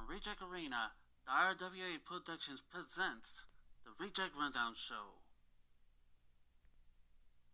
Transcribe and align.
from 0.00 0.14
Reject 0.14 0.40
Arena, 0.42 0.92
the 1.24 1.32
RWA 1.32 1.98
Productions 2.04 2.62
presents 2.70 3.46
the 3.84 3.90
Reject 3.98 4.30
Rundown 4.38 4.74
Show. 4.74 5.20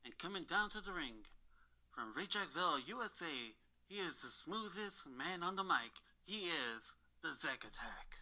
And 0.05 0.17
coming 0.19 0.45
down 0.45 0.71
to 0.71 0.81
the 0.81 0.93
ring, 0.93 1.27
from 1.93 2.15
Rejectville, 2.15 2.87
USA, 2.87 3.55
he 3.89 3.97
is 3.97 4.21
the 4.21 4.29
smoothest 4.29 5.09
man 5.17 5.43
on 5.43 5.57
the 5.57 5.65
mic. 5.65 5.93
He 6.25 6.47
is 6.47 6.95
the 7.23 7.31
Zack 7.41 7.65
Attack. 7.65 8.17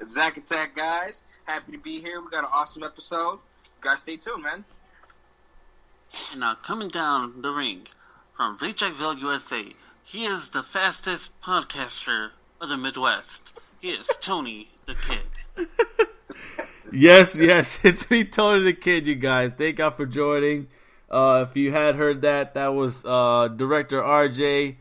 Zack 0.06 0.36
Attack, 0.38 0.74
guys. 0.74 1.22
Happy 1.44 1.72
to 1.72 1.78
be 1.78 2.00
here. 2.00 2.20
We 2.20 2.30
got 2.30 2.44
an 2.44 2.50
awesome 2.52 2.82
episode. 2.82 3.34
You 3.34 3.80
guys 3.80 4.00
stay 4.00 4.16
tuned, 4.16 4.42
man. 4.42 4.64
And 6.32 6.40
now 6.40 6.54
coming 6.54 6.88
down 6.88 7.42
the 7.42 7.52
ring, 7.52 7.86
from 8.36 8.58
Rejectville, 8.58 9.20
USA, 9.20 9.64
he 10.04 10.24
is 10.24 10.50
the 10.50 10.62
fastest 10.62 11.38
podcaster 11.40 12.30
of 12.60 12.68
the 12.68 12.76
Midwest. 12.76 13.58
He 13.80 13.90
is 13.90 14.06
Tony 14.20 14.68
Da 14.86 14.94
Kid. 14.94 15.68
yes, 16.92 17.38
yes, 17.38 17.80
it's 17.82 18.10
me, 18.10 18.24
Tony 18.24 18.72
Da 18.72 18.78
Kid. 18.78 19.06
You 19.06 19.14
guys, 19.14 19.52
thank 19.52 19.76
God 19.76 19.94
for 19.94 20.06
joining. 20.06 20.68
Uh, 21.10 21.46
if 21.48 21.56
you 21.56 21.72
had 21.72 21.94
heard 21.94 22.22
that, 22.22 22.54
that 22.54 22.74
was 22.74 23.04
uh, 23.04 23.48
director 23.48 24.00
RJ. 24.00 24.76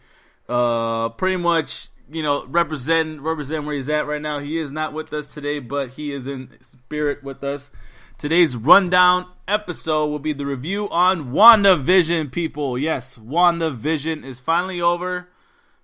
Uh, 0.48 1.10
pretty 1.10 1.38
much, 1.38 1.90
you 2.10 2.24
know, 2.24 2.46
represent 2.46 3.22
represent 3.22 3.66
where 3.66 3.76
he's 3.76 3.90
at 3.90 4.08
right 4.08 4.22
now. 4.22 4.40
He 4.40 4.58
is 4.60 4.72
not 4.72 4.94
with 4.94 5.14
us 5.14 5.28
today, 5.28 5.60
but 5.60 5.90
he 5.90 6.12
is 6.12 6.28
in 6.28 6.50
spirit 6.62 7.24
with 7.24 7.44
us. 7.44 7.72
Today's 8.22 8.56
rundown 8.56 9.26
episode 9.48 10.06
will 10.06 10.20
be 10.20 10.32
the 10.32 10.46
review 10.46 10.88
on 10.90 11.34
WandaVision, 11.34 12.32
people. 12.32 12.78
Yes, 12.78 13.18
WandaVision 13.18 14.24
is 14.24 14.40
finally 14.40 14.80
over. 14.80 15.30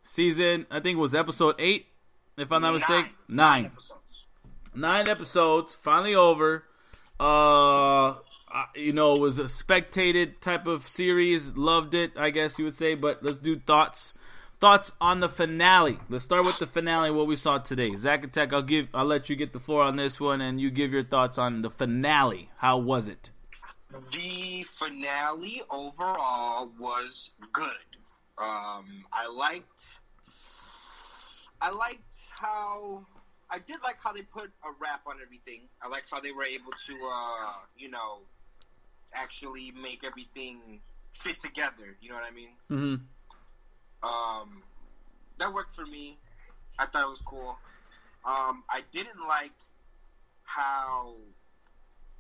Season, 0.04 0.68
I 0.70 0.80
think 0.80 0.98
it 0.98 1.02
was 1.02 1.16
episode 1.16 1.56
8, 1.58 1.88
if 2.38 2.54
I'm 2.54 2.62
not 2.62 2.76
mistaken. 2.76 3.10
Nine 3.28 3.64
Nine. 3.64 3.66
episodes. 3.66 4.28
Nine 4.76 5.10
episodes, 5.10 5.74
finally 5.74 6.14
over. 6.14 6.64
Uh, 7.20 8.14
you 8.76 8.94
know, 8.94 9.16
it 9.16 9.20
was 9.20 9.40
a 9.40 9.46
spectated 9.46 10.40
type 10.40 10.68
of 10.68 10.88
series. 10.88 11.58
Loved 11.58 11.96
it, 11.96 12.12
I 12.16 12.30
guess 12.30 12.60
you 12.60 12.66
would 12.66 12.76
say. 12.76 12.94
But 12.94 13.24
let's 13.24 13.40
do 13.40 13.58
thoughts. 13.58 14.14
Thoughts 14.60 14.92
on 15.00 15.20
the 15.20 15.30
finale. 15.30 16.00
Let's 16.10 16.24
start 16.24 16.44
with 16.44 16.58
the 16.58 16.66
finale. 16.66 17.12
What 17.12 17.28
we 17.28 17.36
saw 17.36 17.60
today, 17.60 17.96
Zack 17.96 18.24
Attack. 18.24 18.54
I'll 18.54 18.64
give. 18.64 18.88
I'll 18.92 19.06
let 19.06 19.30
you 19.30 19.36
get 19.36 19.54
the 19.54 19.60
floor 19.60 19.84
on 19.84 19.98
this 19.98 20.20
one, 20.20 20.42
and 20.42 20.60
you 20.60 20.72
give 20.72 20.92
your 20.92 21.04
thoughts 21.04 21.38
on 21.38 21.62
the 21.62 21.70
finale. 21.70 22.50
How 22.58 22.80
was 22.80 23.08
it? 23.08 23.30
The 23.90 24.64
finale 24.66 25.62
overall 25.70 26.72
was 26.80 27.30
good. 27.54 27.70
Um, 28.40 29.06
I 29.14 29.28
liked. 29.32 30.00
I 31.62 31.70
liked 31.70 32.16
how. 32.32 33.06
I 33.52 33.60
did 33.60 33.78
like 33.84 33.98
how 34.04 34.12
they 34.12 34.24
put 34.24 34.46
a 34.66 34.70
wrap 34.82 35.02
on 35.06 35.18
everything. 35.22 35.62
I 35.84 35.88
liked 35.88 36.10
how 36.10 36.20
they 36.20 36.32
were 36.32 36.44
able 36.44 36.72
to, 36.72 36.94
uh, 36.94 37.54
you 37.78 37.90
know, 37.90 38.22
actually 39.14 39.72
make 39.82 40.04
everything 40.04 40.82
fit 41.12 41.40
together. 41.40 41.96
You 42.02 42.10
know 42.10 42.16
what 42.16 42.26
I 42.30 42.34
mean? 42.34 42.50
Mm-hmm. 42.72 43.04
Um, 44.04 44.62
that 45.40 45.54
worked 45.54 45.72
for 45.72 45.86
me. 45.86 46.18
I 46.80 46.86
thought 46.86 47.04
it 47.04 47.10
was 47.10 47.22
cool. 47.22 47.58
Um, 48.26 48.64
I 48.70 48.82
didn't 48.92 49.20
like 49.28 49.54
how. 50.44 51.14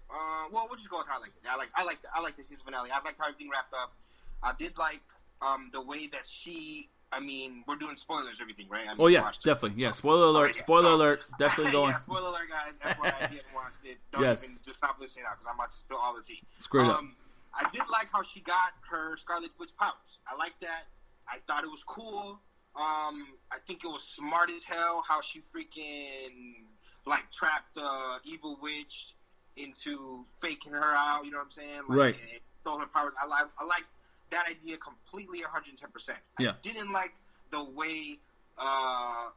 Uh, 0.09 0.45
well, 0.51 0.65
we'll 0.69 0.77
just 0.77 0.89
go 0.89 0.99
with 0.99 1.07
how 1.07 1.17
I 1.17 1.19
like 1.19 1.29
it. 1.43 1.49
I 1.49 1.57
like 1.57 1.69
I 1.75 1.83
like 1.83 1.99
I 2.13 2.21
like 2.21 2.37
the 2.37 2.43
season 2.43 2.65
finale. 2.65 2.89
I 2.91 3.03
like 3.03 3.15
how 3.19 3.25
everything 3.27 3.49
wrapped 3.51 3.73
up. 3.73 3.93
I 4.41 4.53
did 4.57 4.77
like 4.77 5.01
um, 5.41 5.69
the 5.73 5.81
way 5.81 6.07
that 6.07 6.25
she. 6.25 6.89
I 7.09 7.21
mean, 7.21 7.63
we're 7.67 7.77
doing 7.77 7.95
spoilers, 7.95 8.41
everything, 8.41 8.67
right? 8.69 8.83
I 8.85 8.89
mean, 8.89 8.97
Oh 8.99 9.07
yeah, 9.07 9.21
watched 9.21 9.45
it. 9.45 9.49
definitely. 9.49 9.81
Yeah. 9.81 9.91
So- 9.93 9.99
Spoiler 9.99 10.25
alert. 10.25 10.35
Alright, 10.39 10.55
yeah. 10.57 10.61
Spoiler 10.63 10.81
So- 10.81 10.95
alert. 10.95 11.27
Definitely 11.39 11.71
going. 11.79 11.89
yeah, 11.91 11.97
spoiler 11.99 12.27
alert, 12.29 12.49
guys. 12.49 12.77
FYI, 12.83 12.89
if 12.89 13.31
you 13.31 13.37
haven't 13.37 13.45
watched 13.55 13.85
it, 13.85 13.97
don't 14.11 14.23
Yes. 14.23 14.43
even 14.43 14.57
just 14.65 14.77
stop 14.79 14.97
listening 14.99 15.23
now 15.23 15.29
because 15.31 15.47
I'm 15.47 15.55
about 15.55 15.71
to 15.71 15.77
spill 15.77 15.97
all 16.03 16.13
the 16.13 16.21
tea. 16.21 16.41
Screwed 16.59 16.85
up. 16.87 16.97
Um, 16.99 17.15
I 17.53 17.65
did 17.69 17.83
like 17.89 18.09
how 18.11 18.23
she 18.23 18.41
got 18.41 18.73
her 18.91 19.15
Scarlet 19.15 19.51
Witch 19.57 19.71
powers. 19.79 20.19
I 20.29 20.35
like 20.35 20.59
that. 20.59 20.83
I 21.31 21.39
thought 21.47 21.63
it 21.63 21.69
was 21.69 21.83
cool. 21.83 22.39
Um, 22.75 23.27
I 23.51 23.57
think 23.65 23.83
it 23.83 23.87
was 23.87 24.03
smart 24.03 24.49
as 24.51 24.63
hell 24.63 25.03
how 25.07 25.21
she 25.21 25.39
freaking 25.39 26.63
like 27.05 27.29
trapped 27.31 27.73
the 27.75 28.19
evil 28.23 28.57
witch 28.61 29.13
into 29.55 30.25
faking 30.35 30.73
her 30.73 30.93
out. 30.95 31.25
You 31.25 31.31
know 31.31 31.37
what 31.39 31.45
I'm 31.45 31.51
saying? 31.51 31.81
Like, 31.87 31.97
Right. 31.97 32.15
and 32.19 32.39
Stole 32.61 32.79
her 32.79 32.85
powers. 32.87 33.13
I 33.21 33.27
like. 33.27 33.47
I 33.59 33.63
like 33.65 33.85
that 34.29 34.45
idea 34.49 34.77
completely, 34.77 35.39
110. 35.41 35.89
percent 35.89 36.17
Yeah. 36.37 36.49
I 36.51 36.53
didn't 36.61 36.91
like 36.91 37.13
the 37.49 37.63
way. 37.63 38.19
Uh, 38.57 39.29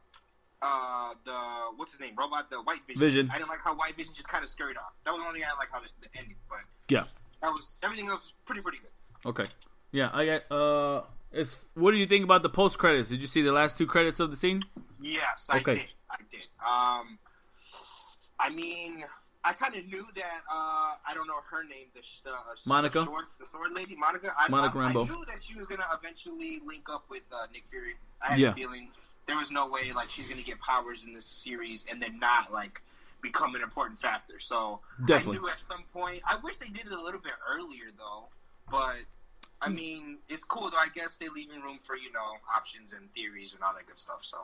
uh, 0.61 1.13
the 1.25 1.31
what's 1.77 1.91
his 1.91 2.01
name? 2.01 2.13
Robot, 2.17 2.49
the 2.49 2.57
White 2.61 2.85
Vision. 2.87 2.99
Vision. 2.99 3.29
I 3.31 3.37
didn't 3.37 3.49
like 3.49 3.61
how 3.63 3.73
White 3.73 3.95
Vision 3.95 4.13
just 4.13 4.27
kind 4.29 4.43
of 4.43 4.49
scurried 4.49 4.77
off. 4.77 4.93
That 5.05 5.13
was 5.13 5.21
the 5.21 5.27
only 5.27 5.39
thing 5.39 5.45
I 5.47 5.49
didn't 5.51 5.59
like 5.59 5.69
how 5.71 5.79
the, 5.79 5.89
the 6.01 6.17
ending, 6.19 6.35
but 6.49 6.59
Yeah. 6.89 7.03
that 7.41 7.49
was 7.53 7.73
everything 7.83 8.07
else 8.09 8.23
was 8.25 8.33
pretty 8.45 8.61
pretty 8.61 8.79
good. 8.79 8.91
Okay. 9.25 9.45
Yeah. 9.91 10.09
I 10.13 10.25
got. 10.25 10.51
Uh. 10.51 11.03
It's. 11.31 11.55
What 11.75 11.91
do 11.91 11.97
you 11.97 12.05
think 12.07 12.23
about 12.23 12.43
the 12.43 12.49
post 12.49 12.77
credits? 12.77 13.09
Did 13.09 13.21
you 13.21 13.27
see 13.27 13.41
the 13.41 13.51
last 13.53 13.77
two 13.77 13.87
credits 13.87 14.19
of 14.19 14.31
the 14.31 14.37
scene? 14.37 14.59
Yes, 15.01 15.49
I 15.51 15.59
Okay. 15.59 15.73
did. 15.73 15.87
I 16.09 16.17
did. 16.29 16.47
Um, 16.59 17.17
I 18.39 18.49
mean, 18.49 19.03
I 19.43 19.53
kind 19.53 19.75
of 19.75 19.85
knew 19.87 20.05
that. 20.15 20.41
Uh, 20.51 20.95
I 21.07 21.13
don't 21.13 21.27
know 21.27 21.39
her 21.49 21.63
name. 21.63 21.87
The, 21.95 22.01
the 22.23 22.31
uh, 22.31 22.35
Monica? 22.67 22.99
the, 22.99 23.05
short, 23.05 23.25
the 23.39 23.45
sword 23.45 23.71
lady, 23.73 23.95
Monica. 23.95 24.33
I, 24.37 24.49
Monica 24.49 24.77
I, 24.79 24.81
Rambeau. 24.91 25.05
I 25.05 25.09
knew 25.09 25.23
that 25.27 25.41
she 25.41 25.55
was 25.55 25.67
gonna 25.67 25.85
eventually 25.97 26.59
link 26.65 26.89
up 26.89 27.05
with 27.09 27.23
uh, 27.31 27.45
Nick 27.53 27.63
Fury. 27.69 27.95
I 28.21 28.31
had 28.31 28.39
Yeah. 28.39 28.51
a 28.51 28.55
feeling 28.55 28.89
there 29.27 29.37
was 29.37 29.51
no 29.51 29.67
way 29.67 29.91
like 29.95 30.09
she's 30.09 30.27
gonna 30.27 30.41
get 30.41 30.59
powers 30.59 31.05
in 31.05 31.13
this 31.13 31.25
series 31.25 31.85
and 31.89 32.01
then 32.01 32.19
not 32.19 32.51
like 32.51 32.81
become 33.21 33.55
an 33.55 33.61
important 33.61 33.97
factor. 33.99 34.39
So 34.39 34.81
Definitely. 35.05 35.37
I 35.37 35.41
knew 35.41 35.47
at 35.49 35.59
some 35.59 35.83
point. 35.93 36.21
I 36.29 36.37
wish 36.43 36.57
they 36.57 36.67
did 36.67 36.87
it 36.87 36.91
a 36.91 37.01
little 37.01 37.21
bit 37.21 37.33
earlier 37.49 37.91
though, 37.97 38.27
but. 38.69 38.97
I 39.61 39.69
mean, 39.69 40.17
it's 40.27 40.43
cool 40.45 40.69
though. 40.69 40.77
I 40.77 40.87
guess 40.95 41.17
they're 41.17 41.29
leaving 41.29 41.61
room 41.61 41.77
for 41.77 41.95
you 41.95 42.11
know 42.11 42.19
options 42.57 42.93
and 42.93 43.11
theories 43.13 43.53
and 43.53 43.63
all 43.63 43.73
that 43.77 43.85
good 43.87 43.99
stuff. 43.99 44.21
So, 44.23 44.37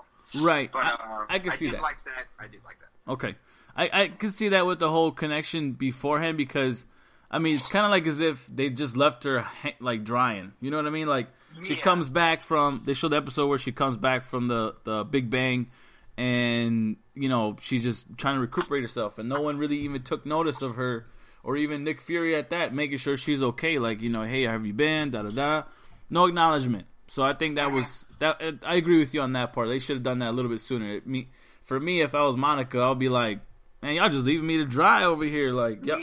Right. 0.43 0.71
but 0.71 0.85
I- 0.85 0.89
uh, 0.91 1.25
I 1.29 1.39
can 1.39 1.51
see 1.51 1.65
did 1.65 1.75
that. 1.75 1.81
like 1.81 2.03
that. 2.05 2.27
I 2.39 2.47
did 2.47 2.61
like 2.63 2.77
that. 2.79 3.11
Okay, 3.11 3.35
I 3.75 3.89
I 4.03 4.07
could 4.09 4.33
see 4.33 4.49
that 4.49 4.65
with 4.65 4.79
the 4.79 4.89
whole 4.91 5.11
connection 5.11 5.71
beforehand 5.73 6.37
because, 6.37 6.85
I 7.31 7.39
mean, 7.39 7.55
it's 7.55 7.67
kind 7.67 7.85
of 7.85 7.91
like 7.91 8.05
as 8.05 8.19
if 8.19 8.45
they 8.53 8.69
just 8.69 8.95
left 8.95 9.23
her 9.23 9.41
ha- 9.41 9.73
like 9.79 10.03
drying. 10.03 10.53
You 10.61 10.69
know 10.71 10.77
what 10.77 10.85
I 10.85 10.91
mean? 10.91 11.07
Like 11.07 11.29
she 11.65 11.73
Yeah. 11.75 11.81
comes 11.81 12.09
back 12.09 12.43
from. 12.43 12.83
They 12.85 12.93
show 12.93 13.07
the 13.07 13.17
episode 13.17 13.47
where 13.47 13.57
she 13.57 13.71
comes 13.71 13.97
back 13.97 14.23
from 14.25 14.47
the 14.49 14.75
the 14.83 15.03
Big 15.03 15.29
Bang, 15.31 15.71
and 16.17 16.97
you 17.15 17.29
know 17.29 17.55
she's 17.61 17.83
just 17.83 18.05
trying 18.17 18.35
to 18.35 18.41
recuperate 18.41 18.83
herself, 18.83 19.17
and 19.17 19.27
no 19.29 19.41
one 19.41 19.57
really 19.57 19.77
even 19.79 20.03
took 20.03 20.25
notice 20.25 20.61
of 20.61 20.75
her, 20.75 21.07
or 21.43 21.57
even 21.57 21.83
Nick 21.83 22.01
Fury 22.01 22.35
at 22.35 22.49
that, 22.51 22.73
making 22.73 22.97
sure 22.97 23.17
she's 23.17 23.41
okay. 23.43 23.79
Like 23.79 24.01
you 24.01 24.09
know, 24.09 24.23
hey, 24.23 24.45
how 24.45 24.53
have 24.53 24.65
you 24.65 24.73
been? 24.73 25.11
Da 25.11 25.23
da 25.23 25.29
da. 25.29 25.63
No 26.09 26.25
acknowledgement. 26.25 26.85
So 27.09 27.23
I 27.23 27.33
think 27.33 27.55
that 27.55 27.71
was 27.71 28.05
that. 28.19 28.41
I 28.65 28.75
agree 28.75 28.99
with 28.99 29.13
you 29.13 29.21
on 29.21 29.33
that 29.33 29.53
part. 29.53 29.69
They 29.69 29.79
should 29.79 29.97
have 29.97 30.03
done 30.03 30.19
that 30.19 30.29
a 30.29 30.35
little 30.35 30.51
bit 30.51 30.61
sooner. 30.61 30.89
It, 30.89 31.07
me, 31.07 31.29
for 31.63 31.79
me, 31.79 32.01
if 32.01 32.13
I 32.13 32.23
was 32.25 32.35
Monica, 32.35 32.79
I'll 32.79 32.95
be 32.95 33.09
like, 33.09 33.39
man, 33.81 33.95
y'all 33.95 34.09
just 34.09 34.25
leaving 34.25 34.45
me 34.47 34.57
to 34.57 34.65
dry 34.65 35.03
over 35.05 35.23
here. 35.23 35.51
Like. 35.51 35.79
Yeah, 35.85 35.95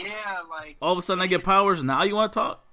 like 0.50 0.77
all 0.81 0.93
of 0.93 0.99
a 0.99 1.03
sudden 1.03 1.22
I 1.22 1.27
get 1.27 1.45
powers. 1.45 1.83
Now 1.83 2.05
you 2.05 2.15
want 2.15 2.33
to 2.33 2.39
talk? 2.39 2.65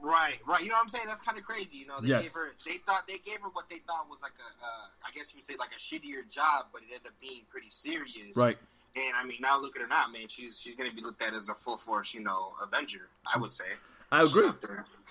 right, 0.00 0.38
right. 0.46 0.62
You 0.62 0.68
know 0.68 0.74
what 0.76 0.82
I'm 0.82 0.88
saying? 0.88 1.04
That's 1.06 1.20
kind 1.20 1.38
of 1.38 1.44
crazy. 1.44 1.76
You 1.76 1.86
know, 1.86 2.00
they 2.00 2.08
Yes. 2.08 2.22
gave 2.24 2.32
her. 2.32 2.52
They 2.66 2.78
thought 2.78 3.06
they 3.06 3.18
gave 3.18 3.40
her 3.42 3.48
what 3.52 3.68
they 3.68 3.78
thought 3.78 4.08
was 4.08 4.22
like 4.22 4.32
a. 4.38 4.64
Uh, 4.64 4.68
I 5.06 5.10
guess 5.12 5.32
you 5.32 5.38
would 5.38 5.44
say 5.44 5.54
like 5.58 5.70
a 5.76 5.78
shittier 5.80 6.28
job, 6.30 6.66
but 6.72 6.82
it 6.82 6.86
ended 6.94 7.08
up 7.08 7.20
being 7.20 7.42
pretty 7.50 7.70
serious. 7.70 8.36
Right. 8.36 8.58
And 8.98 9.14
I 9.16 9.24
mean, 9.24 9.38
now 9.40 9.60
look 9.60 9.76
at 9.76 9.82
her 9.82 9.88
now, 9.88 10.06
man. 10.12 10.26
She's 10.28 10.60
she's 10.60 10.74
gonna 10.76 10.92
be 10.92 11.02
looked 11.02 11.22
at 11.22 11.32
as 11.34 11.48
a 11.48 11.54
full 11.54 11.76
force, 11.76 12.12
you 12.14 12.20
know, 12.20 12.52
Avenger. 12.62 13.08
I 13.32 13.38
would 13.38 13.52
say. 13.52 13.64
I 14.10 14.22
agree. 14.24 14.50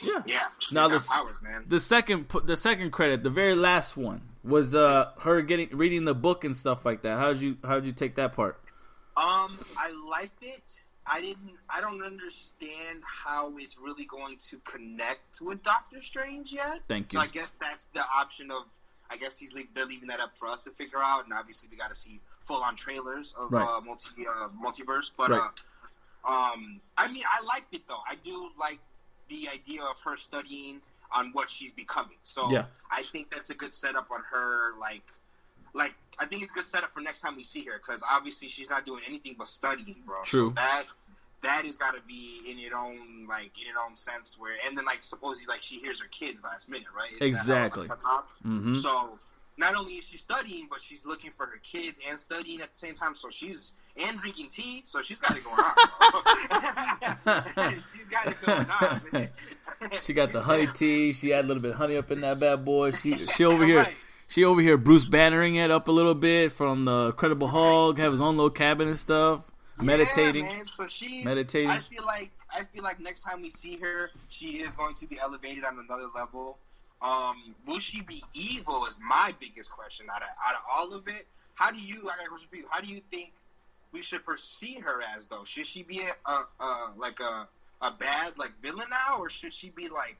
Yeah. 0.03 0.23
Yeah. 0.25 0.39
She's 0.59 0.73
Now 0.73 0.87
got 0.87 0.93
this- 0.95 1.07
powers, 1.07 1.41
man. 1.43 1.63
The 1.67 1.79
second, 1.79 2.27
the 2.45 2.57
second 2.57 2.91
credit, 2.91 3.21
the 3.23 3.29
very 3.29 3.55
last 3.55 3.95
one 3.95 4.21
was 4.43 4.73
uh 4.75 5.11
her 5.21 5.41
getting 5.41 5.69
reading 5.71 6.03
the 6.03 6.15
book 6.15 6.43
and 6.43 6.57
stuff 6.57 6.83
like 6.85 7.03
that. 7.03 7.17
How 7.19 7.31
did 7.33 7.41
you 7.41 7.57
how 7.63 7.75
did 7.75 7.85
you 7.85 7.93
take 7.93 8.15
that 8.15 8.33
part? 8.33 8.59
Um, 9.15 9.57
I 9.77 9.91
liked 10.09 10.43
it. 10.43 10.83
I 11.09 11.21
didn't. 11.21 11.53
I 11.69 11.79
don't 11.79 12.03
understand 12.03 13.01
how 13.05 13.55
it's 13.57 13.77
really 13.79 14.05
going 14.05 14.35
to 14.49 14.57
connect 14.65 15.39
with 15.41 15.63
Doctor 15.63 16.01
Strange 16.01 16.51
yet. 16.51 16.81
Thank 16.89 17.13
So 17.13 17.19
you. 17.19 17.23
I 17.23 17.27
guess 17.27 17.51
that's 17.61 17.85
the 17.93 18.03
option 18.19 18.51
of. 18.51 18.63
I 19.09 19.17
guess 19.17 19.37
he's 19.37 19.55
they're 19.73 19.85
leaving 19.85 20.07
that 20.09 20.19
up 20.19 20.37
for 20.37 20.47
us 20.47 20.63
to 20.65 20.71
figure 20.71 20.99
out, 21.01 21.23
and 21.25 21.33
obviously 21.33 21.69
we 21.71 21.77
got 21.77 21.89
to 21.89 21.95
see 21.95 22.19
full 22.45 22.61
on 22.63 22.75
trailers 22.75 23.33
of 23.37 23.51
Right. 23.51 23.67
uh, 23.67 23.81
multi 23.81 24.25
uh, 24.27 24.49
multiverse. 24.49 25.11
But 25.15 25.31
Right. 25.31 25.41
uh, 26.25 26.31
um, 26.31 26.81
I 26.97 27.07
mean, 27.11 27.23
I 27.31 27.43
liked 27.45 27.73
it 27.73 27.87
though. 27.87 28.01
I 28.07 28.15
do 28.15 28.49
like 28.59 28.79
the 29.29 29.49
idea 29.49 29.83
of 29.83 29.99
her 30.01 30.17
studying 30.17 30.81
on 31.11 31.31
what 31.33 31.49
she's 31.49 31.71
becoming. 31.71 32.17
So 32.21 32.51
Yeah. 32.51 32.65
I 32.91 33.03
think 33.03 33.31
that's 33.31 33.49
a 33.49 33.55
good 33.55 33.73
setup 33.73 34.11
on 34.11 34.21
her. 34.29 34.73
Like, 34.77 35.03
like 35.73 35.95
I 36.19 36.25
think 36.25 36.43
it's 36.43 36.51
a 36.51 36.55
good 36.55 36.65
setup 36.65 36.91
for 36.93 36.99
next 37.01 37.21
time 37.21 37.35
we 37.35 37.43
see 37.43 37.63
her 37.65 37.77
because 37.77 38.03
obviously 38.09 38.49
she's 38.49 38.69
not 38.69 38.85
doing 38.85 39.03
anything 39.07 39.35
but 39.37 39.47
studying, 39.47 40.01
bro. 40.05 40.23
True. 40.23 40.49
So 40.49 40.55
that 40.55 40.83
that 41.43 41.65
has 41.65 41.75
got 41.75 41.93
to 41.95 42.01
be 42.07 42.41
in 42.49 42.57
your 42.57 42.75
own 42.77 43.27
like 43.29 43.51
in 43.59 43.67
your 43.67 43.79
own 43.87 43.95
sense 43.95 44.37
where 44.39 44.55
and 44.67 44.77
then 44.77 44.85
like 44.85 45.03
supposedly 45.03 45.45
like 45.47 45.61
she 45.61 45.79
hears 45.79 46.01
her 46.01 46.07
kids 46.07 46.43
last 46.43 46.69
minute 46.69 46.87
right 46.97 47.11
Isn't 47.21 47.47
that 47.47 47.73
how, 47.75 47.81
like, 47.81 47.91
Exactly. 47.91 48.49
Mm-hmm. 48.49 48.73
so 48.73 49.15
not 49.59 49.73
only 49.75 49.93
is 49.93 50.07
she 50.07 50.17
studying, 50.19 50.67
but 50.69 50.79
she's 50.79 51.03
looking 51.03 51.31
for 51.31 51.47
her 51.47 51.57
kids 51.63 51.99
and 52.07 52.19
studying 52.19 52.61
at 52.61 52.73
the 52.73 52.77
same 52.77 52.93
time. 52.93 53.15
So 53.15 53.31
she's 53.31 53.71
and 53.99 54.15
drinking 54.15 54.49
tea, 54.49 54.83
so 54.85 55.01
she's 55.01 55.17
got 55.17 55.35
it 55.35 55.43
going 55.43 55.57
on. 57.25 57.73
she's 57.95 58.07
got 58.07 58.27
it 58.27 58.35
going 58.45 58.67
on. 59.21 59.29
she 60.03 60.13
got 60.13 60.31
the 60.31 60.41
honey 60.41 60.67
tea. 60.73 61.11
She 61.13 61.29
had 61.29 61.45
a 61.45 61.47
little 61.47 61.61
bit 61.63 61.71
of 61.71 61.77
honey 61.77 61.97
up 61.97 62.11
in 62.11 62.21
that 62.21 62.39
bad 62.39 62.63
boy. 62.65 62.91
She 62.91 63.13
she 63.13 63.45
over 63.45 63.65
here. 63.65 63.79
Right. 63.79 63.95
She 64.27 64.43
over 64.43 64.61
here 64.61 64.77
Bruce 64.77 65.05
bannering 65.05 65.55
it 65.55 65.71
up 65.71 65.87
a 65.87 65.91
little 65.91 66.13
bit 66.13 66.51
from 66.51 66.85
the 66.85 67.13
Credible 67.13 67.47
Hulk, 67.47 67.97
have 67.97 68.11
his 68.11 68.19
own 68.21 68.35
little 68.35 68.49
cabin 68.49 68.89
and 68.89 68.99
stuff, 68.99 69.49
meditating. 69.81 70.45
Man. 70.45 70.67
So 70.67 70.87
she's 70.87 71.25
meditating. 71.25 71.69
I 71.69 71.77
feel 71.77 72.03
like 72.05 72.31
I 72.53 72.63
feel 72.63 72.83
like 72.83 72.99
next 72.99 73.23
time 73.23 73.41
we 73.41 73.49
see 73.49 73.77
her, 73.77 74.11
she 74.29 74.59
is 74.59 74.73
going 74.73 74.95
to 74.95 75.07
be 75.07 75.19
elevated 75.19 75.63
on 75.63 75.77
another 75.79 76.07
level. 76.15 76.57
Um, 77.01 77.55
will 77.65 77.79
she 77.79 78.01
be 78.01 78.21
evil? 78.33 78.85
Is 78.85 78.97
my 79.01 79.33
biggest 79.39 79.71
question. 79.71 80.07
Out 80.13 80.21
of 80.21 80.29
out 80.47 80.55
of 80.55 80.61
all 80.71 80.93
of 80.93 81.07
it, 81.07 81.25
how 81.55 81.71
do 81.71 81.79
you? 81.79 82.01
I 82.03 82.17
got 82.17 82.25
a 82.25 82.29
question 82.29 82.47
for 82.49 82.55
you. 82.55 82.65
How 82.69 82.81
do 82.81 82.87
you 82.87 83.01
think 83.11 83.33
we 83.91 84.01
should 84.01 84.25
perceive 84.25 84.83
her 84.83 85.01
as 85.15 85.27
though? 85.27 85.43
Should 85.43 85.67
she 85.67 85.83
be 85.83 86.01
a, 86.01 86.29
a, 86.29 86.47
a 86.59 86.93
like 86.97 87.19
a 87.19 87.47
a 87.81 87.91
bad 87.91 88.37
like 88.37 88.59
villain 88.61 88.87
now, 88.89 89.19
or 89.19 89.29
should 89.29 89.53
she 89.53 89.69
be 89.69 89.89
like? 89.89 90.17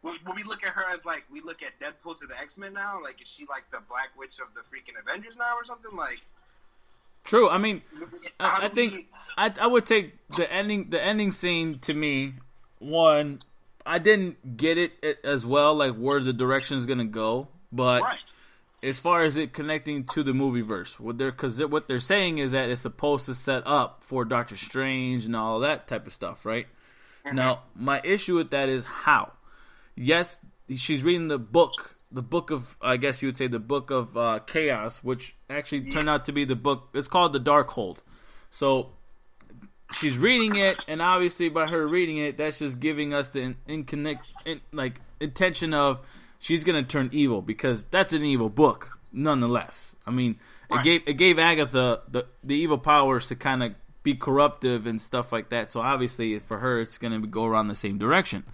Will, 0.00 0.14
will 0.24 0.34
we 0.34 0.44
look 0.44 0.64
at 0.64 0.72
her 0.74 0.84
as 0.92 1.04
like 1.04 1.24
we 1.28 1.40
look 1.40 1.60
at 1.62 1.78
Deadpool 1.80 2.18
to 2.20 2.26
the 2.26 2.38
X 2.38 2.56
Men 2.56 2.72
now? 2.72 3.00
Like, 3.02 3.20
is 3.20 3.28
she 3.28 3.46
like 3.48 3.64
the 3.72 3.80
Black 3.88 4.10
Witch 4.16 4.38
of 4.38 4.54
the 4.54 4.60
freaking 4.60 5.00
Avengers 5.00 5.36
now, 5.36 5.54
or 5.56 5.64
something 5.64 5.96
like? 5.96 6.24
True. 7.28 7.50
I 7.50 7.58
mean, 7.58 7.82
I, 8.40 8.60
I 8.62 8.68
think 8.68 9.06
I, 9.36 9.52
I 9.60 9.66
would 9.66 9.84
take 9.84 10.14
the 10.30 10.50
ending 10.50 10.88
the 10.88 11.02
ending 11.02 11.30
scene 11.30 11.78
to 11.80 11.94
me. 11.94 12.34
One, 12.78 13.40
I 13.84 13.98
didn't 13.98 14.56
get 14.56 14.78
it 14.78 14.92
as 15.22 15.44
well, 15.44 15.74
like 15.74 15.94
where 15.94 16.20
the 16.20 16.32
direction 16.32 16.78
is 16.78 16.86
gonna 16.86 17.04
go. 17.04 17.48
But 17.70 18.02
right. 18.02 18.18
as 18.82 18.98
far 18.98 19.24
as 19.24 19.36
it 19.36 19.52
connecting 19.52 20.04
to 20.04 20.22
the 20.22 20.32
movie 20.32 20.62
verse, 20.62 20.98
what 20.98 21.18
they're 21.18 21.30
because 21.30 21.62
what 21.66 21.86
they're 21.86 22.00
saying 22.00 22.38
is 22.38 22.52
that 22.52 22.70
it's 22.70 22.80
supposed 22.80 23.26
to 23.26 23.34
set 23.34 23.62
up 23.66 24.02
for 24.02 24.24
Doctor 24.24 24.56
Strange 24.56 25.26
and 25.26 25.36
all 25.36 25.60
that 25.60 25.86
type 25.86 26.06
of 26.06 26.14
stuff, 26.14 26.46
right? 26.46 26.66
Mm-hmm. 27.26 27.36
Now, 27.36 27.64
my 27.76 28.00
issue 28.04 28.36
with 28.36 28.50
that 28.52 28.70
is 28.70 28.86
how. 28.86 29.32
Yes, 29.94 30.40
she's 30.74 31.02
reading 31.02 31.28
the 31.28 31.38
book, 31.38 31.94
the 32.10 32.22
book 32.22 32.50
of 32.50 32.76
I 32.80 32.96
guess 32.96 33.22
you 33.22 33.28
would 33.28 33.36
say 33.36 33.46
the 33.46 33.58
book 33.58 33.90
of 33.90 34.16
uh, 34.16 34.40
chaos, 34.46 35.02
which 35.02 35.36
actually 35.50 35.90
turned 35.90 36.08
out 36.08 36.24
to 36.26 36.32
be 36.32 36.44
the 36.44 36.56
book. 36.56 36.88
It's 36.94 37.08
called 37.08 37.32
the 37.32 37.40
Darkhold. 37.40 37.98
So 38.50 38.90
she's 39.94 40.16
reading 40.16 40.56
it, 40.56 40.82
and 40.88 41.02
obviously 41.02 41.48
by 41.48 41.66
her 41.66 41.86
reading 41.86 42.18
it, 42.18 42.38
that's 42.38 42.58
just 42.58 42.80
giving 42.80 43.12
us 43.12 43.30
the 43.30 43.40
in, 43.40 43.56
in 43.66 43.84
connect, 43.84 44.26
in, 44.44 44.60
like 44.72 45.00
intention 45.20 45.74
of 45.74 46.00
she's 46.38 46.64
gonna 46.64 46.82
turn 46.82 47.10
evil 47.12 47.42
because 47.42 47.84
that's 47.84 48.12
an 48.12 48.22
evil 48.22 48.48
book, 48.48 48.98
nonetheless. 49.12 49.94
I 50.06 50.10
mean, 50.10 50.38
right. 50.70 50.80
it 50.80 50.84
gave 50.84 51.02
it 51.06 51.14
gave 51.14 51.38
Agatha 51.38 52.02
the 52.08 52.26
the 52.42 52.54
evil 52.54 52.78
powers 52.78 53.28
to 53.28 53.36
kind 53.36 53.62
of 53.62 53.74
be 54.02 54.14
corruptive 54.14 54.86
and 54.86 55.00
stuff 55.00 55.32
like 55.32 55.50
that. 55.50 55.70
So 55.70 55.80
obviously, 55.80 56.38
for 56.38 56.58
her, 56.58 56.80
it's 56.80 56.96
gonna 56.96 57.20
go 57.20 57.44
around 57.44 57.68
the 57.68 57.74
same 57.74 57.98
direction. 57.98 58.44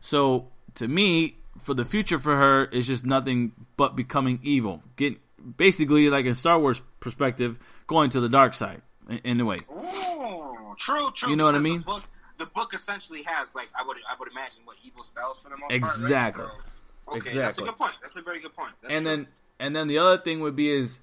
So 0.00 0.48
to 0.74 0.88
me, 0.88 1.38
for 1.62 1.74
the 1.74 1.84
future 1.84 2.18
for 2.18 2.36
her 2.36 2.64
is 2.64 2.86
just 2.86 3.04
nothing 3.04 3.52
but 3.76 3.96
becoming 3.96 4.40
evil. 4.42 4.82
Get 4.96 5.18
basically 5.56 6.08
like 6.10 6.26
in 6.26 6.34
Star 6.34 6.58
Wars 6.58 6.80
perspective, 7.00 7.58
going 7.86 8.10
to 8.10 8.20
the 8.20 8.28
dark 8.28 8.54
side 8.54 8.82
in, 9.08 9.18
in 9.24 9.40
a 9.40 9.44
way. 9.44 9.58
Ooh. 9.70 10.36
True, 10.76 11.10
true. 11.12 11.30
You 11.30 11.36
know 11.36 11.44
what 11.44 11.54
I 11.54 11.58
mean? 11.58 11.78
The 11.78 11.84
book, 11.84 12.02
the 12.38 12.46
book 12.46 12.74
essentially 12.74 13.22
has 13.22 13.54
like 13.54 13.68
I 13.74 13.82
would 13.86 13.96
I 14.08 14.14
would 14.18 14.30
imagine 14.30 14.62
what 14.64 14.76
evil 14.84 15.02
spells 15.02 15.42
for 15.42 15.50
the 15.50 15.56
most 15.56 15.72
exactly. 15.72 16.44
part. 16.44 16.56
Right? 16.56 16.64
So, 17.04 17.10
okay, 17.12 17.18
exactly. 17.18 17.42
That's 17.42 17.58
a 17.58 17.62
good 17.62 17.78
point. 17.78 17.92
That's 18.02 18.16
a 18.16 18.22
very 18.22 18.40
good 18.40 18.54
point. 18.54 18.72
That's 18.82 18.94
and 18.94 19.04
true. 19.04 19.16
then 19.16 19.26
and 19.58 19.76
then 19.76 19.88
the 19.88 19.98
other 19.98 20.18
thing 20.18 20.40
would 20.40 20.56
be 20.56 20.70
is 20.70 21.00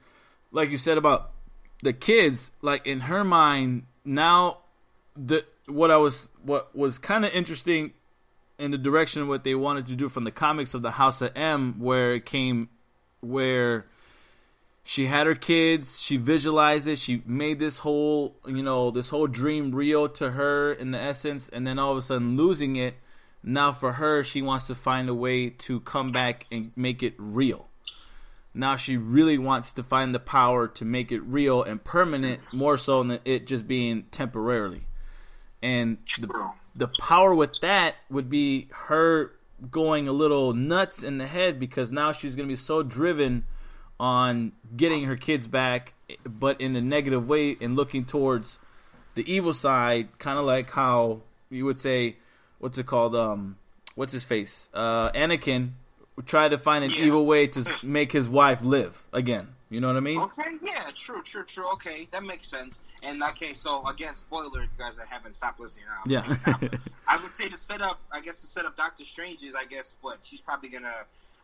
like 0.51 0.69
you 0.69 0.77
said 0.77 0.97
about 0.97 1.31
the 1.81 1.93
kids. 1.93 2.51
Like 2.61 2.85
in 2.85 3.01
her 3.01 3.23
mind 3.23 3.83
now, 4.05 4.59
the 5.15 5.45
what 5.67 5.91
I 5.91 5.97
was 5.97 6.29
what 6.43 6.75
was 6.75 6.99
kind 6.99 7.25
of 7.25 7.31
interesting 7.31 7.93
in 8.63 8.71
the 8.71 8.77
direction 8.77 9.21
of 9.21 9.27
what 9.27 9.43
they 9.43 9.55
wanted 9.55 9.85
to 9.87 9.95
do 9.95 10.09
from 10.09 10.23
the 10.23 10.31
comics 10.31 10.73
of 10.73 10.81
the 10.81 10.91
House 10.91 11.21
of 11.21 11.31
M, 11.35 11.79
where 11.79 12.13
it 12.13 12.25
came 12.25 12.69
where 13.19 13.87
she 14.83 15.05
had 15.05 15.25
her 15.25 15.35
kids 15.35 16.01
she 16.01 16.17
visualized 16.17 16.85
it 16.87 16.99
she 16.99 17.23
made 17.25 17.57
this 17.57 17.79
whole 17.79 18.35
you 18.45 18.61
know 18.61 18.91
this 18.91 19.07
whole 19.07 19.27
dream 19.27 19.73
real 19.73 20.09
to 20.09 20.31
her 20.31 20.73
in 20.73 20.91
the 20.91 20.99
essence 20.99 21.47
and 21.47 21.65
then 21.65 21.79
all 21.79 21.93
of 21.93 21.97
a 21.97 22.01
sudden 22.01 22.35
losing 22.35 22.75
it 22.75 22.95
now 23.43 23.71
for 23.71 23.93
her 23.93 24.23
she 24.23 24.41
wants 24.41 24.67
to 24.67 24.75
find 24.75 25.09
a 25.09 25.13
way 25.13 25.49
to 25.49 25.81
come 25.81 26.09
back 26.09 26.45
and 26.51 26.71
make 26.75 27.03
it 27.03 27.13
real. 27.17 27.67
Now 28.53 28.75
she 28.75 28.97
really 28.97 29.37
wants 29.37 29.73
to 29.73 29.83
find 29.83 30.13
the 30.13 30.19
power 30.19 30.67
to 30.67 30.85
make 30.85 31.11
it 31.11 31.21
real 31.21 31.63
and 31.63 31.83
permanent 31.83 32.39
more 32.53 32.77
so 32.77 33.03
than 33.03 33.19
it 33.25 33.47
just 33.47 33.67
being 33.67 34.03
temporarily. 34.11 34.87
And 35.61 35.97
the, 36.19 36.51
the 36.75 36.87
power 36.87 37.33
with 37.33 37.59
that 37.61 37.95
would 38.09 38.29
be 38.29 38.67
her 38.71 39.31
going 39.71 40.07
a 40.07 40.11
little 40.11 40.53
nuts 40.53 41.03
in 41.03 41.17
the 41.17 41.27
head 41.27 41.59
because 41.59 41.91
now 41.91 42.11
she's 42.11 42.35
going 42.35 42.47
to 42.47 42.51
be 42.51 42.57
so 42.57 42.83
driven 42.83 43.45
on 43.99 44.51
getting 44.75 45.03
her 45.03 45.15
kids 45.15 45.47
back, 45.47 45.93
but 46.25 46.59
in 46.59 46.75
a 46.75 46.81
negative 46.81 47.27
way 47.27 47.55
and 47.61 47.75
looking 47.75 48.05
towards 48.05 48.59
the 49.15 49.31
evil 49.31 49.53
side, 49.53 50.17
kind 50.19 50.39
of 50.39 50.45
like 50.45 50.71
how 50.71 51.21
you 51.49 51.65
would 51.65 51.79
say, 51.79 52.17
what's 52.59 52.77
it 52.77 52.85
called? 52.85 53.15
Um, 53.15 53.57
what's 53.95 54.11
his 54.11 54.23
face? 54.23 54.69
Uh, 54.73 55.11
Anakin 55.11 55.71
tried 56.25 56.49
to 56.49 56.57
find 56.57 56.83
an 56.83 56.91
yeah. 56.91 57.05
evil 57.05 57.25
way 57.25 57.47
to 57.47 57.85
make 57.85 58.11
his 58.11 58.27
wife 58.27 58.61
live 58.61 59.03
again. 59.13 59.49
You 59.73 59.79
know 59.79 59.87
what 59.87 59.97
I 59.97 60.01
mean? 60.01 60.19
Okay, 60.19 60.51
yeah, 60.61 60.91
true, 60.93 61.23
true, 61.23 61.43
true. 61.43 61.71
Okay, 61.73 62.07
that 62.11 62.23
makes 62.23 62.47
sense. 62.47 62.79
In 63.01 63.17
that 63.19 63.35
case, 63.35 63.59
so 63.59 63.83
again, 63.87 64.13
spoiler, 64.13 64.61
if 64.61 64.69
you 64.77 64.85
guys 64.85 64.99
haven't 65.09 65.35
stopped 65.35 65.59
listening 65.59 65.85
now. 65.87 66.03
Yeah. 66.05 66.69
I 67.07 67.17
would 67.17 67.33
say 67.33 67.49
to 67.49 67.57
set 67.57 67.81
up, 67.81 67.99
I 68.11 68.21
guess 68.21 68.41
to 68.41 68.47
set 68.47 68.65
up 68.65 68.77
Doctor 68.77 69.03
Strange 69.03 69.41
is, 69.41 69.55
I 69.55 69.65
guess, 69.65 69.95
what 70.01 70.19
she's 70.23 70.41
probably 70.41 70.69
gonna 70.69 70.93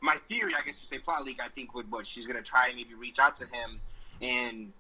my 0.02 0.14
theory, 0.28 0.54
I 0.56 0.64
guess 0.64 0.80
you 0.80 0.86
say 0.86 1.00
plot 1.00 1.24
leak, 1.26 1.42
I 1.44 1.48
think 1.48 1.74
would 1.74 1.92
what 1.92 2.06
she's 2.06 2.28
gonna 2.28 2.44
try 2.44 2.68
and 2.68 2.76
maybe 2.76 2.94
reach 2.94 3.18
out 3.18 3.38
to 3.38 3.46
him, 3.46 3.82
and 4.22 4.74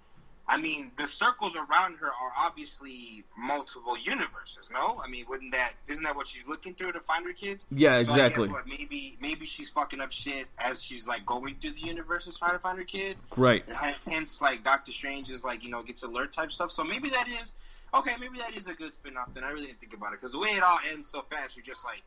I 0.49 0.57
mean 0.57 0.91
the 0.97 1.07
circles 1.07 1.55
around 1.55 1.97
her 1.99 2.07
are 2.07 2.31
obviously 2.39 3.23
multiple 3.37 3.95
universes. 3.97 4.69
No, 4.73 4.99
I 5.03 5.07
mean 5.07 5.25
wouldn't 5.29 5.51
that 5.51 5.73
isn't 5.87 6.03
that 6.03 6.15
what 6.15 6.27
she's 6.27 6.47
looking 6.47 6.73
through 6.73 6.93
to 6.93 7.01
find 7.01 7.23
her 7.25 7.33
kids? 7.33 7.65
Yeah, 7.71 7.97
exactly. 7.97 8.47
So 8.47 8.53
what, 8.53 8.67
maybe 8.67 9.15
maybe 9.21 9.45
she's 9.45 9.69
fucking 9.69 10.01
up 10.01 10.11
shit 10.11 10.47
as 10.57 10.83
she's 10.83 11.07
like 11.07 11.23
going 11.25 11.55
through 11.61 11.73
the 11.73 11.81
universes 11.81 12.39
trying 12.39 12.53
to 12.53 12.59
find 12.59 12.79
her 12.79 12.83
kid. 12.83 13.17
Right. 13.37 13.63
Hence, 14.07 14.41
like 14.41 14.63
Doctor 14.63 14.91
Strange 14.91 15.29
is 15.29 15.43
like 15.43 15.63
you 15.63 15.69
know 15.69 15.83
gets 15.83 16.01
alert 16.01 16.31
type 16.31 16.51
stuff. 16.51 16.71
So 16.71 16.83
maybe 16.83 17.11
that 17.11 17.27
is 17.29 17.53
okay. 17.93 18.15
Maybe 18.19 18.39
that 18.39 18.57
is 18.57 18.67
a 18.67 18.73
good 18.73 18.95
spin 18.95 19.17
off. 19.17 19.31
Then 19.35 19.43
I 19.43 19.49
really 19.49 19.67
didn't 19.67 19.79
think 19.79 19.93
about 19.93 20.13
it 20.13 20.19
because 20.19 20.31
the 20.31 20.39
way 20.39 20.49
it 20.49 20.63
all 20.63 20.79
ends 20.91 21.07
so 21.07 21.23
fast, 21.29 21.57
you're 21.57 21.63
just 21.63 21.85
like 21.85 22.01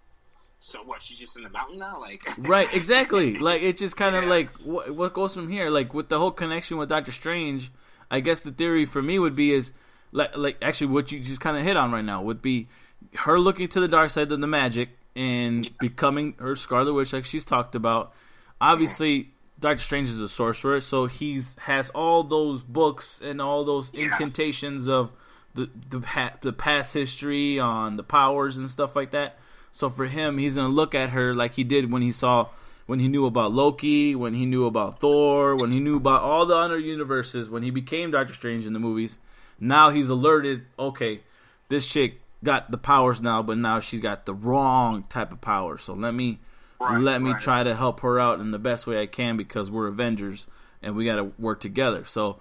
so 0.59 0.81
what? 0.83 1.03
She's 1.03 1.19
just 1.19 1.37
in 1.37 1.43
the 1.43 1.51
mountain 1.51 1.79
now, 1.79 2.01
like 2.01 2.23
right? 2.39 2.73
Exactly. 2.75 3.37
like 3.37 3.63
it's 3.63 3.81
just 3.81 3.97
kind 3.97 4.17
of 4.17 4.25
yeah. 4.25 4.31
like 4.31 4.51
what, 4.59 4.91
what 4.91 5.13
goes 5.13 5.35
from 5.35 5.49
here. 5.49 5.71
Like 5.71 5.93
with 5.95 6.09
the 6.09 6.19
whole 6.19 6.31
connection 6.31 6.77
with 6.77 6.89
Doctor 6.89 7.13
Strange, 7.13 7.71
I 8.13 8.21
guess 8.21 8.41
the 8.41 8.53
theory 8.53 8.85
for 8.85 9.01
me 9.03 9.19
would 9.19 9.35
be 9.35 9.53
is 9.53 9.73
like 10.13 10.37
like 10.37 10.59
actually 10.61 10.89
what 10.89 11.11
you 11.11 11.19
just 11.19 11.41
kind 11.41 11.57
of 11.57 11.65
hit 11.65 11.79
on 11.79 11.91
right 11.91 12.05
now 12.05 12.23
would 12.23 12.43
be 12.43 12.69
her 13.15 13.41
looking 13.41 13.69
to 13.69 13.81
the 13.81 13.89
dark 13.89 14.11
side 14.11 14.31
of 14.31 14.41
the 14.41 14.47
magic 14.47 14.91
and 15.17 15.65
yeah. 15.65 15.73
becoming 15.81 16.35
her 16.39 16.55
Scarlet 16.55 16.93
Witch, 16.93 17.13
like 17.13 17.25
she's 17.25 17.47
talked 17.47 17.75
about. 17.75 18.13
Obviously, 18.61 19.13
yeah. 19.13 19.25
Doctor 19.61 19.83
Strange 19.83 20.09
is 20.09 20.21
a 20.21 20.29
sorcerer, 20.29 20.81
so 20.81 21.07
he's 21.07 21.57
has 21.61 21.89
all 21.91 22.23
those 22.23 22.63
books 22.63 23.21
and 23.25 23.41
all 23.41 23.65
those 23.65 23.91
incantations 23.95 24.89
of 24.89 25.11
the 25.55 25.71
the, 25.89 26.33
the 26.43 26.53
past 26.53 26.93
history 26.93 27.59
on 27.59 27.97
the 27.97 28.03
powers 28.03 28.59
and 28.59 28.71
stuff 28.71 28.95
like 28.95 29.11
that. 29.13 29.39
So 29.73 29.89
for 29.89 30.05
him, 30.05 30.37
he's 30.37 30.57
gonna 30.57 30.69
look 30.69 30.95
at 30.95 31.11
her 31.11 31.35
like 31.35 31.55
he 31.55 31.65
did 31.65 31.91
when 31.91 32.03
he 32.03 32.13
saw 32.13 32.49
when 32.93 32.99
he 32.99 33.09
knew 33.09 33.25
about 33.25 33.53
Loki, 33.53 34.15
when 34.15 34.35
he 34.35 34.45
knew 34.45 34.67
about 34.67 34.99
Thor, 34.99 35.57
when 35.57 35.73
he 35.73 35.81
knew 35.81 35.97
about 35.97 36.21
all 36.21 36.45
the 36.45 36.55
other 36.55 36.79
universes, 36.79 37.49
when 37.49 37.63
he 37.63 37.71
became 37.71 38.11
Doctor 38.11 38.35
Strange 38.35 38.67
in 38.67 38.75
the 38.75 38.79
movies. 38.79 39.19
Now 39.59 39.89
he's 39.89 40.11
alerted, 40.11 40.67
okay, 40.79 41.23
this 41.71 41.89
chick 41.89 42.21
got 42.45 42.71
the 42.71 42.77
powers 42.77 43.23
now, 43.23 43.43
but 43.43 43.57
now 43.57 43.81
she's 43.81 44.03
got 44.03 44.27
the 44.27 44.35
wrong 44.35 45.01
type 45.01 45.33
of 45.33 45.41
power. 45.41 45.79
So 45.79 45.95
let 45.95 46.13
me 46.13 46.39
right, 46.79 47.01
let 47.01 47.23
me 47.23 47.33
try 47.41 47.63
to 47.63 47.75
help 47.75 48.01
her 48.01 48.21
out 48.21 48.41
in 48.41 48.51
the 48.51 48.59
best 48.59 48.87
way 48.87 49.01
I 49.01 49.07
can 49.07 49.39
because 49.39 49.71
we're 49.71 49.87
Avengers 49.87 50.47
and 50.83 50.95
we 50.95 51.07
got 51.07 51.17
to 51.17 51.33
work 51.39 51.61
together. 51.61 52.05
So 52.05 52.41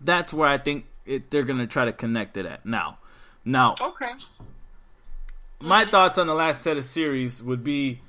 that's 0.00 0.32
where 0.32 0.48
I 0.48 0.58
think 0.58 0.84
it, 1.04 1.32
they're 1.32 1.42
gonna 1.42 1.66
try 1.66 1.86
to 1.86 1.92
connect 1.92 2.36
it 2.36 2.46
at 2.46 2.64
now. 2.64 2.98
Now, 3.44 3.74
okay 3.80 4.12
my 5.60 5.84
thoughts 5.84 6.16
on 6.16 6.26
the 6.26 6.34
last 6.34 6.62
set 6.62 6.76
of 6.76 6.84
series 6.84 7.42
would 7.42 7.62
be 7.62 8.00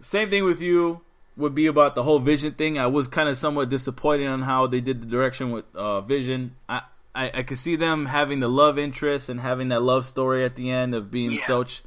same 0.00 0.30
thing 0.30 0.44
with 0.44 0.60
you 0.60 1.00
would 1.36 1.54
be 1.54 1.66
about 1.66 1.94
the 1.94 2.02
whole 2.02 2.18
vision 2.18 2.52
thing. 2.52 2.78
I 2.78 2.86
was 2.86 3.08
kind 3.08 3.28
of 3.28 3.36
somewhat 3.36 3.68
disappointed 3.68 4.26
on 4.26 4.42
how 4.42 4.66
they 4.66 4.80
did 4.80 5.02
the 5.02 5.06
direction 5.06 5.50
with 5.50 5.64
uh, 5.74 6.00
Vision. 6.00 6.56
I, 6.68 6.82
I, 7.14 7.30
I 7.34 7.42
could 7.42 7.58
see 7.58 7.76
them 7.76 8.06
having 8.06 8.40
the 8.40 8.48
love 8.48 8.78
interest 8.78 9.28
and 9.28 9.40
having 9.40 9.68
that 9.68 9.82
love 9.82 10.04
story 10.06 10.44
at 10.44 10.56
the 10.56 10.70
end 10.70 10.94
of 10.94 11.10
being 11.10 11.32
yeah. 11.32 11.46
such, 11.46 11.82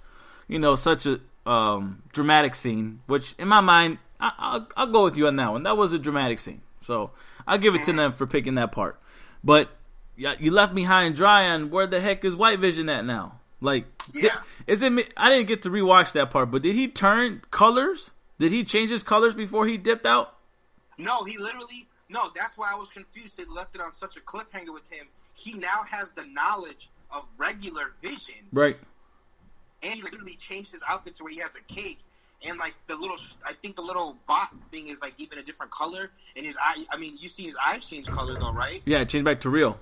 you 0.48 0.60
know, 0.60 0.76
such 0.76 1.06
a 1.06 1.20
um, 1.46 2.04
dramatic 2.14 2.56
scene. 2.56 3.02
Which 3.08 3.34
in 3.40 3.48
my 3.48 3.62
mind, 3.62 3.98
I, 4.20 4.58
will 4.58 4.68
I'll 4.78 4.88
go 4.88 5.04
with 5.04 5.18
you 5.18 5.28
on 5.28 5.36
that 5.38 5.52
one. 5.52 5.64
That 5.64 5.78
was 5.78 5.94
a 5.94 6.00
dramatic 6.00 6.40
scene. 6.40 6.62
So 6.86 7.12
I'll 7.48 7.58
give 7.58 7.76
it 7.76 7.84
to 7.86 7.94
them 7.94 8.14
for 8.14 8.28
picking 8.28 8.56
that 8.56 8.72
part. 8.72 9.00
But 9.44 9.70
yeah, 10.16 10.36
you 10.40 10.52
left 10.52 10.74
me 10.74 10.84
high 10.84 11.04
and 11.04 11.16
dry 11.16 11.48
on 11.50 11.70
where 11.70 11.88
the 11.88 12.02
heck 12.02 12.26
is 12.26 12.36
White 12.36 12.60
Vision 12.60 12.90
at 12.90 13.06
now? 13.06 13.40
Like, 13.62 13.86
Yeah. 14.14 14.22
did- 14.22 14.32
is 14.68 14.82
it? 14.84 14.92
me- 14.92 15.06
I 15.18 15.30
didn't 15.30 15.48
get 15.48 15.64
to 15.64 15.70
rewatch 15.70 16.12
that 16.14 16.30
part, 16.32 16.52
but 16.52 16.62
did 16.62 16.76
he 16.76 16.88
turn 16.88 17.42
colors? 17.52 18.12
Did 18.40 18.52
he 18.52 18.64
change 18.64 18.90
his 18.90 19.04
colors 19.04 19.34
before 19.36 19.68
he 19.68 19.78
dipped 19.78 20.06
out? 20.06 20.36
No, 20.98 21.24
he 21.24 21.38
literally 21.38 21.88
no. 22.10 22.30
That's 22.36 22.58
why 22.58 22.72
I 22.74 22.76
was 22.76 22.90
confused. 22.90 23.38
They 23.38 23.46
left 23.46 23.76
it 23.76 23.82
on 23.82 23.92
such 23.92 24.18
a 24.18 24.22
cliffhanger 24.22 24.74
with 24.74 24.90
him. 24.90 25.06
He 25.36 25.54
now 25.54 25.84
has 25.90 26.12
the 26.12 26.24
knowledge 26.26 26.90
of 27.12 27.30
regular 27.38 27.94
vision, 28.02 28.36
Right. 28.52 28.78
and 29.84 29.94
he 29.94 30.02
literally 30.02 30.36
changed 30.36 30.72
his 30.72 30.84
outfit 30.88 31.16
to 31.16 31.24
where 31.24 31.34
he 31.34 31.40
has 31.40 31.56
a 31.56 31.62
cape. 31.74 32.00
And 32.48 32.58
like 32.58 32.74
the 32.88 32.96
little, 32.96 33.18
I 33.46 33.52
think 33.54 33.76
the 33.76 33.82
little 33.82 34.16
bot 34.28 34.50
thing 34.72 34.88
is 34.88 35.02
like 35.02 35.14
even 35.18 35.40
a 35.40 35.44
different 35.44 35.72
color. 35.74 36.10
And 36.38 36.46
his 36.46 36.58
eye, 36.62 36.86
I 36.92 36.98
mean, 36.98 37.18
you 37.20 37.28
see 37.28 37.44
his 37.44 37.58
eyes 37.66 37.90
change 37.90 38.08
color 38.08 38.40
though, 38.40 38.54
right? 38.54 38.82
Yeah, 38.86 39.04
changed 39.04 39.26
back 39.26 39.42
to 39.42 39.50
real. 39.50 39.78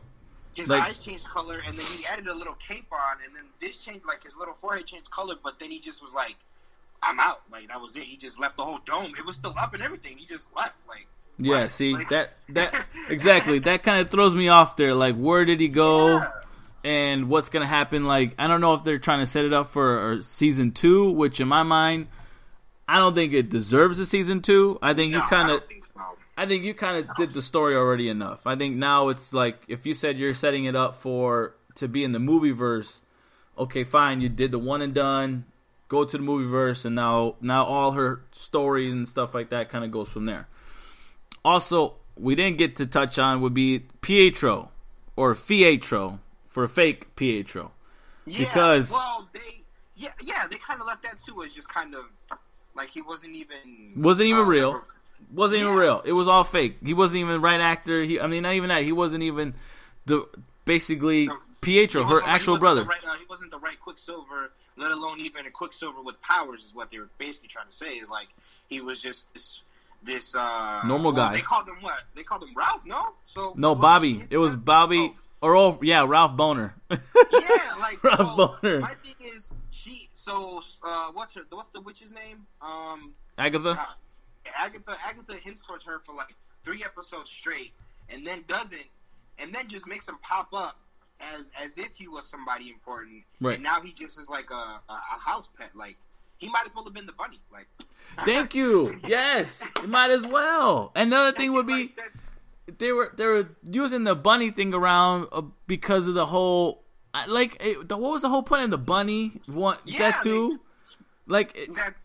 His 0.56 0.70
Like- 0.70 0.82
eyes 0.84 1.04
changed 1.06 1.28
color, 1.28 1.62
and 1.66 1.78
then 1.78 1.86
he 1.98 2.06
added 2.08 2.28
a 2.28 2.34
little 2.34 2.56
cape 2.56 2.88
on, 2.92 3.18
and 3.24 3.36
then 3.36 3.44
this 3.62 3.84
changed 3.86 4.06
like 4.08 4.24
his 4.24 4.36
little 4.36 4.56
forehead 4.56 4.88
changed 4.88 5.12
color. 5.12 5.36
But 5.44 5.60
then 5.60 5.70
he 5.70 5.80
just 5.80 6.02
was 6.02 6.14
like, 6.16 6.36
"I'm 7.04 7.20
out." 7.20 7.42
Like 7.52 7.68
that 7.70 7.80
was 7.82 7.96
it. 7.96 8.04
He 8.04 8.18
just 8.18 8.40
left 8.40 8.58
the 8.58 8.64
whole 8.64 8.80
dome. 8.86 9.14
It 9.18 9.26
was 9.26 9.36
still 9.36 9.54
up 9.60 9.74
and 9.74 9.84
everything. 9.84 10.18
He 10.18 10.26
just 10.26 10.56
left. 10.56 10.88
Like 10.88 11.08
Yeah, 11.38 11.62
What? 11.62 11.72
see 11.72 11.94
Like- 11.96 12.10
that 12.10 12.34
that 12.50 12.86
exactly 13.10 13.60
that 13.60 13.84
kind 13.84 14.02
of 14.02 14.10
throws 14.10 14.34
me 14.36 14.50
off 14.50 14.76
there. 14.76 14.94
Like, 14.94 15.16
where 15.16 15.46
did 15.46 15.60
he 15.60 15.68
go? 15.70 16.18
Yeah. 16.18 16.32
and 16.84 17.30
what's 17.30 17.50
gonna 17.50 17.66
happen. 17.68 18.06
Like 18.06 18.34
I 18.40 18.48
don't 18.48 18.62
know 18.62 18.74
if 18.74 18.84
they're 18.84 19.00
trying 19.00 19.20
to 19.20 19.26
set 19.26 19.46
it 19.46 19.54
up 19.54 19.68
for 19.68 20.14
uh, 20.14 20.22
season 20.22 20.72
two, 20.72 21.12
which 21.12 21.40
in 21.40 21.48
my 21.48 21.64
mind, 21.64 22.08
I 22.88 22.98
don't 23.00 23.14
think 23.14 23.34
it 23.34 23.50
deserves 23.50 24.00
a 24.00 24.06
season 24.06 24.42
two. 24.42 24.80
I 24.82 24.94
think 24.94 25.12
you 25.12 25.18
No, 25.20 25.26
I 25.26 25.30
kind 25.30 25.50
of, 25.52 25.60
don't 25.60 25.68
think 25.68 25.86
so. 25.86 25.92
I 26.40 26.46
think 26.46 26.64
you 26.64 26.74
kind 26.76 26.98
of 26.98 27.16
did 27.16 27.34
the 27.34 27.42
story 27.42 27.76
already 27.76 28.08
enough. 28.10 28.46
I 28.46 28.56
think 28.56 28.76
now 28.78 29.10
it's 29.10 29.34
like 29.34 29.64
if 29.68 29.86
you 29.86 29.94
said 29.94 30.18
you're 30.18 30.34
setting 30.36 30.66
it 30.66 30.76
up 30.76 30.96
for 30.96 31.56
to 31.76 31.88
be 31.88 32.04
in 32.04 32.12
the 32.12 32.20
movie 32.20 32.52
verse, 32.52 33.02
okay, 33.58 33.84
fine, 33.84 34.22
you 34.22 34.30
did 34.30 34.52
the 34.52 34.60
one 34.60 34.82
and 34.82 34.94
done. 34.94 35.46
Go 35.88 36.04
to 36.04 36.18
the 36.18 36.24
movie 36.24 36.50
verse, 36.50 36.84
and 36.86 36.96
now 36.96 37.36
now 37.42 37.64
all 37.66 37.92
her 37.94 38.22
stories 38.34 38.88
and 38.88 39.08
stuff 39.08 39.34
like 39.34 39.50
that 39.52 39.70
kind 39.70 39.86
of 39.86 39.92
goes 39.92 40.10
from 40.10 40.26
there. 40.26 40.48
Also, 41.46 41.96
we 42.18 42.36
didn't 42.36 42.58
get 42.58 42.76
to 42.78 42.86
touch 42.86 43.18
on 43.18 43.42
would 43.42 43.54
be 43.54 43.80
Pietro 44.02 44.72
or 45.16 45.34
Fietro 45.34 46.20
for 46.48 46.68
fake 46.68 47.16
Pietro. 47.16 47.72
Yeah, 48.26 48.40
Because- 48.40 48.92
well, 48.92 49.30
they 49.34 49.62
yeah 49.96 50.10
yeah 50.22 50.46
they 50.50 50.58
kind 50.58 50.82
of 50.82 50.88
left 50.88 51.04
that 51.04 51.20
too 51.20 51.42
as 51.44 51.56
just 51.56 51.70
kind 51.74 51.96
of 51.96 52.02
like 52.76 52.90
he 52.90 53.02
wasn't 53.02 53.36
even 53.36 53.94
Wasn't 53.96 54.28
even 54.28 54.42
uh, 54.42 54.46
real. 54.46 54.82
Wasn't 55.34 55.60
even 55.60 55.74
Yeah. 55.74 55.80
real. 55.80 56.02
It 56.06 56.12
was 56.12 56.28
all 56.28 56.44
fake. 56.44 56.78
He 56.84 56.94
wasn't 56.94 57.20
even 57.22 57.34
the 57.34 57.40
right 57.40 57.60
actor. 57.62 58.04
He, 58.04 58.20
I 58.20 58.28
mean, 58.28 58.44
not 58.44 58.54
even 58.54 58.70
that. 58.70 58.84
He 58.84 58.92
wasn't 58.92 59.24
even 59.24 59.56
the 60.06 60.28
basically 60.66 61.30
Pietro, 61.62 62.04
He 62.04 62.10
her 62.10 62.22
actual 62.24 62.58
brother. 62.60 62.82
The 62.84 62.88
right, 62.90 63.06
uh, 63.08 63.16
he 63.16 63.26
wasn't 63.30 63.52
the 63.52 63.58
right 63.60 63.80
Quicksilver, 63.80 64.52
let 64.78 64.92
alone 64.92 65.20
even 65.20 65.46
a 65.46 65.52
Quicksilver 65.52 66.02
with 66.02 66.22
powers. 66.22 66.64
Is 66.64 66.76
what 66.76 66.92
they 66.92 67.00
were 67.00 67.10
basically 67.18 67.50
trying 67.50 67.68
to 67.68 67.72
say. 67.72 67.88
Is 67.88 68.10
like 68.10 68.28
he 68.70 68.82
was 68.82 69.02
just 69.02 69.32
this 69.34 69.64
this 70.04 70.36
uh 70.36 70.82
Normal 70.86 71.12
well, 71.12 71.30
guy. 71.30 71.34
They 71.34 71.42
called 71.42 71.68
him 71.68 71.82
what? 71.82 72.02
They 72.16 72.24
called 72.24 72.44
him 72.44 72.54
Ralph. 72.56 72.86
No, 72.86 73.14
so 73.26 73.54
No, 73.58 73.70
what 73.70 73.80
was 73.80 73.82
Bobby. 73.82 74.24
It 74.30 74.38
was 74.38 74.56
Bobby. 74.56 75.14
Or 75.40 75.56
oh, 75.56 75.80
yeah, 75.84 76.04
Ralph 76.08 76.32
Bohner. 76.32 76.74
Oh, 76.90 76.98
yeah, 77.32 77.80
like 77.80 78.04
Ralph 78.04 78.36
so, 78.36 78.48
Bohner. 78.48 78.82
My 78.82 78.94
thing 79.04 79.28
is 79.36 79.52
she. 79.70 80.10
So 80.14 80.62
uh, 80.84 81.12
what's 81.14 81.36
her? 81.36 81.42
What's 81.50 81.70
the 81.70 81.82
witch's 81.82 82.12
name? 82.12 82.46
Um. 82.62 83.14
Agatha. 83.38 83.80
Agatha 84.58 84.96
Agatha 85.06 85.36
hints 85.36 85.66
towards 85.66 85.86
her 85.86 86.00
for 86.00 86.16
like 86.16 86.36
three 86.64 86.84
episodes 86.84 87.30
straight, 87.30 87.72
and 88.10 88.26
then 88.26 88.44
doesn't, 88.48 88.82
and 89.40 89.54
then 89.54 89.68
just 89.68 89.88
makes 89.88 90.08
him 90.08 90.18
pop 90.22 90.50
up 90.54 90.80
as 91.20 91.52
as 91.62 91.78
if 91.78 91.98
he 91.98 92.08
was 92.08 92.28
somebody 92.28 92.70
important. 92.70 93.24
Right. 93.42 93.56
And 93.56 93.64
now 93.64 93.82
he 93.82 93.92
just 93.94 94.20
is 94.20 94.30
like 94.30 94.50
a, 94.52 94.54
a, 94.54 94.82
a 94.90 95.20
house 95.30 95.50
pet. 95.58 95.70
Like 95.76 95.98
he 96.38 96.50
might 96.50 96.64
as 96.66 96.76
well 96.76 96.84
have 96.86 96.94
been 96.94 97.06
the 97.06 97.14
bunny. 97.14 97.40
Like 97.52 97.68
Thank 98.20 98.56
you. 98.56 98.94
Yes, 99.08 99.70
you 99.82 99.88
might 99.88 100.12
as 100.12 100.26
well. 100.26 100.92
Another 100.96 101.32
thing 101.34 101.54
would 101.54 101.68
be 101.68 101.94
Like, 101.98 102.78
they 102.80 102.92
were 102.92 103.12
they 103.16 103.26
were 103.26 103.50
using 103.70 104.04
the 104.04 104.16
bunny 104.16 104.52
thing 104.52 104.74
around 104.74 105.28
uh, 105.32 105.42
because 105.68 106.08
of 106.08 106.14
the 106.14 106.26
whole 106.26 106.84
like 107.28 107.58
it, 107.60 107.88
the, 107.90 107.98
what 107.98 108.12
was 108.12 108.22
the 108.22 108.30
whole 108.30 108.44
point 108.44 108.64
of 108.64 108.70
the 108.70 108.78
bunny 108.78 109.42
one 109.48 109.78
Yeah, 109.86 110.12
that 110.12 110.22
too 110.24 110.60
like 111.26 111.52
it, 111.56 111.74
that, 111.76 111.96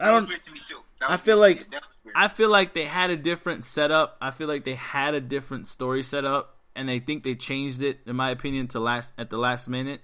I 0.00 0.06
don't- 0.06 0.22
was 0.24 0.28
weird 0.30 0.42
to 0.42 0.52
me 0.52 0.60
too. 0.66 0.78
That 1.00 1.10
I 1.10 1.16
feel 1.16 1.38
like- 1.38 1.58
me. 1.58 1.64
That 1.70 1.82
was 1.82 1.94
weird. 2.04 2.16
I 2.16 2.28
feel 2.28 2.48
like 2.50 2.72
they 2.74 2.86
had 2.86 3.10
a 3.10 3.16
different 3.16 3.64
setup 3.64 4.16
I 4.20 4.30
feel 4.32 4.48
like 4.48 4.64
they 4.64 4.74
had 4.74 5.14
a 5.14 5.20
different 5.20 5.68
story 5.68 6.02
setup 6.02 6.56
and 6.74 6.90
I 6.90 6.98
think 6.98 7.22
they 7.22 7.34
changed 7.34 7.82
it 7.82 8.00
in 8.06 8.16
my 8.16 8.30
opinion 8.30 8.68
to 8.68 8.80
last 8.80 9.12
at 9.18 9.30
the 9.30 9.36
last 9.36 9.68
minute 9.68 10.00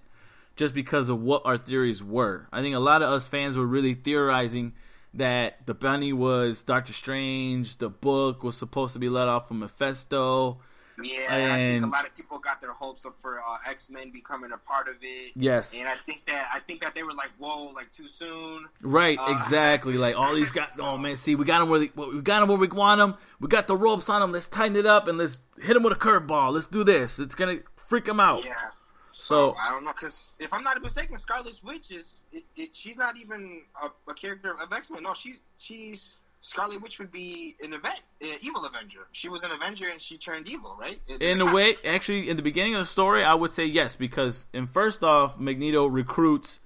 just 0.57 0.75
because 0.75 1.09
of 1.09 1.21
what 1.21 1.43
our 1.45 1.57
theories 1.57 2.03
were. 2.03 2.49
I 2.53 2.63
think 2.63 2.75
a 2.75 2.81
lot 2.81 3.03
of 3.03 3.11
us 3.11 3.27
fans 3.27 3.57
were 3.57 3.67
really 3.67 3.95
theorizing 3.95 4.75
that 5.15 5.67
the 5.67 5.75
bunny 5.75 6.13
was 6.13 6.63
Doctor 6.63 6.93
Strange 6.93 7.79
the 7.79 7.89
book 7.89 8.43
was 8.43 8.57
supposed 8.57 8.93
to 8.93 8.99
be 8.99 9.09
let 9.09 9.29
off 9.29 9.49
from 9.49 9.61
Mephisto 9.61 10.61
Yeah, 11.03 11.33
and 11.33 11.53
I 11.53 11.57
think 11.57 11.85
a 11.85 11.87
lot 11.89 12.05
of 12.07 12.17
people 12.17 12.39
got 12.39 12.61
their 12.61 12.73
hopes 12.73 13.07
up 13.07 13.19
for 13.21 13.39
uh, 13.41 13.43
X 13.69 13.91
Men 13.91 14.11
becoming 14.11 14.53
a 14.53 14.59
part 14.59 14.89
of 14.89 14.97
it. 15.03 15.33
yes 15.37 15.75
And 15.79 15.89
I 15.89 15.95
think 15.95 16.27
that 16.27 16.49
I 16.55 16.61
think 16.61 16.81
that 16.83 16.95
they 16.95 17.03
were 17.03 17.13
like, 17.15 17.31
"Whoa, 17.39 17.71
like 17.75 17.91
too 17.93 18.09
soon." 18.09 18.67
Right, 18.83 19.19
Uh, 19.21 19.33
exactly. 19.37 19.99
Like 19.99 20.17
all 20.17 20.35
these 20.35 20.53
guys. 20.53 20.77
Oh 20.81 20.99
man, 20.99 21.17
see, 21.17 21.35
we 21.35 21.45
got 21.45 21.61
them 21.61 21.69
where 21.69 21.81
they, 21.81 21.91
we 21.95 22.21
got 22.23 22.41
them 22.41 22.49
where 22.49 22.59
we 22.59 22.69
want 22.69 22.99
them. 22.99 23.15
We 23.41 23.49
got 23.49 23.67
the 23.67 23.77
ropes 23.77 24.09
on 24.09 24.21
them. 24.21 24.33
Let's 24.33 24.49
tighten 24.49 24.77
it 24.77 24.87
up 24.87 25.09
and 25.09 25.19
let's 25.19 25.39
hit 25.63 25.75
them 25.75 25.83
with 25.83 25.93
a 25.93 25.97
curveball. 25.97 26.53
Let's 26.53 26.67
do 26.69 26.85
this. 26.85 27.19
It's 27.19 27.35
gonna 27.35 27.59
freak 27.77 28.05
them 28.07 28.21
out. 28.21 28.45
Yeah. 28.45 28.55
So- 28.57 28.73
So 29.13 29.57
I 29.61 29.71
don't 29.71 29.85
know, 29.85 29.93
because 29.93 30.35
if 30.39 30.55
I'm 30.55 30.63
not 30.63 30.81
mistaken, 30.81 31.19
Scarlet 31.19 31.61
Witch 31.65 31.91
is 31.91 32.23
it, 32.33 32.45
it, 32.55 32.77
she's 32.77 32.97
not 32.97 33.17
even 33.17 33.63
a, 33.83 33.89
a 34.11 34.15
character 34.15 34.53
of 34.53 34.73
X 34.73 34.91
Men. 34.93 35.03
No, 35.03 35.13
she 35.15 35.37
she's 35.59 36.19
Scarlet 36.41 36.81
Witch 36.81 36.99
would 36.99 37.11
be 37.11 37.57
an 37.63 37.73
event, 37.73 38.01
uh, 38.23 38.27
evil 38.43 38.65
Avenger. 38.65 39.09
She 39.13 39.29
was 39.29 39.43
an 39.45 39.51
Avenger 39.51 39.89
and 39.89 40.01
she 40.01 40.17
turned 40.19 40.49
evil, 40.49 40.77
right? 40.81 41.01
In 41.21 41.39
the 41.39 41.47
a 41.47 41.53
way, 41.55 41.75
actually, 41.85 42.29
in 42.31 42.37
the 42.37 42.43
beginning 42.43 42.75
of 42.77 42.81
the 42.81 42.87
story, 42.87 43.25
I 43.25 43.35
would 43.35 43.51
say 43.51 43.65
yes 43.65 43.97
because, 43.97 44.47
in 44.53 44.67
first 44.67 45.03
off, 45.03 45.39
Magneto 45.39 45.87
recruits 45.87 46.61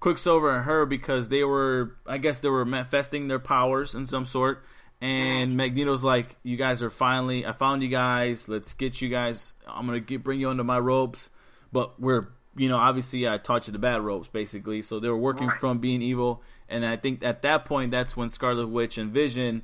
Quicksilver 0.00 0.54
and 0.56 0.64
her 0.64 0.86
because 0.86 1.28
they 1.28 1.44
were, 1.44 1.96
I 2.06 2.18
guess, 2.18 2.38
they 2.40 2.48
were 2.48 2.64
manifesting 2.64 3.28
their 3.28 3.38
powers 3.38 3.94
in 3.94 4.06
some 4.06 4.24
sort. 4.24 4.64
And 5.00 5.54
Magneto's 5.54 6.02
like, 6.04 6.36
"You 6.42 6.56
guys 6.56 6.82
are 6.82 6.88
finally. 6.88 7.44
I 7.46 7.52
found 7.52 7.82
you 7.82 7.88
guys. 7.88 8.48
Let's 8.48 8.72
get 8.72 9.02
you 9.02 9.08
guys. 9.10 9.54
I'm 9.66 9.86
gonna 9.86 10.00
get 10.00 10.24
bring 10.24 10.40
you 10.40 10.48
under 10.48 10.64
my 10.64 10.78
ropes." 10.78 11.28
But 11.72 12.00
we're, 12.00 12.28
you 12.56 12.68
know, 12.68 12.78
obviously, 12.78 13.28
I 13.28 13.36
taught 13.36 13.66
you 13.66 13.72
the 13.72 13.78
bad 13.78 14.00
ropes, 14.02 14.28
basically. 14.28 14.80
So 14.80 15.00
they 15.00 15.08
were 15.08 15.16
working 15.16 15.48
Right. 15.48 15.58
from 15.60 15.78
being 15.78 16.00
evil, 16.00 16.42
and 16.68 16.84
I 16.86 16.96
think 16.96 17.22
at 17.24 17.42
that 17.42 17.64
point, 17.64 17.90
that's 17.90 18.16
when 18.16 18.28
Scarlet 18.28 18.68
Witch 18.68 18.98
and 18.98 19.12
Vision 19.12 19.62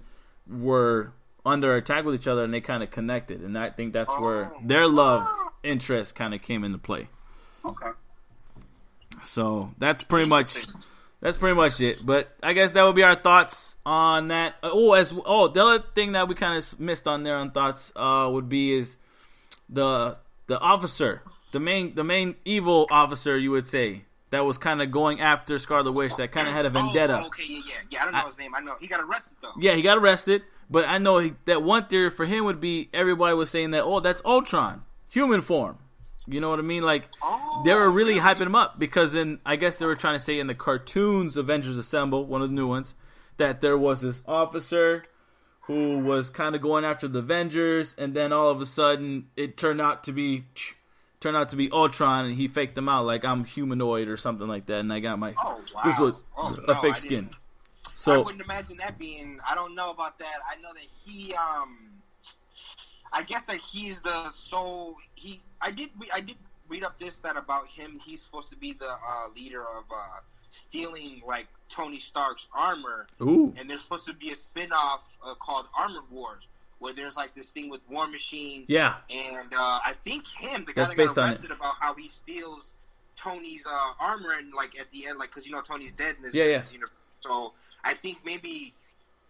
were 0.48 1.12
under 1.44 1.74
attack 1.76 2.04
with 2.04 2.14
each 2.14 2.26
other, 2.28 2.44
and 2.44 2.52
they 2.52 2.60
kind 2.60 2.82
of 2.82 2.90
connected. 2.90 3.40
And 3.40 3.58
I 3.58 3.70
think 3.70 3.92
that's 3.92 4.12
where 4.18 4.52
Oh. 4.54 4.60
their 4.64 4.86
love 4.86 5.26
interest 5.62 6.14
kind 6.14 6.34
of 6.34 6.42
came 6.42 6.64
into 6.64 6.78
play. 6.78 7.08
okay. 7.64 7.90
So 9.24 9.72
that's 9.78 10.02
pretty 10.02 10.28
much 10.28 10.56
that's 11.20 11.36
pretty 11.36 11.54
much 11.56 11.80
it. 11.80 12.04
But 12.04 12.34
I 12.42 12.52
guess 12.54 12.72
that 12.72 12.82
would 12.84 12.94
be 12.94 13.02
our 13.02 13.16
thoughts 13.16 13.76
on 13.84 14.28
that. 14.28 14.54
Oh, 14.62 14.94
as 14.94 15.12
oh, 15.26 15.48
the 15.48 15.62
other 15.64 15.84
thing 15.94 16.12
that 16.12 16.28
we 16.28 16.34
kind 16.34 16.56
of 16.58 16.80
missed 16.80 17.06
on 17.06 17.22
there 17.22 17.36
on 17.36 17.50
thoughts 17.50 17.92
uh, 17.96 18.28
would 18.32 18.48
be 18.48 18.72
is 18.72 18.96
the 19.68 20.18
the 20.46 20.58
officer, 20.58 21.22
the 21.52 21.60
main 21.60 21.94
the 21.94 22.04
main 22.04 22.36
evil 22.44 22.86
officer, 22.90 23.36
you 23.36 23.50
would 23.50 23.66
say 23.66 24.04
that 24.30 24.44
was 24.44 24.58
kind 24.58 24.80
of 24.82 24.90
going 24.90 25.20
after 25.20 25.58
Scarlet 25.58 25.92
Witch, 25.92 26.14
that 26.16 26.32
kind 26.32 26.46
of 26.48 26.54
had 26.54 26.66
a 26.66 26.70
vendetta. 26.70 27.20
Oh, 27.22 27.26
okay, 27.26 27.44
yeah, 27.48 27.60
yeah, 27.68 27.74
yeah. 27.90 28.00
I 28.00 28.04
don't 28.04 28.12
know 28.14 28.20
I- 28.20 28.26
his 28.26 28.38
name. 28.38 28.54
I 28.54 28.60
know 28.60 28.74
he 28.80 28.86
got 28.86 29.00
arrested 29.00 29.36
though. 29.42 29.52
Yeah, 29.58 29.74
he 29.74 29.82
got 29.82 29.98
arrested, 29.98 30.42
but 30.70 30.84
I 30.88 30.98
know 30.98 31.18
he, 31.18 31.34
that 31.46 31.62
one 31.62 31.86
theory 31.86 32.10
for 32.10 32.26
him 32.26 32.44
would 32.44 32.60
be 32.60 32.88
everybody 32.94 33.34
was 33.34 33.50
saying 33.50 33.72
that 33.72 33.82
oh, 33.84 34.00
that's 34.00 34.22
Ultron, 34.24 34.82
human 35.08 35.42
form. 35.42 35.78
You 36.26 36.40
know 36.40 36.50
what 36.50 36.58
I 36.60 36.62
mean? 36.62 36.84
Like 36.84 37.08
Oh, 37.22 37.62
they 37.64 37.74
were 37.74 37.90
really 37.90 38.14
really? 38.14 38.20
hyping 38.20 38.46
him 38.46 38.54
up 38.54 38.78
because 38.78 39.14
in 39.14 39.40
I 39.44 39.56
guess 39.56 39.78
they 39.78 39.86
were 39.86 39.96
trying 39.96 40.14
to 40.14 40.20
say 40.24 40.38
in 40.38 40.46
the 40.46 40.54
cartoons 40.54 41.36
Avengers 41.36 41.76
Assemble, 41.76 42.24
one 42.26 42.40
of 42.42 42.50
the 42.50 42.54
new 42.54 42.68
ones, 42.68 42.94
that 43.38 43.60
there 43.60 43.76
was 43.76 44.02
this 44.02 44.20
officer 44.28 45.02
who 45.62 45.98
was 45.98 46.30
kind 46.30 46.54
of 46.54 46.60
going 46.60 46.84
after 46.84 47.08
the 47.08 47.20
Avengers, 47.20 47.94
and 47.98 48.14
then 48.14 48.32
all 48.32 48.50
of 48.50 48.60
a 48.60 48.66
sudden 48.66 49.26
it 49.36 49.56
turned 49.56 49.80
out 49.80 50.04
to 50.04 50.12
be 50.12 50.44
turned 51.20 51.36
out 51.36 51.50
to 51.50 51.56
be 51.56 51.70
Ultron, 51.70 52.26
and 52.26 52.34
he 52.34 52.48
faked 52.48 52.74
them 52.74 52.88
out 52.88 53.04
like 53.04 53.24
I'm 53.24 53.44
humanoid 53.44 54.08
or 54.08 54.16
something 54.16 54.48
like 54.48 54.66
that, 54.66 54.80
and 54.80 54.92
I 54.92 55.00
got 55.00 55.18
my 55.18 55.34
Oh 55.42 55.60
wow. 55.74 55.82
this 55.84 55.98
was 55.98 56.20
Oh, 56.36 56.56
a 56.66 56.74
no, 56.74 56.80
fake 56.80 56.96
skin. 56.96 57.10
didn't- 57.26 57.34
I 57.34 57.90
So 57.94 58.22
wouldn't 58.22 58.42
imagine 58.42 58.78
that 58.78 58.98
being. 58.98 59.38
I 59.48 59.54
don't 59.54 59.74
know 59.74 59.90
about 59.90 60.18
that. 60.20 60.38
I 60.50 60.58
know 60.60 60.72
that 60.72 60.82
he. 61.04 61.34
um 61.34 61.86
I 63.12 63.24
guess 63.24 63.44
that 63.46 63.56
he's 63.58 64.00
the 64.02 64.30
so 64.30 64.96
he. 65.16 65.42
I 65.60 65.70
did. 65.70 65.90
I 66.14 66.20
did 66.20 66.36
read 66.68 66.84
up 66.84 66.98
this 66.98 67.18
that 67.18 67.36
about 67.36 67.66
him. 67.66 67.98
He's 68.02 68.22
supposed 68.22 68.48
to 68.50 68.56
be 68.56 68.72
the 68.72 68.88
uh, 68.88 69.28
leader 69.36 69.60
of 69.62 69.84
uh, 69.90 70.20
stealing 70.50 71.20
like 71.26 71.48
Tony 71.68 71.98
Stark's 72.00 72.48
armor, 72.54 73.06
ooh, 73.20 73.52
and 73.58 73.68
there's 73.68 73.82
supposed 73.82 74.06
to 74.06 74.14
be 74.14 74.30
a 74.30 74.36
spin-off 74.36 75.18
uh, 75.26 75.34
called 75.34 75.66
Armored 75.76 76.08
Wars. 76.10 76.46
Where 76.80 76.92
there's 76.92 77.16
like 77.16 77.34
this 77.34 77.52
thing 77.52 77.70
with 77.70 77.80
War 77.88 78.08
Machine. 78.08 78.64
Yeah. 78.66 78.96
And 79.10 79.52
uh, 79.52 79.78
I 79.84 79.94
think 80.02 80.26
him, 80.26 80.64
the 80.64 80.72
guy 80.72 80.82
That's 80.82 80.94
that 80.94 81.14
got 81.14 81.18
arrested 81.18 81.50
about 81.52 81.74
how 81.78 81.94
he 81.94 82.08
steals 82.08 82.74
Tony's 83.16 83.66
uh, 83.66 83.92
armor 84.00 84.32
and 84.38 84.52
like 84.52 84.78
at 84.78 84.90
the 84.90 85.06
end, 85.06 85.18
like 85.18 85.30
because 85.30 85.46
you 85.46 85.52
know 85.52 85.60
Tony's 85.60 85.92
dead 85.92 86.16
in 86.16 86.22
this, 86.22 86.34
Yeah, 86.34 86.44
yeah. 86.44 86.62
So 87.20 87.52
I 87.84 87.94
think 87.94 88.18
maybe 88.24 88.74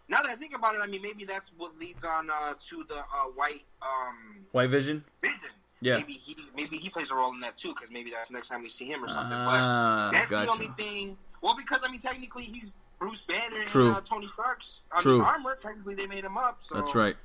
now 0.08 0.22
that 0.22 0.30
I 0.30 0.36
think 0.36 0.54
about 0.56 0.76
it, 0.76 0.80
I 0.82 0.86
mean 0.86 1.02
maybe 1.02 1.24
that's 1.24 1.52
what 1.58 1.76
leads 1.78 2.04
on 2.04 2.30
uh, 2.30 2.54
to 2.58 2.84
the 2.88 2.98
uh, 2.98 3.26
white 3.34 3.62
um, 3.82 4.44
White 4.52 4.70
Vision. 4.70 5.04
Vision. 5.20 5.50
Yeah. 5.80 5.96
Maybe 5.96 6.12
he 6.12 6.36
maybe 6.56 6.76
he 6.78 6.88
plays 6.88 7.10
a 7.10 7.16
role 7.16 7.32
in 7.32 7.40
that 7.40 7.56
too 7.56 7.74
because 7.74 7.90
maybe 7.90 8.10
that's 8.10 8.28
the 8.28 8.34
next 8.34 8.48
time 8.48 8.62
we 8.62 8.68
see 8.68 8.86
him 8.86 9.04
or 9.04 9.08
something. 9.08 9.36
Ah, 9.36 10.10
but 10.12 10.18
that's 10.18 10.30
gotcha. 10.30 10.46
the 10.46 10.52
only 10.52 10.70
thing. 10.78 11.16
Well, 11.42 11.56
because 11.56 11.80
I 11.84 11.90
mean 11.90 12.00
technically 12.00 12.44
he's 12.44 12.76
Bruce 13.00 13.22
Banner 13.22 13.64
True. 13.64 13.88
and 13.88 13.96
uh, 13.96 14.00
Tony 14.02 14.26
Stark's 14.26 14.80
I 14.92 15.00
True. 15.00 15.14
mean, 15.14 15.22
armor. 15.22 15.56
Technically 15.56 15.94
they 15.94 16.06
made 16.06 16.24
him 16.24 16.36
up. 16.36 16.58
So 16.60 16.76
That's 16.76 16.94
right. 16.94 17.16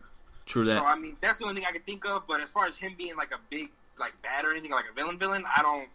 True 0.45 0.63
that. 0.65 0.75
so 0.75 0.85
I 0.85 0.95
mean, 0.95 1.17
that's 1.21 1.39
the 1.39 1.45
only 1.45 1.55
thing 1.61 1.65
I 1.67 1.71
can 1.73 1.81
think 1.81 2.05
of. 2.05 2.27
But 2.27 2.41
as 2.41 2.51
far 2.51 2.65
as 2.65 2.77
him 2.77 2.93
being 2.97 3.15
like 3.15 3.31
a 3.31 3.39
big 3.49 3.69
like 3.99 4.13
bad 4.21 4.45
or 4.45 4.51
anything 4.51 4.71
like 4.71 4.85
a 4.91 4.93
villain 4.93 5.17
villain, 5.17 5.43
I 5.57 5.61
don't. 5.61 5.87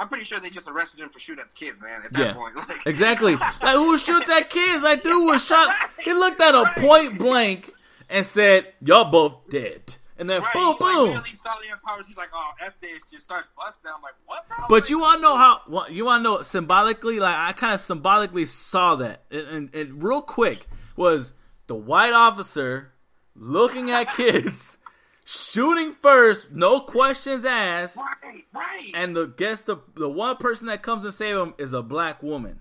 I'm 0.00 0.06
pretty 0.08 0.22
sure 0.22 0.38
they 0.38 0.50
just 0.50 0.68
arrested 0.68 1.00
him 1.00 1.08
for 1.08 1.18
shooting 1.18 1.42
at 1.42 1.48
the 1.52 1.66
kids, 1.66 1.80
man. 1.82 2.02
At 2.04 2.12
that 2.12 2.26
Yeah. 2.28 2.34
point, 2.34 2.54
like, 2.68 2.86
Exactly. 2.86 3.34
Like 3.34 3.74
who 3.74 3.98
shoots 3.98 4.28
at 4.30 4.48
kids? 4.50 4.82
Like 4.82 5.02
dude 5.02 5.26
was 5.26 5.44
shot. 5.46 5.74
He 6.00 6.12
looked 6.12 6.40
at 6.40 6.54
a 6.54 6.70
point 6.80 7.18
blank 7.18 7.72
and 8.08 8.24
said, 8.24 8.72
"Y'all 8.80 9.10
both 9.10 9.50
dead." 9.50 9.96
And 10.20 10.28
then 10.28 10.42
Right, 10.42 10.52
boom, 10.52 10.76
like, 10.80 10.96
boom. 11.24 11.24
saw 11.34 11.52
Leon 11.62 11.78
Powers. 11.86 12.06
He's 12.08 12.16
like, 12.16 12.30
"Oh, 12.32 12.50
f 12.60 12.74
this," 12.80 13.02
just 13.10 13.24
starts 13.24 13.48
busting. 13.56 13.90
I'm 13.94 14.02
like, 14.02 14.14
"What, 14.26 14.46
bro?" 14.48 14.66
But 14.68 14.90
you 14.90 14.98
want 15.00 15.18
to 15.18 15.22
know 15.22 15.36
how? 15.36 15.86
You 15.88 16.04
want 16.06 16.20
to 16.20 16.22
know 16.24 16.42
symbolically? 16.42 17.18
Like 17.20 17.34
I 17.36 17.52
kind 17.52 17.72
of 17.74 17.80
symbolically 17.80 18.46
saw 18.46 18.96
that, 18.96 19.22
and, 19.30 19.46
and, 19.48 19.74
and 19.74 20.02
real 20.02 20.22
quick 20.22 20.66
was 20.96 21.34
the 21.68 21.76
white 21.76 22.12
officer 22.12 22.92
looking 23.38 23.90
at 23.90 24.14
kids, 24.14 24.78
shooting 25.24 25.92
first, 25.92 26.50
no 26.52 26.80
questions 26.80 27.44
asked, 27.44 27.96
right, 27.96 28.44
right. 28.54 28.90
and 28.94 29.14
the 29.16 29.26
guess 29.26 29.62
the 29.62 29.76
the 29.96 30.08
one 30.08 30.36
person 30.36 30.66
that 30.66 30.82
comes 30.82 31.04
and 31.04 31.14
save 31.14 31.36
him 31.36 31.54
is 31.58 31.72
a 31.72 31.82
black 31.82 32.22
woman, 32.22 32.60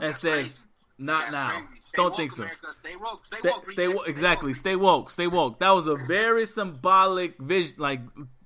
and 0.00 0.08
That's 0.08 0.18
says, 0.18 0.34
crazy. 0.34 0.60
"Not 0.98 1.20
That's 1.30 1.32
now. 1.32 1.62
Don't 1.94 2.10
woke, 2.10 2.16
think 2.16 2.32
so." 2.32 2.42
America. 2.44 2.66
Stay 2.74 2.96
woke. 2.96 3.26
Stay 3.26 3.38
Stay, 3.38 3.48
woke. 3.50 3.66
stay 3.66 3.88
wo- 3.88 4.02
exactly. 4.06 4.54
Stay 4.54 4.76
woke. 4.76 5.10
Stay 5.10 5.26
woke. 5.26 5.58
That 5.60 5.70
was 5.70 5.86
a 5.86 5.96
very 6.08 6.46
symbolic 6.46 7.38
vision, 7.38 7.76
like 7.78 8.00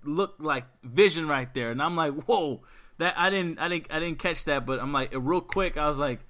look 0.04 0.36
like 0.38 0.64
vision 0.82 1.28
right 1.28 1.52
there. 1.54 1.70
And 1.70 1.82
I'm 1.82 1.94
like, 1.96 2.14
whoa, 2.24 2.62
that 2.98 3.14
I 3.18 3.28
didn't, 3.30 3.58
I 3.58 3.68
didn't, 3.68 3.86
I 3.90 4.00
didn't 4.00 4.18
catch 4.18 4.44
that. 4.46 4.64
But 4.66 4.80
I'm 4.80 4.92
like, 4.92 5.12
real 5.14 5.40
quick, 5.42 5.76
I 5.76 5.88
was 5.88 5.98
like, 5.98 6.20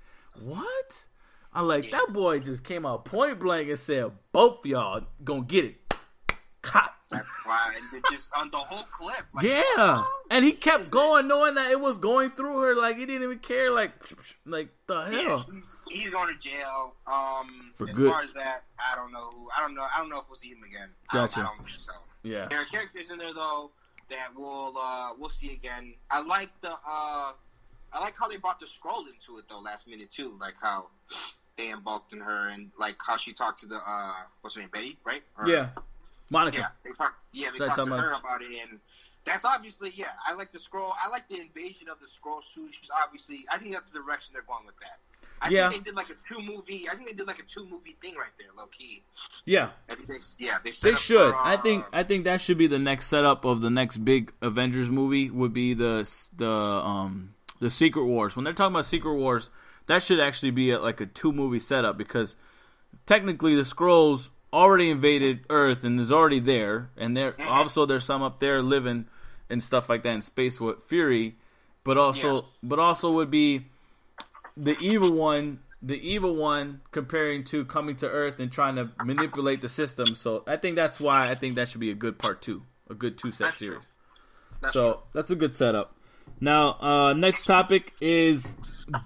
what? 0.42 1.06
I'm 1.52 1.66
like, 1.66 1.90
that 1.90 2.06
boy 2.12 2.38
just 2.40 2.62
came 2.64 2.86
out 2.86 3.04
point 3.04 3.38
blank 3.40 3.68
and 3.68 3.78
said, 3.78 4.12
both 4.32 4.64
y'all 4.64 5.02
gonna 5.24 5.42
get 5.42 5.64
it. 5.64 5.76
Cop. 6.62 6.94
That's 7.10 7.26
why. 7.44 7.74
Just 8.10 8.30
on 8.38 8.50
the 8.52 8.58
whole 8.58 8.84
clip. 8.92 9.24
Like, 9.34 9.44
Yeah, 9.44 9.62
oh, 9.78 10.20
and 10.30 10.44
he 10.44 10.52
kept 10.52 10.90
going, 10.92 11.26
knowing 11.26 11.56
that 11.56 11.70
it 11.72 11.80
was 11.80 11.98
going 11.98 12.30
through 12.30 12.60
her. 12.60 12.76
Like 12.76 12.98
he 12.98 13.06
didn't 13.06 13.24
even 13.24 13.38
care. 13.40 13.72
Like, 13.72 13.92
like 14.46 14.68
the 14.86 15.08
Yeah, 15.10 15.22
hell. 15.22 15.46
he's, 15.52 15.82
he's 15.90 16.10
going 16.10 16.32
to 16.32 16.38
jail. 16.38 16.94
Um, 17.08 17.72
For 17.74 17.88
as 17.88 17.96
good. 17.96 18.12
far 18.12 18.22
as 18.22 18.32
that, 18.34 18.62
I 18.78 18.94
don't 18.94 19.10
know. 19.10 19.30
Who, 19.34 19.48
I 19.56 19.60
don't 19.60 19.74
know. 19.74 19.86
I 19.92 19.98
don't 19.98 20.08
know 20.10 20.20
if 20.20 20.28
we'll 20.28 20.36
see 20.36 20.50
him 20.50 20.62
again. 20.62 20.90
I 21.10 21.16
don't- 21.16 21.28
Gotcha. 21.30 21.40
I 21.40 21.42
don't, 21.44 21.64
think 21.66 21.80
so. 21.80 21.92
Yeah. 22.22 22.46
There 22.48 22.60
are 22.60 22.64
characters 22.66 23.10
in 23.10 23.18
there 23.18 23.32
though 23.34 23.72
that 24.10 24.28
we'll 24.36 24.74
uh, 24.78 25.10
we'll 25.18 25.30
see 25.30 25.52
again. 25.52 25.94
I 26.10 26.20
like 26.20 26.50
the 26.60 26.70
uh, 26.70 27.32
I 27.92 28.00
like 28.00 28.14
how 28.20 28.28
they 28.28 28.36
brought 28.36 28.60
the 28.60 28.66
Skrull 28.66 29.04
into 29.12 29.38
it 29.38 29.46
though 29.48 29.60
last 29.60 29.88
minute 29.88 30.10
too. 30.10 30.36
Like 30.40 30.54
how 30.62 30.88
they 31.56 31.70
embarked 31.70 32.12
in 32.12 32.20
her 32.20 32.48
and 32.48 32.70
like 32.78 32.96
how 33.06 33.16
she 33.16 33.32
talked 33.32 33.60
to 33.60 33.66
the 33.66 33.76
uh, 33.76 34.12
what's 34.40 34.54
her 34.56 34.60
name 34.62 34.70
Betty 34.72 34.96
right? 35.04 35.22
Or- 35.38 35.48
Yeah. 35.48 35.68
Monica. 36.30 36.58
Yeah, 36.58 36.66
they 36.84 36.90
talk, 36.92 37.14
yeah, 37.32 37.48
they 37.52 37.58
That's 37.58 37.70
talked 37.70 37.84
to 37.84 37.90
much- 37.90 38.00
her 38.02 38.12
about 38.12 38.40
it, 38.42 38.50
and 38.68 38.78
that's 39.24 39.44
obviously 39.44 39.92
yeah. 39.96 40.06
I 40.26 40.34
like 40.34 40.52
the 40.52 40.58
Skrull. 40.58 40.92
I 41.04 41.08
like 41.08 41.28
the 41.28 41.40
invasion 41.40 41.88
of 41.88 41.98
the 42.00 42.06
Skrull 42.06 42.42
suit. 42.44 42.72
She's 42.72 42.90
obviously. 43.04 43.44
I 43.50 43.58
think 43.58 43.72
that's 43.74 43.90
the 43.90 43.98
direction 43.98 44.34
they're 44.34 44.42
going 44.42 44.64
with 44.64 44.76
that. 44.80 44.98
I 45.42 45.48
Yeah. 45.48 45.70
think 45.70 45.84
they 45.84 45.90
did 45.90 45.96
like 45.96 46.10
a 46.10 46.14
two 46.22 46.40
movie. 46.40 46.86
I 46.88 46.94
think 46.94 47.08
they 47.08 47.14
did 47.14 47.26
like 47.26 47.38
a 47.40 47.42
two 47.42 47.64
movie 47.64 47.96
thing 48.00 48.14
right 48.14 48.30
there, 48.38 48.46
low 48.56 48.66
key. 48.66 49.02
Yeah. 49.44 49.70
I 49.90 49.94
think 49.96 50.06
they, 50.08 50.44
yeah, 50.44 50.58
they 50.62 50.70
They 50.70 50.94
should. 50.94 51.32
for, 51.32 51.36
I 51.36 51.54
uh, 51.54 51.62
think. 51.62 51.84
I 51.92 52.02
think 52.04 52.24
that 52.24 52.40
should 52.40 52.58
be 52.58 52.66
the 52.68 52.78
next 52.78 53.08
setup 53.08 53.44
of 53.44 53.60
the 53.60 53.70
next 53.70 53.96
big 54.04 54.32
Avengers 54.40 54.88
movie. 54.88 55.30
Would 55.30 55.52
be 55.52 55.74
the 55.74 56.08
the 56.36 56.48
um 56.48 57.34
the 57.58 57.70
Secret 57.70 58.04
Wars. 58.04 58.36
When 58.36 58.44
they're 58.44 58.54
talking 58.54 58.74
about 58.74 58.84
Secret 58.84 59.14
Wars, 59.14 59.50
that 59.90 60.02
should 60.02 60.20
actually 60.20 60.50
be 60.52 60.70
a, 60.70 60.78
like 60.78 61.00
a 61.00 61.06
two 61.06 61.32
movie 61.32 61.58
setup 61.58 61.96
because 61.98 62.36
technically 63.06 63.54
the 63.54 63.62
Skrulls 63.62 64.30
already 64.52 64.90
invaded 64.90 65.40
Earth 65.50 65.84
and 65.84 66.00
is 66.00 66.10
already 66.10 66.40
there, 66.40 66.90
and 66.96 67.16
there 67.16 67.32
Mm-hmm. 67.32 67.48
also 67.48 67.86
there's 67.86 68.04
some 68.04 68.22
up 68.22 68.40
there 68.40 68.62
living 68.62 69.06
and 69.48 69.62
stuff 69.62 69.88
like 69.88 70.02
that 70.02 70.10
in 70.12 70.22
space 70.22 70.60
with 70.60 70.82
Fury, 70.84 71.36
but 71.84 71.96
also 71.98 72.34
Yes. 72.34 72.44
but 72.62 72.78
also 72.78 73.10
would 73.12 73.30
be 73.30 73.66
the 74.56 74.76
evil 74.80 75.12
one 75.12 75.60
the 75.82 75.96
evil 76.06 76.34
one 76.36 76.82
comparing 76.90 77.42
to 77.44 77.64
coming 77.64 77.96
to 77.96 78.06
earth 78.06 78.38
and 78.38 78.52
trying 78.52 78.76
to 78.76 78.90
manipulate 79.02 79.62
the 79.62 79.68
system 79.68 80.14
so 80.14 80.42
i 80.46 80.56
think 80.56 80.76
that's 80.76 81.00
why 81.00 81.30
i 81.30 81.34
think 81.34 81.54
that 81.54 81.68
should 81.68 81.80
be 81.80 81.90
a 81.90 81.94
good 81.94 82.18
part 82.18 82.42
two 82.42 82.62
a 82.90 82.94
good 82.94 83.16
two 83.16 83.30
set 83.30 83.56
series 83.56 83.80
so 84.72 84.92
true. 84.92 85.00
that's 85.14 85.30
a 85.30 85.36
good 85.36 85.54
setup 85.54 85.94
now 86.40 86.72
uh 86.80 87.12
next 87.12 87.44
topic 87.44 87.92
is 88.00 88.56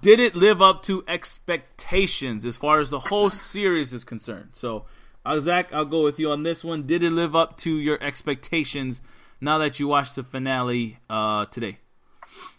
did 0.01 0.19
it 0.19 0.35
live 0.35 0.61
up 0.61 0.83
to 0.83 1.03
expectations 1.07 2.45
as 2.45 2.57
far 2.57 2.79
as 2.79 2.89
the 2.89 2.99
whole 2.99 3.29
series 3.29 3.93
is 3.93 4.03
concerned 4.03 4.49
so 4.53 4.85
uh, 5.25 5.39
zach 5.39 5.71
i'll 5.73 5.85
go 5.85 6.03
with 6.03 6.19
you 6.19 6.29
on 6.31 6.43
this 6.43 6.63
one 6.63 6.85
did 6.85 7.03
it 7.03 7.11
live 7.11 7.35
up 7.35 7.57
to 7.57 7.69
your 7.77 8.01
expectations 8.01 9.01
now 9.41 9.57
that 9.57 9.79
you 9.79 9.87
watched 9.87 10.15
the 10.15 10.23
finale 10.23 10.97
uh 11.09 11.45
today 11.45 11.77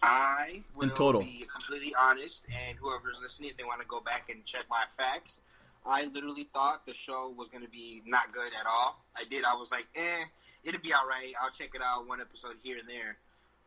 I 0.02 0.62
will 0.74 0.84
In 0.84 0.90
total. 0.90 1.20
be 1.20 1.44
completely 1.52 1.92
honest, 1.98 2.46
and 2.48 2.78
whoever's 2.78 3.18
listening, 3.20 3.50
if 3.50 3.56
they 3.58 3.64
want 3.64 3.80
to 3.80 3.86
go 3.86 4.00
back 4.00 4.30
and 4.30 4.42
check 4.44 4.64
my 4.70 4.84
facts, 4.96 5.40
I 5.84 6.06
literally 6.06 6.44
thought 6.44 6.86
the 6.86 6.94
show 6.94 7.34
was 7.36 7.48
going 7.48 7.62
to 7.64 7.68
be 7.68 8.02
not 8.06 8.32
good 8.32 8.52
at 8.58 8.66
all. 8.66 9.04
I 9.16 9.24
did. 9.24 9.44
I 9.44 9.54
was 9.54 9.72
like, 9.72 9.86
eh, 9.96 10.24
it'll 10.64 10.80
be 10.80 10.92
all 10.94 11.06
right. 11.06 11.32
I'll 11.42 11.50
check 11.50 11.70
it 11.74 11.82
out 11.82 12.08
one 12.08 12.20
episode 12.20 12.54
here 12.62 12.78
and 12.78 12.88
there. 12.88 13.18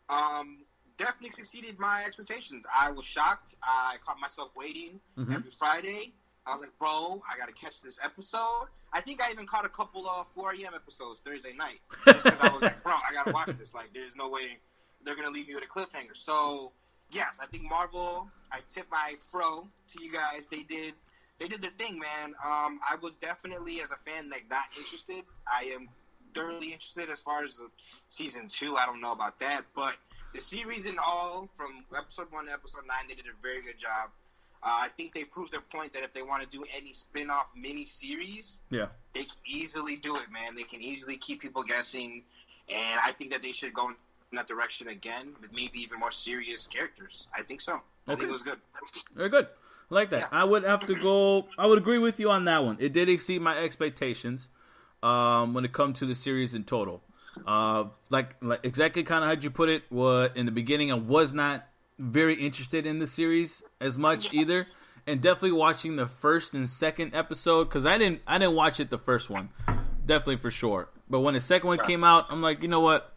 Um, 0.10 0.60
definitely 1.00 1.30
exceeded 1.40 1.80
my 1.80 2.04
expectations. 2.06 2.68
I 2.80 2.92
was 2.92 3.06
shocked. 3.06 3.56
I 3.64 3.96
caught 4.06 4.20
myself 4.20 4.52
waiting 4.56 5.00
Mhm. 5.18 5.34
every 5.34 5.50
Friday. 5.52 6.14
I 6.46 6.52
was 6.52 6.62
like, 6.62 6.78
bro, 6.78 7.24
I 7.30 7.38
got 7.38 7.48
to 7.48 7.54
catch 7.54 7.82
this 7.82 8.00
episode. 8.04 8.68
I 8.92 9.02
think 9.02 9.22
I 9.22 9.32
even 9.32 9.46
caught 9.48 9.66
a 9.66 9.70
couple 9.70 10.08
of 10.10 10.28
4 10.28 10.54
a.m. 10.54 10.74
episodes 10.74 11.22
Thursday 11.22 11.54
night. 11.54 11.80
Just 12.06 12.24
because 12.26 12.42
I 12.42 12.50
was 12.52 12.62
like, 12.62 12.82
bro, 12.84 12.94
I 12.94 13.14
got 13.14 13.26
to 13.28 13.32
watch 13.34 13.48
this. 13.58 13.74
Like, 13.74 13.94
there's 13.94 14.16
no 14.16 14.30
way 14.30 14.58
they're 15.04 15.16
gonna 15.16 15.30
leave 15.32 15.48
me 15.48 15.56
with 15.56 15.64
a 15.64 15.68
cliffhanger. 15.68 16.16
So 16.18 16.72
yes, 17.12 17.40
I 17.42 17.46
think 17.48 17.64
Marvel. 17.70 18.30
I 18.52 18.60
tip 18.68 18.88
my 18.92 19.16
fro 19.32 19.68
to 19.90 20.04
you 20.04 20.12
guys. 20.12 20.48
They 20.48 20.64
did. 20.64 20.94
They 21.38 21.48
did 21.48 21.62
their 21.62 21.72
thing, 21.72 22.00
man. 22.00 22.36
Um, 22.44 22.82
I 22.90 22.96
was 23.02 23.16
definitely, 23.16 23.80
as 23.82 23.92
a 23.92 23.96
fan, 23.96 24.30
like 24.30 24.50
not 24.50 24.66
interested. 24.76 25.24
I 25.48 25.66
am 25.76 25.88
thoroughly 26.34 26.74
interested 26.74 27.10
as 27.10 27.22
far 27.22 27.44
as 27.44 27.58
the 27.58 27.70
season 28.10 28.48
two. 28.50 28.76
I 28.76 28.86
don't 28.86 29.00
know 29.02 29.12
about 29.14 29.40
that, 29.40 29.66
but 29.74 29.96
the 30.34 30.42
series 30.42 30.86
in 30.86 30.96
all, 31.04 31.48
from 31.48 31.86
episode 31.96 32.32
one 32.32 32.46
to 32.48 32.52
episode 32.52 32.82
nine, 32.88 33.08
they 33.08 33.16
did 33.16 33.26
a 33.26 33.42
very 33.42 33.62
good 33.62 33.78
job. 33.78 34.10
Uh, 34.62 34.68
I 34.82 34.90
think 34.98 35.14
they 35.14 35.24
proved 35.24 35.54
their 35.54 35.62
point 35.62 35.94
that 35.94 36.04
if 36.04 36.14
they 36.14 36.22
want 36.22 36.44
to 36.44 36.50
do 36.50 36.66
any 36.76 36.94
spin-off 36.94 37.50
mini 37.56 37.86
series, 37.86 38.60
yeah 38.70 38.88
they 39.14 39.22
can 39.24 39.38
easily 39.46 39.96
do 39.96 40.16
it, 40.16 40.32
man. 40.32 40.54
They 40.54 40.64
can 40.64 40.82
easily 40.82 41.18
keep 41.18 41.42
people 41.42 41.64
guessing, 41.64 42.24
and 42.70 43.00
I 43.04 43.12
think 43.14 43.32
that 43.32 43.42
they 43.42 43.54
should 43.54 43.74
go 43.74 43.90
in 43.90 43.96
that 44.34 44.48
direction 44.48 44.90
again 44.90 45.34
with 45.42 45.52
maybe 45.54 45.80
even 45.82 46.00
more 46.00 46.12
serious 46.12 46.68
characters. 46.68 47.28
I 47.36 47.42
think 47.42 47.62
so. 47.62 47.82
I 48.08 48.12
Okay. 48.14 48.20
think 48.20 48.30
it 48.30 48.32
was 48.32 48.42
good. 48.44 48.60
Very 49.16 49.30
good. 49.30 49.48
I 49.90 49.96
like 49.96 50.10
that. 50.12 50.30
I 50.32 50.44
would 50.44 50.64
have 50.64 50.86
to 50.88 50.96
go. 50.96 51.48
I 51.58 51.66
would 51.66 51.80
agree 51.80 51.98
with 51.98 52.20
you 52.20 52.30
on 52.30 52.46
that 52.46 52.64
one. 52.64 52.78
It 52.80 52.94
did 52.94 53.10
exceed 53.10 53.42
my 53.42 53.58
expectations 53.58 54.50
um, 55.02 55.54
when 55.56 55.66
it 55.66 55.72
comes 55.72 55.98
to 56.00 56.06
the 56.06 56.16
series 56.16 56.54
in 56.54 56.64
total. 56.66 57.02
Uh, 57.46 57.86
like, 58.10 58.36
like 58.42 58.60
exactly 58.64 59.04
kind 59.04 59.24
of 59.24 59.30
how'd 59.30 59.44
you 59.44 59.52
put 59.52 59.70
it? 59.70 59.84
What 59.90 60.36
in 60.36 60.46
the 60.46 60.52
beginning, 60.52 60.92
I 60.92 60.96
was 60.96 61.34
not 61.34 61.68
very 61.98 62.36
interested 62.36 62.86
in 62.86 63.00
the 63.00 63.08
series 63.08 63.64
as 63.80 63.98
much 63.98 64.34
either, 64.34 64.68
and 65.06 65.22
definitely 65.22 65.54
watching 65.54 65.96
the 65.96 66.08
first 66.08 66.54
and 66.54 66.70
second 66.70 67.14
episode 67.16 67.66
because 67.66 67.86
I 67.86 67.98
didn't. 67.98 68.22
I 68.28 68.38
didn't 68.38 68.56
watch 68.56 68.80
it 68.80 68.90
the 68.90 68.98
first 68.98 69.30
one, 69.30 69.50
definitely 70.06 70.38
for 70.38 70.52
sure. 70.52 70.90
But 71.10 71.22
when 71.22 71.34
the 71.34 71.42
second 71.42 71.68
one 71.68 71.80
came 71.80 72.04
out, 72.04 72.28
I'm 72.30 72.42
like, 72.42 72.62
you 72.62 72.68
know 72.68 72.82
what? 72.82 73.16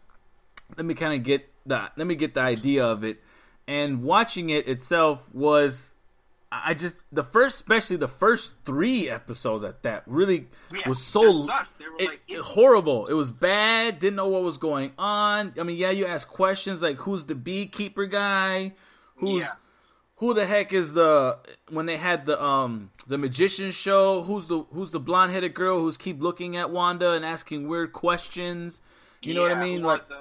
let 0.77 0.85
me 0.85 0.93
kind 0.93 1.13
of 1.13 1.23
get 1.23 1.49
the 1.65 1.89
let 1.95 2.07
me 2.07 2.15
get 2.15 2.33
the 2.33 2.41
idea 2.41 2.85
of 2.85 3.03
it. 3.03 3.21
And 3.67 4.03
watching 4.03 4.49
it 4.49 4.67
itself 4.67 5.33
was 5.33 5.92
I 6.65 6.73
just 6.73 6.95
the 7.11 7.23
first 7.23 7.55
especially 7.61 7.95
the 7.95 8.07
first 8.07 8.53
3 8.65 9.09
episodes 9.09 9.63
at 9.63 9.83
that 9.83 10.03
really 10.05 10.47
Yeah, 10.71 10.87
was 10.89 11.01
so 11.03 11.21
they 11.23 11.31
sucked. 11.33 11.79
They 11.79 11.85
were, 11.85 11.95
it- 11.99 12.07
like, 12.09 12.21
it- 12.27 12.41
horrible. 12.41 13.07
It 13.07 13.13
was 13.13 13.31
bad, 13.31 13.99
didn't 13.99 14.17
know 14.17 14.27
what 14.27 14.43
was 14.43 14.57
going 14.57 14.91
on. 14.97 15.53
I 15.59 15.63
mean, 15.63 15.77
yeah, 15.77 15.89
you 15.91 16.05
ask 16.05 16.27
questions 16.27 16.81
like 16.81 16.97
who's 16.97 17.25
the 17.25 17.35
beekeeper 17.35 18.05
guy? 18.05 18.73
Who's 19.17 19.41
Yeah. 19.43 19.49
who 20.17 20.33
the 20.33 20.45
heck 20.45 20.73
is 20.73 20.93
the 20.93 21.37
when 21.69 21.85
they 21.85 21.97
had 21.97 22.25
the 22.25 22.41
um 22.41 22.91
the 23.07 23.17
magician 23.17 23.71
show? 23.71 24.21
Who's 24.23 24.47
the 24.47 24.63
who's 24.73 24.91
the 24.91 24.99
blonde 24.99 25.31
headed 25.31 25.53
girl 25.53 25.79
who's 25.79 25.97
keep 25.97 26.21
looking 26.21 26.55
at 26.57 26.69
Wanda 26.69 27.11
and 27.13 27.25
asking 27.25 27.67
weird 27.67 27.93
questions? 27.93 28.81
You 29.21 29.33
know 29.33 29.41
what 29.41 29.53
I 29.53 29.59
mean? 29.63 29.81
Like, 29.81 30.09
the, 30.09 30.15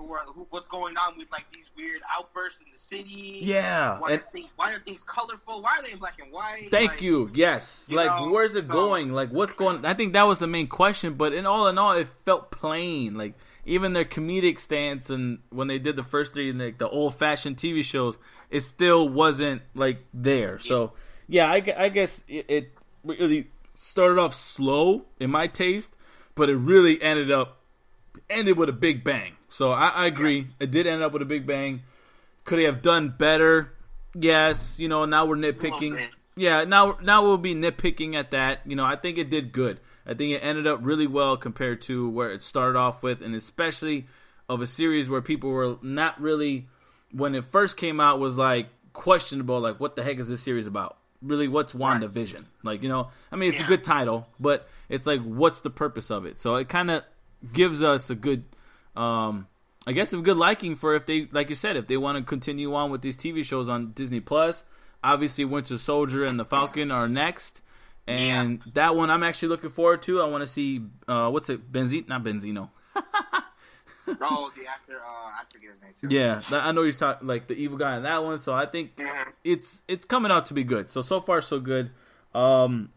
who 0.00 0.12
are 0.14 0.20
who, 0.34 0.46
what's 0.50 0.66
going 0.66 0.96
on 0.96 1.16
with 1.18 1.30
like 1.32 1.46
these 1.52 1.70
weird 1.76 2.00
outbursts 2.16 2.60
in 2.62 2.66
the 2.72 2.78
city? 2.78 3.40
yeah. 3.42 3.98
Why 3.98 4.12
And 4.12 4.20
are 4.22 4.26
things 4.32 4.52
Why 4.56 4.72
are 4.72 4.78
things 4.78 5.02
colorful? 5.02 5.60
Why 5.62 5.78
are 5.78 5.82
they 5.82 5.92
in 5.92 5.98
black 5.98 6.18
and 6.22 6.32
white? 6.32 6.68
thank 6.70 6.92
Like, 6.92 7.02
you. 7.02 7.28
Yes. 7.34 7.86
you 7.88 7.96
like, 7.96 8.08
know, 8.10 8.30
where's 8.30 8.54
it 8.54 8.64
so- 8.64 8.72
going? 8.72 9.12
Like, 9.12 9.30
what's 9.30 9.54
going? 9.54 9.84
I 9.84 9.94
think 9.94 10.12
that 10.14 10.22
was 10.24 10.38
the 10.38 10.46
main 10.46 10.66
question. 10.68 11.14
But 11.14 11.32
in 11.32 11.46
all 11.46 11.66
in 11.68 11.78
all, 11.78 11.92
it 11.92 12.08
felt 12.24 12.50
plain. 12.50 13.14
Like 13.14 13.34
even 13.66 13.92
their 13.92 14.04
comedic 14.06 14.58
stance 14.58 15.10
and 15.10 15.38
when 15.50 15.68
they 15.68 15.78
did 15.78 15.96
the 15.96 16.02
first 16.02 16.32
three, 16.34 16.52
like 16.52 16.78
the 16.78 16.88
old 16.88 17.14
fashioned 17.16 17.56
TV 17.56 17.84
shows, 17.84 18.18
it 18.50 18.62
still 18.62 19.08
wasn't 19.08 19.62
like 19.74 20.04
there. 20.14 20.58
So 20.58 20.92
yeah, 21.28 21.46
I, 21.50 21.62
I 21.76 21.88
guess 21.90 22.24
it, 22.26 22.46
it 22.48 22.72
really 23.04 23.48
started 23.74 24.18
off 24.18 24.34
slow 24.34 25.04
in 25.20 25.30
my 25.30 25.46
taste, 25.46 25.94
but 26.34 26.48
it 26.50 26.56
really 26.56 27.00
ended 27.02 27.30
up 27.30 27.58
ended 28.28 28.58
with 28.58 28.68
a 28.68 28.72
big 28.72 29.04
bang. 29.04 29.34
So 29.50 29.72
I, 29.72 29.88
I 29.88 30.06
agree. 30.06 30.46
It 30.58 30.70
did 30.70 30.86
end 30.86 31.02
up 31.02 31.12
with 31.12 31.22
a 31.22 31.26
big 31.26 31.46
bang. 31.46 31.82
Could 32.44 32.58
he 32.58 32.64
have 32.64 32.80
done 32.80 33.10
better? 33.10 33.72
Yes. 34.14 34.78
You 34.78 34.88
know, 34.88 35.04
now 35.04 35.26
we're 35.26 35.36
nitpicking. 35.36 36.08
Yeah, 36.36 36.64
now 36.64 36.96
now 37.02 37.22
we'll 37.22 37.36
be 37.36 37.54
nitpicking 37.54 38.14
at 38.14 38.30
that. 38.30 38.60
You 38.64 38.76
know, 38.76 38.84
I 38.84 38.96
think 38.96 39.18
it 39.18 39.28
did 39.28 39.52
good. 39.52 39.80
I 40.06 40.14
think 40.14 40.32
it 40.32 40.38
ended 40.38 40.66
up 40.66 40.80
really 40.82 41.06
well 41.06 41.36
compared 41.36 41.82
to 41.82 42.08
where 42.08 42.32
it 42.32 42.42
started 42.42 42.78
off 42.78 43.02
with, 43.02 43.20
and 43.20 43.34
especially 43.34 44.06
of 44.48 44.60
a 44.60 44.66
series 44.66 45.08
where 45.08 45.20
people 45.20 45.50
were 45.50 45.76
not 45.82 46.20
really 46.20 46.66
when 47.12 47.34
it 47.34 47.44
first 47.44 47.76
came 47.76 48.00
out 48.00 48.18
was 48.18 48.36
like 48.36 48.68
questionable, 48.92 49.60
like 49.60 49.78
what 49.78 49.96
the 49.96 50.02
heck 50.02 50.18
is 50.18 50.28
this 50.28 50.42
series 50.42 50.66
about? 50.66 50.96
Really, 51.22 51.48
what's 51.48 51.72
WandaVision? 51.72 52.44
Like, 52.62 52.82
you 52.82 52.88
know, 52.88 53.10
I 53.30 53.36
mean, 53.36 53.52
it's 53.52 53.60
a 53.60 53.66
good 53.66 53.84
title, 53.84 54.26
but 54.38 54.68
it's 54.88 55.06
like, 55.06 55.20
what's 55.20 55.60
the 55.60 55.70
purpose 55.70 56.10
of 56.10 56.24
it? 56.24 56.38
So 56.38 56.56
it 56.56 56.68
kind 56.68 56.90
of 56.90 57.04
gives 57.52 57.82
us 57.82 58.08
a 58.08 58.14
good, 58.14 58.44
um, 58.96 59.46
I 59.86 59.92
guess, 59.92 60.12
a 60.12 60.18
good 60.18 60.36
liking 60.36 60.76
for 60.76 60.94
if 60.94 61.06
they, 61.06 61.28
like 61.32 61.48
you 61.48 61.54
said, 61.56 61.76
if 61.76 61.86
they 61.86 61.96
want 61.96 62.18
to 62.18 62.24
continue 62.24 62.74
on 62.74 62.90
with 62.90 63.02
these 63.02 63.16
TV 63.16 63.44
shows 63.44 63.68
on 63.68 63.92
Disney 63.92 64.20
Plus. 64.20 64.64
Obviously, 65.02 65.44
Winter 65.46 65.78
Soldier 65.78 66.24
and 66.26 66.38
the 66.38 66.44
Falcon 66.44 66.90
are 66.90 67.08
next, 67.08 67.62
and 68.06 68.60
that 68.74 68.94
one 68.94 69.08
I'm 69.10 69.22
actually 69.22 69.48
looking 69.48 69.70
forward 69.70 70.02
to. 70.02 70.20
I 70.20 70.28
want 70.28 70.42
to 70.42 70.46
see 70.46 70.82
uh, 71.08 71.30
what's 71.30 71.48
it, 71.48 71.72
Benzino, 71.72 72.08
not 72.08 72.22
Benzino. 72.22 72.68
Oh, 74.20 74.50
the 74.56 74.66
actor. 74.66 74.96
Uh, 74.96 75.04
I 75.06 75.42
forget 75.52 75.70
his 75.70 75.80
name 75.82 75.92
too. 76.00 76.08
Yeah, 76.14 76.40
I 76.58 76.72
know 76.72 76.82
you're 76.82 76.90
talking 76.92 77.28
like 77.28 77.46
the 77.46 77.54
evil 77.54 77.78
guy 77.78 77.96
in 77.96 78.02
that 78.02 78.24
one. 78.24 78.38
So 78.38 78.52
I 78.52 78.66
think 78.66 78.96
Mhm. 78.96 79.32
it's 79.44 79.82
it's 79.86 80.04
coming 80.04 80.32
out 80.32 80.46
to 80.46 80.54
be 80.54 80.64
good. 80.64 80.90
So 80.90 81.00
so 81.00 81.20
far 81.20 81.40
so 81.40 81.60
good. 81.60 81.92
Um, 82.34 82.90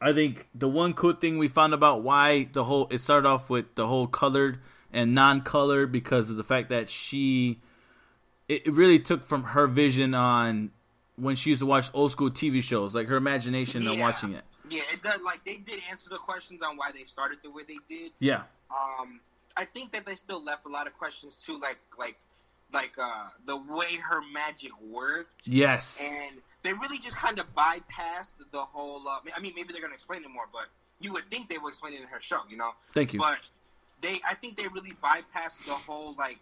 I 0.00 0.12
think 0.12 0.46
the 0.54 0.68
one 0.68 0.92
cool 0.94 1.14
thing 1.14 1.38
we 1.38 1.48
found 1.48 1.74
about 1.74 2.02
why 2.02 2.44
the 2.52 2.62
whole 2.64 2.86
it 2.92 2.98
started 3.00 3.26
off 3.28 3.50
with 3.50 3.74
the 3.74 3.88
whole 3.88 4.06
colored 4.06 4.60
and 4.94 5.14
non-colored 5.14 5.92
because 5.92 6.30
of 6.30 6.36
the 6.36 6.44
fact 6.44 6.68
that 6.70 6.88
she 6.88 7.60
it, 8.48 8.66
really 8.72 8.98
took 8.98 9.24
from 9.24 9.42
her 9.42 9.66
vision 9.66 10.14
on 10.14 10.70
when 11.16 11.36
she 11.36 11.50
used 11.50 11.60
to 11.60 11.66
watch 11.66 11.90
old 11.94 12.10
school 12.10 12.30
TV 12.30 12.62
shows, 12.62 12.94
like 12.94 13.08
her 13.08 13.16
imagination 13.16 13.86
on 13.86 13.94
Yeah. 13.94 14.00
watching 14.00 14.32
it. 14.32 14.44
Yeah, 14.68 14.82
it 14.92 15.02
does. 15.02 15.20
Like 15.22 15.44
they 15.44 15.56
did 15.58 15.80
answer 15.90 16.10
the 16.10 16.16
questions 16.16 16.62
on 16.62 16.76
why 16.76 16.92
they 16.92 17.04
started 17.04 17.38
the 17.42 17.50
way 17.50 17.62
they 17.66 17.78
did. 17.88 18.12
Yeah, 18.18 18.42
Um, 18.70 19.20
I 19.56 19.64
think 19.64 19.92
that 19.92 20.04
they 20.06 20.14
still 20.14 20.42
left 20.42 20.66
a 20.66 20.68
lot 20.68 20.86
of 20.86 20.96
questions 20.98 21.36
too, 21.44 21.58
like 21.60 21.78
like 21.98 22.18
like 22.72 22.92
uh 23.00 23.28
the 23.46 23.56
way 23.56 23.96
her 24.08 24.20
magic 24.32 24.72
worked, 24.82 25.46
yes, 25.46 26.00
and 26.02 26.38
they 26.62 26.72
really 26.72 26.98
just 26.98 27.16
kind 27.16 27.38
of 27.38 27.46
bypassed 27.54 28.34
the 28.50 28.58
whole. 28.58 29.06
Uh, 29.06 29.18
I 29.36 29.40
mean, 29.40 29.52
maybe 29.54 29.72
they're 29.72 29.82
gonna 29.82 29.94
explain 29.94 30.22
it 30.24 30.30
more, 30.30 30.46
but 30.52 30.66
you 31.00 31.12
would 31.12 31.30
think 31.30 31.48
they 31.48 31.58
would 31.58 31.68
explain 31.68 31.92
it 31.92 32.00
in 32.00 32.06
her 32.08 32.20
show, 32.20 32.40
you 32.48 32.56
know. 32.56 32.72
thank 32.92 33.12
you. 33.12 33.18
But 33.20 33.38
they, 34.00 34.18
I 34.28 34.34
think 34.34 34.56
they 34.56 34.68
really 34.68 34.92
bypassed 35.02 35.64
the 35.64 35.74
whole 35.74 36.14
like 36.18 36.40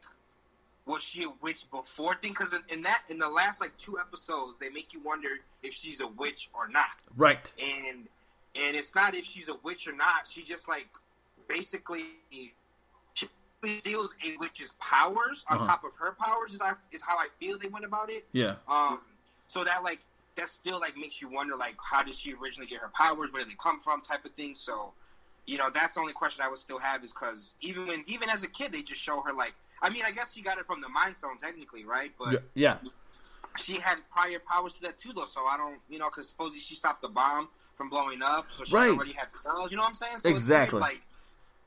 was 0.87 1.03
she 1.03 1.25
a 1.25 1.31
witch 1.43 1.65
before 1.71 2.15
thing 2.17 2.33
because 2.33 2.53
in, 2.53 2.61
in 2.69 2.83
that 2.83 3.03
in 3.09 3.19
the 3.19 3.29
last 3.29 3.61
like 3.61 3.77
two 3.77 3.99
episodes 3.99 4.59
they 4.59 4.69
make 4.71 4.93
you 4.93 5.01
wonder 5.05 5.29
if 5.63 5.73
she's 5.73 6.01
a 6.01 6.07
witch 6.09 6.49
or 6.55 6.69
not 6.69 6.87
right, 7.17 7.53
and 7.63 8.09
and 8.55 8.77
it's 8.77 8.95
not 8.95 9.15
if 9.15 9.25
she's 9.25 9.49
a 9.49 9.55
witch 9.63 9.87
or 9.87 9.93
not. 9.95 10.27
She 10.27 10.43
just 10.43 10.69
like 10.69 10.89
basically 11.49 12.07
she 13.15 13.29
steals 13.81 14.15
a 14.27 14.37
witch's 14.39 14.73
powers 14.81 15.45
on 15.51 15.59
Uh-huh. 15.59 15.67
top 15.67 15.85
of 15.85 15.93
her 15.99 16.15
powers. 16.19 16.53
Is 16.55 16.61
I 16.61 16.73
is 16.93 17.03
how 17.03 17.17
I 17.17 17.29
feel 17.41 17.59
they 17.59 17.69
went 17.69 17.85
about 17.85 18.11
it. 18.11 18.25
yeah, 18.33 18.57
Um, 18.69 19.01
so 19.47 19.65
that 19.65 19.83
like 19.85 20.01
that 20.37 20.49
still 20.49 20.79
like 20.81 20.97
makes 20.97 21.21
you 21.21 21.29
wonder 21.29 21.55
like 21.57 21.77
how 21.83 22.03
did 22.03 22.15
she 22.15 22.35
originally 22.35 22.67
get 22.69 22.81
her 22.81 22.91
powers? 22.95 23.33
Where 23.33 23.43
did 23.43 23.51
they 23.51 23.57
come 23.63 23.81
from? 23.81 24.01
Type 24.01 24.25
of 24.25 24.33
thing. 24.33 24.55
So 24.55 24.95
you 25.47 25.59
know 25.59 25.71
that's 25.75 25.95
the 25.95 26.01
only 26.01 26.13
question 26.13 26.45
I 26.45 26.49
would 26.49 26.59
still 26.59 26.79
have 26.79 27.03
is 27.05 27.13
because 27.13 27.55
even 27.61 27.87
when 27.87 28.05
even 28.07 28.29
as 28.31 28.43
a 28.43 28.49
kid 28.49 28.73
they 28.73 28.83
just 28.83 29.01
show 29.01 29.21
her 29.23 29.33
like 29.33 29.55
I 29.83 29.91
mean 29.91 30.03
I 30.07 30.13
guess 30.13 30.35
she 30.35 30.43
got 30.43 30.59
it 30.59 30.67
from 30.67 30.81
the 30.81 30.89
Mind 30.89 31.17
Stone 31.17 31.39
technically 31.39 31.85
right, 31.85 32.13
but 32.19 32.45
yeah, 32.55 32.79
she 33.57 33.79
had 33.79 33.99
prior 34.11 34.39
powers 34.51 34.77
to 34.77 34.83
that 34.83 34.99
too, 34.99 35.13
though. 35.15 35.25
So 35.25 35.47
I 35.47 35.57
don't, 35.57 35.79
you 35.89 35.99
know, 35.99 36.09
because 36.09 36.29
supposedly 36.29 36.61
she 36.61 36.75
stopped 36.75 37.03
the 37.03 37.09
bomb 37.09 37.49
from 37.77 37.91
blowing 37.91 38.21
up, 38.23 38.47
so 38.51 38.65
she 38.65 38.75
Right. 38.75 38.91
already 38.91 39.13
had 39.13 39.31
spells. 39.31 39.71
You 39.71 39.77
know 39.77 39.83
what 39.83 39.89
I'm 39.89 39.95
saying? 39.95 40.21
So 40.21 40.31
Exactly. 40.31 40.79
weird, 40.79 40.93
like 40.93 41.03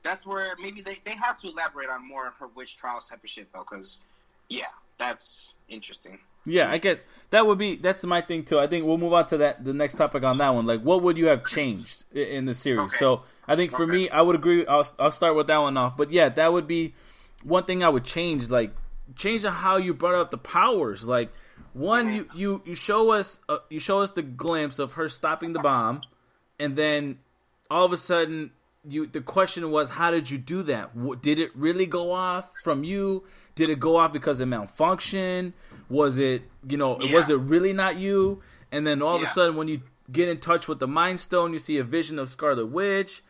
that's 0.03 0.25
where 0.25 0.55
maybe 0.61 0.81
they 0.81 0.95
they 1.05 1.15
have 1.15 1.37
to 1.37 1.49
elaborate 1.49 1.89
on 1.89 2.07
more 2.07 2.27
of 2.27 2.35
her 2.37 2.47
witch 2.47 2.77
trials 2.77 3.09
type 3.09 3.23
of 3.23 3.29
shit, 3.29 3.47
though, 3.53 3.65
because 3.69 3.99
yeah, 4.49 4.65
that's 4.97 5.53
interesting. 5.67 6.19
Yeah, 6.45 6.69
I 6.69 6.77
guess 6.77 6.99
that 7.31 7.45
would 7.47 7.57
be 7.57 7.75
that's 7.75 8.03
my 8.03 8.21
thing 8.21 8.45
too. 8.45 8.59
I 8.59 8.67
think 8.67 8.85
we'll 8.85 8.99
move 8.99 9.13
on 9.13 9.25
to 9.27 9.37
that 9.37 9.63
the 9.63 9.73
next 9.73 9.95
topic 9.95 10.23
on 10.23 10.37
that 10.37 10.53
one. 10.53 10.65
Like, 10.65 10.81
what 10.81 11.01
would 11.01 11.17
you 11.17 11.27
have 11.27 11.45
changed 11.45 12.05
in 12.13 12.45
the 12.45 12.53
series? 12.53 12.91
Okay. 12.91 12.97
So 12.97 13.23
I 13.47 13.55
think 13.55 13.71
for 13.71 13.83
Okay. 13.83 13.91
me, 13.91 14.09
I 14.09 14.21
would 14.21 14.35
agree. 14.35 14.65
I'll 14.65 14.87
I'll 14.99 15.11
start 15.11 15.35
with 15.35 15.47
that 15.47 15.57
one 15.57 15.77
off. 15.77 15.95
But 15.97 16.11
yeah, 16.11 16.29
that 16.29 16.51
would 16.53 16.67
be 16.67 16.93
one 17.43 17.63
thing 17.65 17.83
I 17.83 17.89
would 17.89 18.03
change. 18.03 18.49
Like, 18.49 18.73
change 19.15 19.43
how 19.43 19.77
you 19.77 19.93
brought 19.93 20.15
up 20.15 20.31
the 20.31 20.37
powers. 20.37 21.03
Like, 21.05 21.31
one 21.73 22.11
you 22.13 22.27
you 22.33 22.61
you 22.65 22.75
show 22.75 23.11
us 23.11 23.39
uh, 23.49 23.59
you 23.69 23.79
show 23.79 23.99
us 23.99 24.11
the 24.11 24.21
glimpse 24.23 24.79
of 24.79 24.93
her 24.93 25.07
stopping 25.09 25.53
the 25.53 25.59
bomb, 25.59 26.01
and 26.59 26.75
then 26.75 27.19
all 27.69 27.85
of 27.85 27.91
a 27.93 27.97
sudden 27.97 28.51
you 28.87 29.07
the 29.07 29.19
question 29.21 29.71
was 29.71 29.89
how 29.89 30.11
did 30.11 30.29
you 30.29 30.37
do 30.37 30.61
that 30.61 30.91
did 31.23 31.39
it 31.39 31.49
really 31.55 31.87
go 31.87 32.11
off 32.11 32.51
from 32.63 32.83
you 32.83 33.23
did 33.55 33.67
it 33.67 33.79
go 33.79 33.97
off 33.97 34.13
because 34.13 34.39
it 34.39 34.45
malfunctioned 34.47 35.53
was 35.89 36.19
it 36.19 36.43
you 36.67 36.77
know 36.77 36.99
Yeah. 37.01 37.15
was 37.15 37.27
it 37.29 37.39
really 37.39 37.73
not 37.73 37.97
you 37.97 38.43
and 38.71 38.85
then 38.85 39.01
all 39.01 39.15
of 39.15 39.23
a 39.23 39.25
sudden 39.25 39.55
when 39.55 39.67
you 39.67 39.81
get 40.11 40.29
in 40.29 40.37
touch 40.39 40.67
with 40.67 40.77
the 40.79 40.87
mind 40.87 41.19
stone 41.19 41.51
you 41.51 41.57
see 41.57 41.79
a 41.79 41.83
vision 41.83 42.19
of 42.19 42.29
scarlet 42.29 42.67
witch 42.67 43.23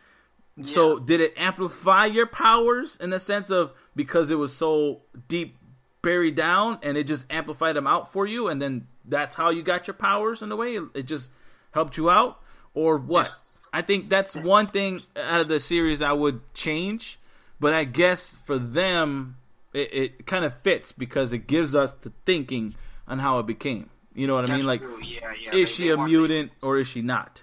so 0.62 0.98
Yeah. 0.98 1.04
did 1.04 1.20
it 1.20 1.34
amplify 1.36 2.06
your 2.06 2.26
powers 2.26 2.96
in 3.00 3.10
the 3.10 3.20
sense 3.20 3.50
of 3.50 3.72
because 3.94 4.30
it 4.30 4.36
was 4.36 4.54
so 4.56 5.02
deep 5.28 5.56
buried 6.02 6.34
down 6.34 6.78
and 6.82 6.96
it 6.96 7.04
just 7.04 7.26
amplified 7.30 7.76
them 7.76 7.86
out 7.86 8.12
for 8.12 8.26
you 8.26 8.48
and 8.48 8.60
then 8.62 8.86
that's 9.04 9.36
how 9.36 9.50
you 9.50 9.62
got 9.62 9.86
your 9.86 9.94
powers 9.94 10.42
in 10.42 10.50
a 10.52 10.56
way? 10.56 10.78
It 10.94 11.02
just 11.04 11.30
helped 11.72 11.96
you 11.96 12.08
out? 12.10 12.40
Or 12.74 12.96
what? 12.98 13.30
I 13.72 13.82
think 13.82 14.08
that's 14.08 14.34
one 14.34 14.66
thing 14.66 15.02
out 15.16 15.40
of 15.40 15.48
the 15.48 15.60
series 15.60 16.00
i 16.02 16.12
would 16.12 16.40
change 16.54 17.18
but 17.60 17.72
i 17.74 17.84
guess 17.84 18.36
for 18.44 18.58
them 18.58 19.36
it, 19.72 19.92
it 19.94 20.26
kind 20.26 20.44
of 20.44 20.54
fits 20.62 20.92
because 20.92 21.32
it 21.32 21.46
gives 21.46 21.74
us 21.74 21.94
the 21.94 22.12
thinking 22.24 22.74
on 23.08 23.18
how 23.18 23.38
it 23.40 23.46
became. 23.46 23.90
You 24.14 24.26
know 24.26 24.34
what 24.34 24.44
i 24.50 24.56
That's 24.56 24.58
mean? 24.58 24.66
Like 24.66 24.82
yeah, 25.02 25.32
yeah. 25.38 25.54
is 25.54 25.70
she 25.70 25.90
a 25.90 25.96
mutant 25.98 26.50
or 26.62 26.78
is 26.78 26.86
she 26.88 27.02
not 27.02 27.42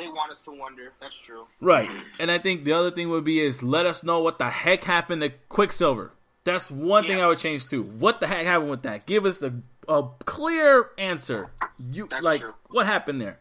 They 0.00 0.08
want 0.08 0.32
us 0.32 0.42
to 0.46 0.50
wonder. 0.52 0.92
That's 0.98 1.18
true. 1.18 1.46
Right. 1.60 1.90
And 2.18 2.30
I 2.30 2.38
think 2.38 2.64
the 2.64 2.72
other 2.72 2.90
thing 2.90 3.10
would 3.10 3.22
be 3.24 3.38
is 3.38 3.62
let 3.62 3.84
us 3.84 4.02
know 4.02 4.20
what 4.20 4.38
the 4.38 4.48
heck 4.48 4.82
happened 4.84 5.20
to 5.20 5.28
Quicksilver. 5.50 6.12
That's 6.44 6.70
one 6.70 7.04
thing 7.04 7.20
I 7.20 7.26
would 7.26 7.38
change 7.38 7.66
too. 7.66 7.82
What 7.82 8.20
the 8.20 8.26
heck 8.26 8.46
happened 8.46 8.70
with 8.70 8.82
that? 8.84 9.04
Give 9.04 9.26
us 9.26 9.42
a, 9.42 9.52
a 9.88 10.08
clear 10.24 10.88
answer. 10.96 11.52
You 11.92 12.06
That's 12.06 12.24
like 12.24 12.40
true. 12.40 12.54
what 12.70 12.86
happened 12.86 13.20
there? 13.20 13.38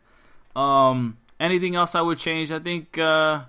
Um 0.54 1.18
anything 1.40 1.76
else 1.76 1.96
I 1.96 2.02
would 2.02 2.18
change? 2.18 2.52
I 2.52 2.60
think 2.60 2.98
uh 2.98 3.44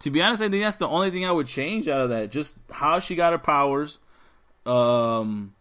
to 0.00 0.10
be 0.10 0.22
honest, 0.22 0.40
I 0.40 0.48
think 0.48 0.62
that's 0.62 0.76
the 0.76 0.86
only 0.86 1.10
thing 1.10 1.26
I 1.26 1.32
would 1.32 1.48
change 1.48 1.88
out 1.88 2.02
of 2.02 2.10
that. 2.10 2.30
Just 2.30 2.54
how 2.70 3.00
she 3.00 3.16
got 3.16 3.32
her 3.32 3.38
powers. 3.38 3.98
Um 4.64 5.54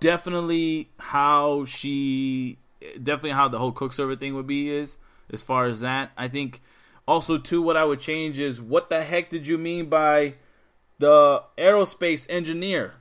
definitely 0.00 0.90
how 0.98 1.64
she 1.64 2.58
definitely 3.02 3.30
how 3.30 3.48
the 3.48 3.58
whole 3.58 3.72
Quicksilver 3.72 4.16
thing 4.16 4.34
would 4.34 4.46
be 4.46 4.68
is 4.68 4.98
as 5.32 5.42
far 5.42 5.66
as 5.66 5.80
that. 5.80 6.12
I 6.16 6.28
think 6.28 6.62
also 7.06 7.38
too 7.38 7.62
what 7.62 7.76
I 7.76 7.84
would 7.84 8.00
change 8.00 8.38
is 8.38 8.60
what 8.60 8.90
the 8.90 9.02
heck 9.02 9.30
did 9.30 9.46
you 9.46 9.58
mean 9.58 9.88
by 9.88 10.34
the 10.98 11.42
aerospace 11.58 12.26
engineer? 12.28 12.94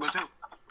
Too. 0.00 0.20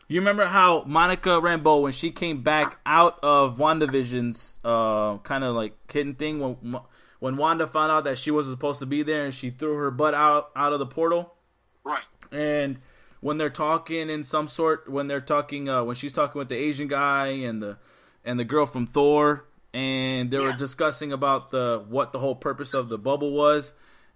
You 0.07 0.19
remember 0.19 0.45
how 0.45 0.83
Monica 0.87 1.29
Rambeau 1.29 1.83
when 1.83 1.91
she 1.91 2.09
came 2.09 2.41
back 2.41 2.79
out 2.85 3.19
of 3.21 3.57
WandaVision's 3.57 4.59
uh 4.63 5.17
kind 5.19 5.43
of 5.43 5.55
like 5.55 5.73
hidden 5.91 6.15
thing 6.15 6.39
when 6.39 6.79
when 7.19 7.37
Wanda 7.37 7.67
found 7.67 7.91
out 7.91 8.05
that 8.05 8.17
she 8.17 8.31
wasn't 8.31 8.57
supposed 8.57 8.79
to 8.79 8.85
be 8.85 9.03
there 9.03 9.25
and 9.25 9.33
she 9.33 9.51
threw 9.51 9.75
her 9.75 9.91
butt 9.91 10.13
out 10.13 10.49
out 10.55 10.73
of 10.73 10.79
the 10.79 10.85
portal? 10.85 11.35
Right. 11.83 12.03
And 12.31 12.79
when 13.21 13.37
they're 13.37 13.49
talking 13.49 14.09
in 14.09 14.23
some 14.23 14.47
sort 14.47 14.89
when 14.89 15.07
they're 15.07 15.21
talking 15.21 15.69
uh, 15.69 15.83
when 15.83 15.95
she's 15.95 16.13
talking 16.13 16.39
with 16.39 16.49
the 16.49 16.57
Asian 16.57 16.87
guy 16.87 17.27
and 17.27 17.61
the 17.61 17.77
and 18.23 18.39
the 18.39 18.43
girl 18.43 18.65
from 18.65 18.87
Thor 18.87 19.45
and 19.73 20.31
they 20.31 20.39
were 20.39 20.53
discussing 20.53 21.11
about 21.11 21.51
the 21.51 21.83
what 21.89 22.11
the 22.11 22.19
whole 22.19 22.35
purpose 22.35 22.73
of 22.73 22.89
the 22.89 22.97
bubble 22.97 23.31
was 23.31 23.73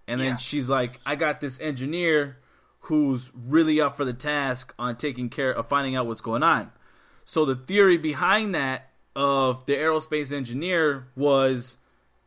and 0.08 0.20
then 0.20 0.30
Yeah. 0.30 0.36
she's 0.36 0.68
like 0.68 0.98
I 1.06 1.14
got 1.16 1.40
this 1.40 1.60
engineer 1.60 2.38
who's 2.80 3.30
really 3.34 3.80
up 3.80 3.96
for 3.96 4.04
the 4.04 4.12
task 4.12 4.74
on 4.78 4.96
taking 4.96 5.30
care 5.30 5.50
of 5.52 5.66
finding 5.68 5.96
out 5.96 6.06
what's 6.06 6.20
going 6.20 6.42
on. 6.42 6.70
So 7.24 7.44
the 7.46 7.54
theory 7.54 7.96
behind 7.96 8.54
that 8.54 8.90
of 9.16 9.64
the 9.66 9.74
aerospace 9.76 10.32
engineer 10.32 11.06
was 11.16 11.78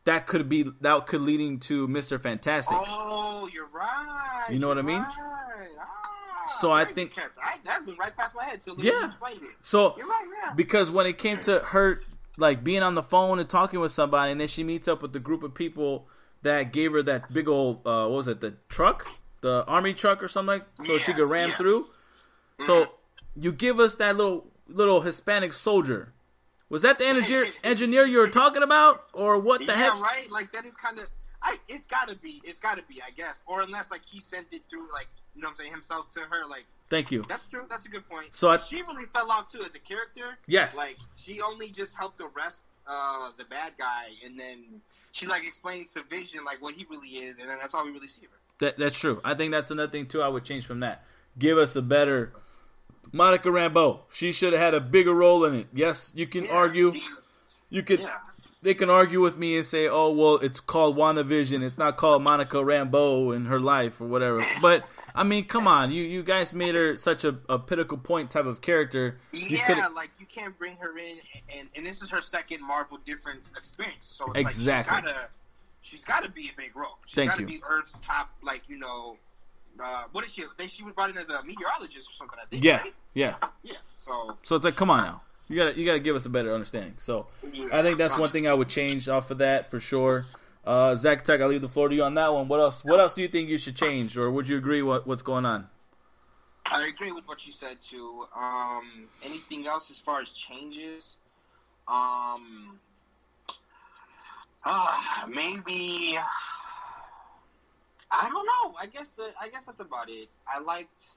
that 0.04 0.26
could 0.26 0.48
be 0.48 0.64
that 0.80 1.06
could 1.06 1.20
leading 1.20 1.60
to 1.60 1.86
Mr. 1.86 2.20
Fantastic. 2.20 2.76
Oh, 2.80 3.48
you're 3.52 3.68
right. 3.68 4.46
You 4.50 4.58
know 4.58 4.66
what 4.68 4.78
I 4.78 4.82
mean? 4.82 4.98
right. 5.02 5.68
Ah, 5.78 6.48
So 6.58 6.72
I 6.72 6.84
think-. 6.86 7.12
I, 7.16 7.56
that 7.64 7.86
went 7.86 7.98
right 7.98 8.16
past 8.16 8.34
my 8.34 8.42
head 8.44 8.62
till 8.62 8.74
Yeah. 8.78 8.92
you 9.00 9.04
explained 9.06 9.42
it. 9.42 9.50
So 9.62 9.90
right, 9.96 10.26
yeah. 10.44 10.54
because 10.54 10.90
when 10.90 11.06
it 11.06 11.18
came 11.18 11.38
to 11.42 11.60
her 11.60 12.00
like 12.38 12.64
being 12.64 12.82
on 12.82 12.94
the 12.94 13.02
phone 13.02 13.38
and 13.38 13.48
talking 13.48 13.80
with 13.80 13.92
somebody 13.92 14.32
and 14.32 14.40
then 14.40 14.48
she 14.48 14.64
meets 14.64 14.88
up 14.88 15.02
with 15.02 15.12
the 15.12 15.20
group 15.20 15.42
of 15.42 15.54
people 15.54 16.06
that 16.42 16.72
gave 16.72 16.92
her 16.92 17.02
that 17.02 17.30
big 17.32 17.48
old 17.48 17.86
uh 17.86 18.06
what 18.06 18.16
was 18.16 18.28
it 18.28 18.40
the 18.40 18.54
truck 18.68 19.06
the 19.42 19.64
army 19.66 19.92
truck 19.92 20.22
or 20.22 20.28
something 20.28 20.58
like 20.58 20.66
so 20.84 20.96
she 20.96 21.12
could 21.12 21.28
ram 21.28 21.50
yeah. 21.50 21.56
through 21.56 21.86
so 22.60 22.86
you 23.36 23.52
give 23.52 23.78
us 23.78 23.96
that 23.96 24.16
little 24.16 24.46
little 24.68 25.02
hispanic 25.02 25.52
soldier 25.52 26.12
was 26.68 26.82
that 26.82 26.98
the 26.98 27.06
engineer 27.06 27.46
engineer 27.64 28.04
you 28.06 28.18
were 28.18 28.28
talking 28.28 28.62
about 28.62 29.04
or 29.12 29.38
what 29.38 29.60
the 29.60 29.66
yeah, 29.66 29.76
heck 29.76 30.00
right. 30.00 30.30
Like 30.30 30.52
that 30.52 30.64
is 30.64 30.76
kind 30.76 30.98
of. 30.98 31.06
I. 31.42 31.56
It's 31.68 31.86
gotta 31.86 32.16
be. 32.16 32.40
It's 32.44 32.58
gotta 32.58 32.82
be. 32.88 33.00
I 33.02 33.10
guess. 33.10 33.42
Or 33.46 33.62
unless 33.62 33.90
like 33.90 34.04
he 34.04 34.20
sent 34.20 34.52
it 34.52 34.62
through 34.68 34.88
like 34.92 35.08
you 35.34 35.42
know 35.42 35.48
what 35.48 35.52
I'm 35.52 35.56
saying 35.56 35.70
himself 35.72 36.10
to 36.10 36.20
her. 36.20 36.46
Like 36.48 36.66
thank 36.90 37.10
you 37.10 37.24
that's 37.28 37.46
true. 37.46 37.62
That's 37.68 37.86
a 37.86 37.88
good 37.88 38.08
point. 38.08 38.28
So 38.34 38.50
I- 38.50 38.56
she 38.58 38.82
really 38.82 39.04
fell 39.06 39.30
off 39.30 39.48
too 39.48 39.62
as 39.66 39.74
a 39.74 39.78
character. 39.78 40.38
Yes. 40.46 40.76
Like 40.76 40.96
she 41.16 41.40
only 41.40 41.70
just 41.70 41.96
helped 41.96 42.20
arrest 42.20 42.64
uh, 42.90 43.30
the 43.36 43.44
bad 43.44 43.72
guy, 43.78 44.06
and 44.24 44.40
then 44.40 44.80
she 45.12 45.26
like 45.26 45.44
explains 45.46 45.92
to 45.92 46.02
Vision 46.08 46.44
like 46.44 46.62
what 46.62 46.74
he 46.74 46.86
really 46.90 47.08
is, 47.08 47.38
and 47.38 47.48
then 47.48 47.58
that's 47.60 47.74
all 47.74 47.84
we 47.84 47.90
really 47.90 48.08
see 48.08 48.24
of 48.24 48.30
her. 48.30 48.38
That, 48.60 48.78
that's 48.78 48.98
true. 48.98 49.20
I 49.24 49.34
think 49.34 49.52
that's 49.52 49.70
another 49.70 49.92
thing 49.92 50.06
too. 50.06 50.22
I 50.22 50.28
would 50.28 50.44
change 50.44 50.64
from 50.66 50.80
that. 50.80 51.04
Give 51.38 51.58
us 51.58 51.76
a 51.76 51.82
better 51.82 52.32
Monica 53.12 53.48
Rambeau. 53.48 54.00
She 54.10 54.32
should 54.32 54.52
have 54.54 54.62
had 54.62 54.74
a 54.74 54.80
bigger 54.80 55.12
role 55.12 55.44
in 55.44 55.54
it. 55.54 55.66
Yes, 55.74 56.12
you 56.14 56.26
can 56.26 56.44
Yeah, 56.44 56.52
argue. 56.52 56.92
You 57.70 57.82
could. 57.82 58.00
Yeah. 58.00 58.14
They 58.62 58.74
can 58.74 58.90
argue 58.90 59.20
with 59.20 59.36
me 59.36 59.56
and 59.56 59.64
say, 59.66 59.86
"Oh, 59.86 60.10
well, 60.10 60.36
it's 60.36 60.58
called 60.58 60.96
WandaVision. 60.96 61.62
It's 61.62 61.78
not 61.78 61.96
called 61.96 62.22
Monica 62.22 62.56
Rambeau 62.56 63.36
in 63.36 63.44
her 63.46 63.60
life 63.60 64.00
or 64.00 64.06
whatever." 64.08 64.44
But 64.62 64.84
I 65.14 65.24
mean, 65.24 65.44
come 65.46 65.66
on, 65.66 65.90
you 65.90 66.02
you 66.04 66.22
guys 66.22 66.52
made 66.52 66.74
her 66.74 66.96
such 66.96 67.24
a, 67.24 67.36
a 67.48 67.58
pinnacle 67.58 67.98
point 67.98 68.30
type 68.30 68.46
of 68.46 68.60
character. 68.60 69.18
You 69.32 69.58
Yeah, 69.68 69.88
like 69.94 70.10
you 70.18 70.26
can't 70.26 70.56
bring 70.58 70.76
her 70.76 70.96
in, 70.98 71.18
and 71.56 71.68
and 71.76 71.86
this 71.86 72.02
is 72.02 72.10
her 72.10 72.20
second 72.20 72.62
Marvel 72.66 72.98
different 73.04 73.50
experience. 73.56 74.06
So 74.06 74.30
it's 74.32 74.40
Exactly. 74.40 74.94
like 74.96 75.04
she's 75.04 75.12
gotta, 75.14 75.28
she's 75.80 76.04
gotta 76.04 76.30
be 76.30 76.48
a 76.48 76.56
big 76.56 76.76
role. 76.76 76.98
She's 77.06 77.14
Thank 77.16 77.30
gotta 77.30 77.42
you. 77.42 77.48
be 77.48 77.60
Earth's 77.68 77.98
top, 78.00 78.30
like 78.42 78.62
you 78.68 78.78
know, 78.78 79.16
uh, 79.82 80.04
what 80.12 80.24
is 80.24 80.34
she? 80.34 80.44
They 80.56 80.66
she 80.68 80.84
was 80.84 80.94
brought 80.94 81.10
in 81.10 81.18
as 81.18 81.30
a 81.30 81.42
meteorologist 81.44 82.10
or 82.10 82.14
something. 82.14 82.38
I 82.42 82.46
think. 82.46 82.64
yeah, 82.64 82.78
right? 82.82 82.94
yeah. 83.14 83.34
yeah. 83.62 83.74
So 83.96 84.36
So 84.42 84.56
it's 84.56 84.64
like, 84.64 84.76
come 84.76 84.90
on 84.90 85.02
now. 85.04 85.22
You 85.48 85.56
gotta 85.56 85.78
you 85.78 85.86
gotta 85.86 86.00
give 86.00 86.14
us 86.14 86.26
a 86.26 86.30
better 86.30 86.52
understanding. 86.52 86.94
So 86.98 87.26
I 87.72 87.82
think 87.82 87.96
that's 87.96 88.16
one 88.18 88.28
thing 88.28 88.46
I 88.46 88.52
would 88.54 88.68
change 88.68 89.08
off 89.08 89.30
of 89.30 89.38
that 89.38 89.70
for 89.70 89.80
sure. 89.80 90.26
Uh, 90.68 90.94
Zack 90.96 91.22
Attack, 91.22 91.40
I'll 91.40 91.48
leave 91.48 91.62
the 91.62 91.68
floor 91.68 91.88
to 91.88 91.94
you 91.94 92.02
on 92.02 92.12
that 92.16 92.30
one. 92.30 92.46
What 92.46 92.60
else? 92.60 92.84
What 92.84 93.00
else 93.00 93.14
do 93.14 93.22
you 93.22 93.28
think 93.28 93.48
you 93.48 93.56
should 93.56 93.74
change, 93.74 94.18
or 94.18 94.30
would 94.30 94.46
you 94.46 94.58
agree 94.58 94.82
what 94.82 95.06
what's 95.06 95.22
going 95.22 95.46
on? 95.46 95.66
I 96.70 96.88
agree 96.88 97.10
with 97.10 97.26
what 97.26 97.46
you 97.46 97.52
said 97.52 97.80
too. 97.80 98.26
Um, 98.36 99.08
anything 99.24 99.66
else 99.66 99.90
as 99.90 99.98
far 99.98 100.20
as 100.20 100.30
changes? 100.30 101.16
Um, 101.88 102.78
ah, 104.62 105.26
maybe. 105.30 106.18
I 108.10 108.28
don't 108.28 108.44
know. 108.44 108.76
I 108.78 108.84
guess 108.92 109.08
the 109.12 109.30
I 109.40 109.48
guess 109.48 109.64
that's 109.64 109.80
about 109.80 110.10
it. 110.10 110.28
I 110.46 110.60
liked. 110.60 111.14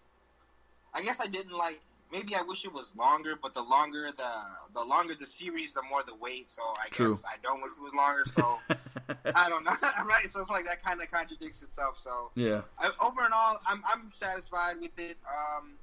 I 0.93 1.01
guess 1.01 1.19
I 1.19 1.27
didn't 1.27 1.57
like. 1.57 1.81
Maybe 2.11 2.35
I 2.35 2.41
wish 2.41 2.65
it 2.65 2.73
was 2.73 2.93
longer, 2.95 3.35
but 3.41 3.53
the 3.53 3.61
longer 3.61 4.09
the 4.15 4.31
the 4.73 4.83
longer 4.83 5.15
the 5.15 5.25
series, 5.25 5.73
the 5.73 5.81
more 5.89 6.03
the 6.03 6.15
wait. 6.15 6.51
So 6.51 6.61
I 6.61 6.89
True. 6.89 7.07
guess 7.07 7.23
I 7.25 7.37
don't 7.41 7.61
wish 7.61 7.71
it 7.77 7.81
was 7.81 7.93
longer. 7.93 8.25
So 8.25 8.57
I 9.35 9.49
don't 9.49 9.63
know, 9.63 9.71
right? 10.05 10.29
So 10.29 10.41
it's 10.41 10.49
like 10.49 10.65
that 10.65 10.83
kind 10.83 11.01
of 11.01 11.09
contradicts 11.09 11.61
itself. 11.61 11.97
So 11.97 12.31
yeah, 12.35 12.61
I, 12.77 12.91
over 13.03 13.21
and 13.21 13.33
all, 13.33 13.59
I'm 13.67 13.81
I'm 13.91 14.11
satisfied 14.11 14.75
with 14.81 14.97
it. 14.99 15.17
Um, 15.25 15.73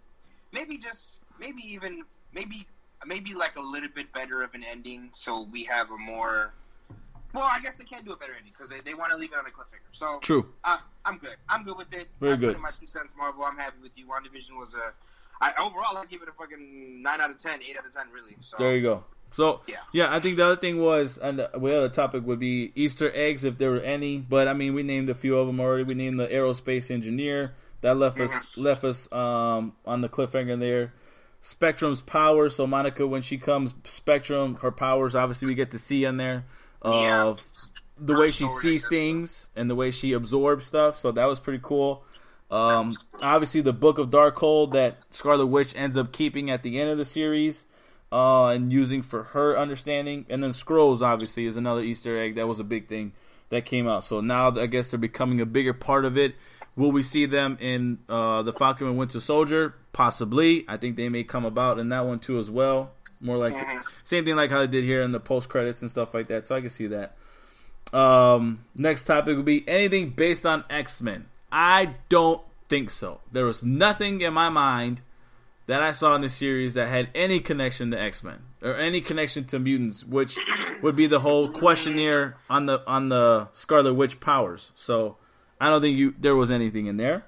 maybe 0.53 0.77
just 0.77 1.21
maybe 1.39 1.63
even 1.63 2.05
maybe 2.35 2.67
maybe 3.07 3.35
like 3.35 3.57
a 3.57 3.63
little 3.63 3.89
bit 3.95 4.13
better 4.13 4.43
of 4.43 4.55
an 4.55 4.65
ending, 4.65 5.09
so 5.13 5.47
we 5.51 5.65
have 5.65 5.91
a 5.91 5.99
more. 5.99 6.53
Well, 7.35 7.49
I 7.51 7.61
guess 7.61 7.77
they 7.77 7.85
can't 7.85 8.07
do 8.07 8.13
a 8.13 8.17
better 8.17 8.33
ending 8.35 8.53
because 8.53 8.71
they, 8.71 8.81
they 8.81 8.95
want 8.95 9.13
to 9.13 9.19
leave 9.19 9.33
it 9.33 9.39
on 9.39 9.45
a 9.45 9.51
cliffhanger. 9.51 9.93
So 9.93 10.19
true. 10.21 10.49
uh, 10.65 10.79
I'm 11.05 11.19
good. 11.19 11.37
I'm 11.49 11.63
good 11.63 11.77
with 11.77 11.93
it. 11.93 12.09
Very 12.21 12.33
I 12.33 12.37
good. 12.37 12.59
my 12.59 12.71
two 12.71 12.87
cents, 12.87 13.15
Marvel. 13.17 13.45
I'm 13.45 13.59
happy 13.59 13.77
with 13.83 13.99
you. 13.99 14.07
WandaVision 14.07 14.59
was 14.59 14.75
a. 14.75 14.93
I 15.41 15.51
overall 15.61 15.97
I 15.97 16.05
give 16.07 16.23
it 16.23 16.29
a 16.29 16.33
fucking 16.33 17.03
nine 17.03 17.21
out 17.21 17.31
of 17.31 17.37
ten, 17.39 17.61
eight 17.63 17.77
out 17.79 17.87
of 17.87 17.93
ten, 17.93 18.07
really. 18.13 18.37
So 18.41 18.57
There 18.59 18.75
you 18.77 18.83
go. 18.83 19.05
So 19.31 19.61
Yeah. 19.67 19.77
yeah, 19.93 20.15
I 20.15 20.21
think 20.21 20.37
the 20.37 20.45
other 20.47 20.57
thing 20.57 20.81
was, 20.81 21.19
and 21.19 21.39
the 21.39 21.51
the 21.53 21.77
other 21.77 21.89
topic 21.91 22.25
would 22.27 22.39
be 22.41 22.73
Easter 22.75 23.13
eggs 23.15 23.45
if 23.45 23.59
there 23.59 23.71
were 23.73 23.81
any. 23.81 24.19
But 24.19 24.49
I 24.49 24.55
mean, 24.55 24.75
we 24.75 24.83
named 24.83 25.11
a 25.11 25.15
few 25.15 25.37
of 25.39 25.47
them 25.47 25.61
already. 25.61 25.85
We 25.85 25.95
named 25.95 26.19
the 26.19 26.27
aerospace 26.29 26.91
engineer 26.91 27.53
that 27.83 27.97
left 27.97 28.19
us 28.21 28.33
Mm-hmm. 28.33 28.61
left 28.63 28.85
us 28.85 29.13
um, 29.13 29.75
on 29.85 30.01
the 30.01 30.09
cliffhanger 30.09 30.59
there. 30.59 30.95
Spectrum's 31.41 32.01
power. 32.01 32.49
So 32.49 32.67
Monica, 32.67 33.07
when 33.07 33.23
she 33.23 33.39
comes, 33.39 33.75
Spectrum, 33.85 34.57
her 34.63 34.73
powers. 34.73 35.15
Obviously, 35.15 35.47
we 35.47 35.55
get 35.55 35.71
to 35.73 35.79
see 35.79 36.05
in 36.05 36.17
there 36.17 36.45
Yeah. 36.85 37.25
of 37.27 37.43
the 38.01 38.15
Her 38.15 38.21
way 38.21 38.29
she 38.31 38.47
sees 38.49 38.87
things 38.89 39.51
and 39.55 39.69
the 39.69 39.75
way 39.75 39.91
she 39.91 40.13
absorbs 40.15 40.67
stuff. 40.67 40.99
So 41.01 41.13
that 41.13 41.27
was 41.27 41.39
pretty 41.39 41.61
cool. 41.63 42.03
Um, 42.51 42.93
obviously, 43.21 43.61
the 43.61 43.73
Book 43.73 43.99
of 43.99 44.11
Darkhold 44.11 44.73
that 44.73 44.99
Scarlet 45.11 45.47
Witch 45.47 45.75
ends 45.77 45.97
up 45.97 46.13
keeping 46.13 46.51
at 46.51 46.63
the 46.63 46.81
end 46.81 46.91
of 46.91 46.99
the 46.99 47.05
series 47.05 47.67
uh, 48.11 48.47
and 48.47 48.73
using 48.73 49.03
for 49.03 49.25
her 49.25 49.59
understanding. 49.59 50.27
And 50.31 50.43
then 50.43 50.51
Skrulls, 50.51 51.03
obviously, 51.03 51.47
is 51.47 51.57
another 51.57 51.83
Easter 51.83 52.19
egg. 52.19 52.37
That 52.37 52.49
was 52.49 52.61
a 52.61 52.65
big 52.65 52.89
thing 52.89 53.13
that 53.51 53.65
came 53.65 53.89
out. 53.89 54.05
So 54.05 54.21
now 54.21 54.51
I 54.57 54.67
guess 54.67 54.91
they're 54.91 54.99
becoming 54.99 55.41
a 55.41 55.47
bigger 55.47 55.75
part 55.75 56.05
of 56.05 56.17
it. 56.17 56.35
Will 56.77 56.93
we 56.93 57.03
see 57.03 57.27
them 57.27 57.59
in 57.61 57.99
uh, 58.09 58.43
the 58.43 58.53
Falcon 58.53 58.87
and 58.87 58.97
Winter 58.97 59.21
Soldier? 59.21 59.75
Possibly. 59.93 60.65
I 60.69 60.77
think 60.77 60.97
they 60.97 61.09
may 61.09 61.25
come 61.25 61.45
about 61.45 61.79
in 61.79 61.89
that 61.89 62.07
one 62.07 62.21
too 62.21 62.39
as 62.39 62.51
well. 62.51 62.93
More 63.21 63.37
like 63.37 63.57
same 64.05 64.25
thing 64.25 64.37
like 64.37 64.51
how 64.51 64.61
they 64.61 64.69
did 64.69 64.85
here 64.85 65.03
in 65.03 65.11
the 65.11 65.19
post 65.19 65.49
credits 65.49 65.83
and 65.83 65.91
stuff 65.91 66.15
like 66.15 66.29
that. 66.29 66.47
So 66.47 66.55
I 66.55 66.61
can 66.61 66.71
see 66.71 66.87
that. 66.87 67.17
Um, 67.93 68.65
next 68.77 69.05
topic 69.05 69.37
will 69.37 69.43
be 69.43 69.67
anything 69.69 70.11
based 70.11 70.47
on 70.47 70.65
X 70.71 71.01
Men. 71.01 71.27
I 71.51 71.95
don't 72.09 72.43
think 72.69 72.91
so. 72.91 73.21
There 73.33 73.45
was 73.45 73.65
nothing 73.65 74.21
in 74.21 74.33
my 74.35 74.49
mind 74.49 75.03
that 75.67 75.83
I 75.83 75.93
saw 75.93 76.15
in 76.15 76.23
the 76.23 76.29
series 76.29 76.75
that 76.75 76.89
had 76.89 77.11
any 77.15 77.41
connection 77.41 77.91
to 77.91 78.01
X 78.01 78.23
Men 78.23 78.41
or 78.63 78.75
any 78.75 79.01
connection 79.01 79.45
to 79.47 79.59
mutants, 79.59 80.05
which 80.05 80.37
would 80.83 80.97
be 80.97 81.07
the 81.07 81.21
whole 81.21 81.47
questionnaire 81.47 82.37
on 82.49 82.67
the 82.67 82.83
on 82.87 83.09
the 83.09 83.49
Scarlet 83.53 83.95
Witch 83.95 84.19
powers. 84.21 84.73
So 84.75 85.17
I 85.61 85.69
don't 85.69 85.81
think 85.81 85.99
you 85.99 86.15
there 86.19 86.37
was 86.37 86.51
anything 86.51 86.87
in 86.87 86.97
there. 86.97 87.25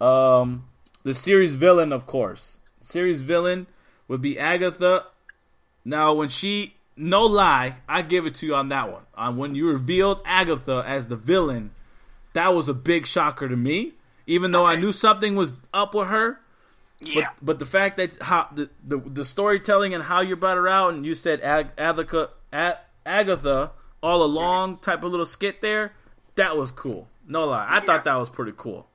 Um, 0.00 0.64
the 1.04 1.14
series 1.14 1.54
villain, 1.54 1.92
of 1.92 2.06
course, 2.06 2.58
series 2.80 3.22
villain 3.22 3.66
would 4.08 4.20
be 4.20 4.38
Agatha. 4.38 5.04
Now, 5.84 6.12
when 6.14 6.28
she, 6.28 6.74
no 6.96 7.22
lie, 7.22 7.76
I 7.88 8.02
give 8.02 8.26
it 8.26 8.34
to 8.36 8.46
you 8.46 8.54
on 8.54 8.68
that 8.70 8.92
one. 8.92 9.02
On 9.14 9.36
when 9.36 9.54
you 9.54 9.70
revealed 9.70 10.20
Agatha 10.24 10.82
as 10.86 11.06
the 11.06 11.16
villain, 11.16 11.70
that 12.38 12.54
was 12.54 12.68
a 12.68 12.74
big 12.74 13.06
shocker 13.06 13.48
to 13.48 13.56
me. 13.56 13.92
Even 14.26 14.50
though 14.52 14.66
I 14.66 14.76
knew 14.76 14.92
something 14.92 15.34
was 15.34 15.54
up 15.72 15.94
with 15.94 16.08
her, 16.08 16.38
but, 17.00 17.08
yeah, 17.14 17.28
but 17.40 17.58
the 17.58 17.66
fact 17.66 17.96
that 17.96 18.20
how 18.22 18.48
the, 18.54 18.68
the 18.86 18.98
the 18.98 19.24
storytelling 19.24 19.94
and 19.94 20.02
how 20.04 20.20
you 20.20 20.36
brought 20.36 20.56
her 20.56 20.68
out, 20.68 20.92
and 20.94 21.04
you 21.06 21.14
said 21.14 21.40
Ag- 21.40 21.70
Agatha, 21.78 22.30
Ag- 22.52 22.76
Agatha 23.06 23.70
all 24.02 24.22
along, 24.22 24.78
type 24.78 25.02
of 25.02 25.10
little 25.10 25.24
skit 25.26 25.60
there, 25.62 25.92
that 26.36 26.56
was 26.56 26.70
cool. 26.72 27.08
No 27.26 27.46
lie, 27.46 27.64
I 27.66 27.74
Yeah. 27.76 27.80
thought 27.80 28.04
that 28.04 28.14
was 28.16 28.28
pretty 28.28 28.52
cool. 28.56 28.86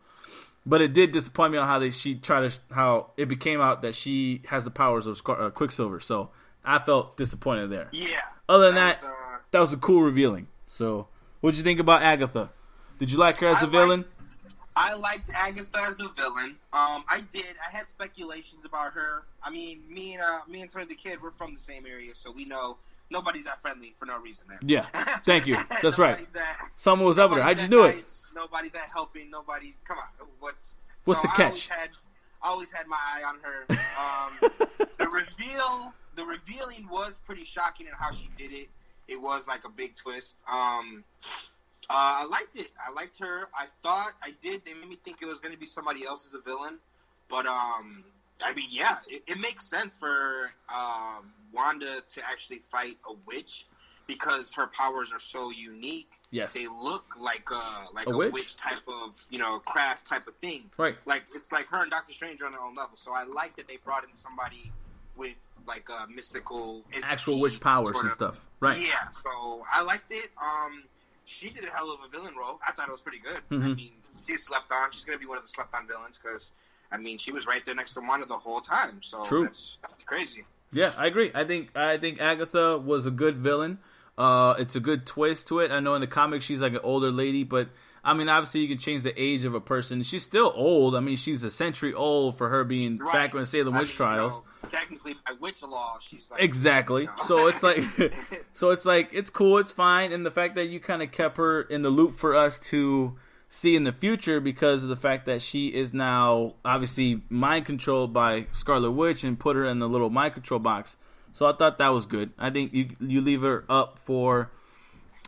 But 0.66 0.82
it 0.82 0.94
did 0.94 1.12
disappoint 1.12 1.52
me 1.52 1.58
on 1.58 1.68
how 1.68 1.80
they 1.80 1.92
she 1.92 2.16
tried 2.16 2.50
to 2.52 2.60
how 2.74 3.12
it 3.18 3.28
became 3.28 3.60
out 3.60 3.82
that 3.82 3.96
she 3.96 4.42
has 4.48 4.64
the 4.66 4.72
powers 4.72 5.08
of 5.08 5.18
Scar- 5.18 5.42
uh, 5.42 5.50
Quicksilver. 5.50 6.00
So 6.00 6.30
I 6.64 6.78
felt 6.80 7.18
disappointed 7.18 7.70
there. 7.72 7.90
yeah. 7.92 8.22
Other 8.48 8.68
than 8.68 8.76
that, 8.76 9.02
was, 9.02 9.10
uh, 9.10 9.38
that 9.52 9.60
was 9.60 9.74
a 9.74 9.78
cool 9.78 10.02
revealing. 10.04 10.48
So 10.68 11.08
what'd 11.42 11.58
you 11.58 11.64
think 11.64 11.80
about 11.80 12.02
Agatha? 12.04 12.52
Did 13.04 13.12
you 13.12 13.18
like 13.18 13.36
her 13.40 13.48
as 13.48 13.58
I 13.58 13.62
the 13.66 13.68
villain? 13.68 14.00
liked- 14.00 14.10
I 14.78 14.94
liked 14.94 15.30
Agatha 15.36 15.78
as 15.82 15.98
the 15.98 16.08
villain. 16.16 16.52
Um, 16.72 17.04
I 17.10 17.22
did. 17.32 17.54
I 17.68 17.70
had 17.70 17.90
speculations 17.90 18.64
about 18.64 18.94
her. 18.94 19.26
I 19.44 19.50
mean, 19.50 19.82
me 19.90 20.14
and 20.14 20.24
uh, 20.24 20.40
me 20.48 20.62
and 20.62 20.72
Tony 20.72 20.86
Da 20.86 20.96
Kid, 20.96 21.22
we're 21.22 21.32
from 21.32 21.54
the 21.54 21.60
same 21.60 21.86
area, 21.86 22.16
so 22.16 22.32
we 22.32 22.46
know 22.46 22.78
nobody's 23.12 23.44
that 23.44 23.62
friendly 23.62 23.94
for 23.98 24.06
no 24.06 24.22
reason. 24.22 24.48
Man. 24.48 24.60
Yeah, 24.66 24.84
thank 25.26 25.48
you. 25.48 25.58
That's 25.82 26.00
right. 26.00 26.18
That, 26.28 26.60
Someone 26.78 27.10
was 27.10 27.20
up 27.20 27.32
with 27.32 27.40
her. 27.40 27.46
I 27.46 27.54
just 27.56 27.70
knew 27.70 27.84
it. 27.84 28.02
Nobody's 28.34 28.72
that 28.72 28.88
helping. 28.94 29.30
Nobody. 29.30 29.76
Come 29.86 29.98
on. 29.98 30.28
What's 30.40 30.78
What's 31.04 31.22
so 31.22 31.28
the 31.28 31.34
I 31.34 31.36
catch? 31.36 31.46
always 31.50 31.68
Had, 31.68 31.90
always 32.42 32.72
had 32.72 32.88
my 32.88 32.98
eye 32.98 33.24
on 33.28 33.38
her. 33.42 33.66
Um, 34.00 34.68
the 34.98 35.10
reveal, 35.10 35.94
the 36.16 36.24
revealing 36.24 36.88
was 36.90 37.20
pretty 37.26 37.44
shocking 37.44 37.86
in 37.86 37.92
how 38.00 38.14
she 38.14 38.30
did 38.38 38.54
it. 38.54 38.70
It 39.10 39.22
was 39.22 39.46
like 39.46 39.66
a 39.66 39.70
big 39.70 39.94
twist. 39.96 40.38
Um, 40.50 41.04
uh, 41.94 42.24
I 42.24 42.26
liked 42.26 42.58
it. 42.58 42.70
I 42.86 42.92
liked 42.92 43.20
her. 43.20 43.48
I 43.58 43.68
thought 43.82 44.14
I 44.24 44.34
did. 44.42 44.66
They 44.66 44.74
made 44.74 44.90
me 44.90 44.98
think 45.04 45.22
it 45.22 45.28
was 45.28 45.40
going 45.40 45.54
to 45.54 45.60
be 45.60 45.68
somebody 45.68 46.06
else 46.06 46.26
as 46.26 46.34
a 46.34 46.40
villain, 46.40 46.80
but 47.30 47.46
um, 47.46 48.04
I 48.44 48.54
mean, 48.54 48.70
yeah, 48.72 48.98
it, 49.08 49.24
it 49.28 49.40
makes 49.40 49.66
sense 49.66 49.96
for 49.98 50.52
um, 50.74 51.32
Wanda 51.54 52.02
to 52.02 52.22
actually 52.28 52.60
fight 52.60 52.98
a 53.08 53.14
witch 53.28 53.68
because 54.08 54.54
her 54.54 54.68
powers 54.68 55.14
are 55.14 55.20
so 55.20 55.52
unique. 55.52 56.12
Yes. 56.32 56.54
They 56.54 56.68
look 56.68 57.16
like 57.20 57.50
uh 57.52 57.86
like 57.94 58.08
A 58.08 58.12
a, 58.12 58.18
witch? 58.18 58.34
witch? 58.34 58.56
type 58.58 58.82
of 58.88 59.16
you 59.30 59.40
know 59.40 59.60
craft 59.60 60.06
type 60.06 60.28
of 60.28 60.36
thing. 60.36 60.64
Right. 60.78 60.96
Like 61.06 61.24
it's 61.36 61.52
like 61.52 61.68
her 61.68 61.82
and 61.82 61.92
Doctor 61.92 62.14
Strange 62.14 62.42
are 62.42 62.48
on 62.48 62.52
their 62.52 62.62
own 62.62 62.76
level. 62.76 62.96
So 62.98 63.14
I 63.14 63.24
like 63.24 63.56
that 63.58 63.68
they 63.68 63.78
brought 63.78 64.04
in 64.04 64.14
somebody 64.14 64.72
with 65.16 65.36
like 65.68 65.88
a 65.90 66.08
mystical 66.08 66.84
entity, 66.94 67.12
Actual 67.14 67.40
witch 67.40 67.60
powers 67.62 67.92
sort 67.92 68.04
and 68.04 68.14
stuff. 68.14 68.46
Right. 68.60 68.78
Yeah. 68.82 69.10
So 69.12 69.64
I 69.72 69.84
liked 69.84 70.12
it. 70.12 70.30
Um, 70.42 70.84
she 71.26 71.50
did 71.50 71.64
a 71.64 71.70
hell 71.70 71.92
of 71.92 72.00
a 72.06 72.10
villain 72.10 72.36
role. 72.36 72.60
I 72.68 72.72
thought 72.72 72.88
it 72.88 72.92
was 72.92 73.02
pretty 73.02 73.20
good. 73.20 73.42
I 73.52 73.56
Mhm. 73.56 73.76
mean, 73.76 73.94
she 74.26 74.38
slept 74.38 74.72
on. 74.72 74.92
She's 74.92 75.06
gonna 75.06 75.18
be 75.18 75.26
one 75.26 75.38
of 75.38 75.44
the 75.44 75.50
slept 75.50 75.74
on 75.74 75.88
villains 75.88 76.18
because. 76.18 76.52
I 76.92 76.98
mean, 76.98 77.18
she 77.18 77.32
was 77.32 77.48
right 77.48 77.66
there 77.66 77.74
next 77.74 77.96
to 77.96 78.02
Wanda 78.02 78.28
the 78.28 78.38
whole 78.38 78.62
time, 78.62 79.02
so 79.02 79.24
True. 79.24 79.42
that's 79.42 79.80
that's 79.82 80.04
crazy. 80.04 80.46
Yeah, 80.72 80.92
I 80.96 81.08
agree. 81.08 81.32
I 81.34 81.44
think 81.44 81.76
I 81.76 81.98
think 81.98 82.22
Agatha 82.22 82.78
was 82.78 83.08
a 83.08 83.12
good 83.12 83.38
villain. 83.38 83.80
Uh, 84.16 84.54
it's 84.60 84.76
a 84.76 84.80
good 84.80 85.08
twist 85.08 85.48
to 85.48 85.58
it. 85.60 85.72
I 85.72 85.80
know 85.80 85.96
in 85.96 86.02
the 86.02 86.08
comics 86.08 86.46
she's 86.46 86.62
like 86.62 86.74
an 86.74 86.82
older 86.84 87.12
lady, 87.12 87.44
but 87.44 87.70
I 88.06 88.14
mean, 88.14 88.28
obviously 88.28 88.60
you 88.60 88.68
can 88.68 88.78
change 88.80 89.04
the 89.04 89.14
age 89.22 89.46
of 89.46 89.54
a 89.56 89.62
person. 89.62 90.04
She's 90.04 90.24
still 90.24 90.52
old. 90.56 90.94
I 90.96 91.00
mean, 91.00 91.16
she's 91.16 91.42
a 91.44 91.50
century 91.52 91.94
old 91.94 92.38
for 92.38 92.50
her 92.50 92.64
being 92.66 92.98
Right. 93.02 93.14
back 93.14 93.34
when 93.34 93.46
Salem 93.46 93.74
I 93.76 93.80
witch 93.80 93.90
mean, 93.92 93.96
trials. 93.96 94.34
You 94.34 94.40
know, 94.64 94.70
technically, 94.70 95.14
by 95.26 95.34
witch 95.40 95.64
law, 95.64 95.98
she's 96.02 96.30
like 96.30 96.42
Exactly. 96.42 97.04
you 97.04 97.08
know. 97.08 97.24
So 97.24 97.48
it's 97.48 97.64
like, 97.64 97.78
so 98.54 98.72
it's 98.72 98.86
like 98.86 99.10
it's 99.14 99.30
cool, 99.30 99.58
it's 99.58 99.72
fine, 99.72 100.12
and 100.12 100.26
the 100.26 100.32
fact 100.32 100.56
that 100.56 100.66
you 100.68 100.80
kind 100.82 101.02
of 101.02 101.12
kept 101.12 101.38
her 101.38 101.62
in 101.62 101.82
the 101.82 101.90
loop 101.90 102.16
for 102.16 102.36
us 102.36 102.60
to 102.60 103.16
see 103.48 103.76
in 103.76 103.84
the 103.84 103.94
future 103.94 104.40
because 104.42 104.82
of 104.84 104.90
the 104.90 104.96
fact 104.96 105.26
that 105.28 105.42
she 105.42 105.68
is 105.68 105.94
now 105.94 106.56
obviously 106.66 107.22
mind 107.30 107.66
controlled 107.66 108.12
by 108.12 108.48
Scarlet 108.52 108.92
Witch 108.92 109.24
and 109.24 109.40
put 109.40 109.56
her 109.56 109.64
in 109.64 109.78
the 109.80 109.88
little 109.88 110.10
mind 110.10 110.34
control 110.34 110.60
box. 110.60 110.98
So 111.32 111.46
I 111.46 111.54
thought 111.54 111.78
that 111.78 111.90
was 111.94 112.06
good. 112.06 112.32
I 112.38 112.50
think 112.50 112.74
you 112.74 112.90
you 113.00 113.22
leave 113.22 113.42
her 113.44 113.64
up 113.70 113.98
for 114.00 114.52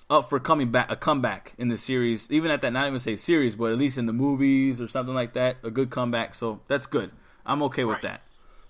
up 0.10 0.30
for 0.30 0.39
coming 0.39 0.72
back 0.72 0.91
a 0.91 0.96
comeback 0.96 1.54
in 1.58 1.68
the 1.70 1.78
series, 1.78 2.30
even 2.32 2.52
at 2.52 2.62
that 2.62 2.72
not 2.74 2.88
even 2.88 3.00
say 3.00 3.15
series, 3.15 3.56
but 3.56 3.72
at 3.72 3.78
least 3.78 3.98
in 3.98 4.06
the 4.06 4.13
movies 4.13 4.80
or 4.80 4.88
something 4.88 5.15
like 5.15 5.34
that, 5.34 5.58
a 5.63 5.72
good 5.72 5.89
comeback. 5.89 6.36
So 6.36 6.62
that's 6.68 6.86
good. 6.86 7.12
I'm 7.46 7.63
okay 7.63 7.84
with 7.86 7.96
Right. 7.96 8.04
that. 8.04 8.22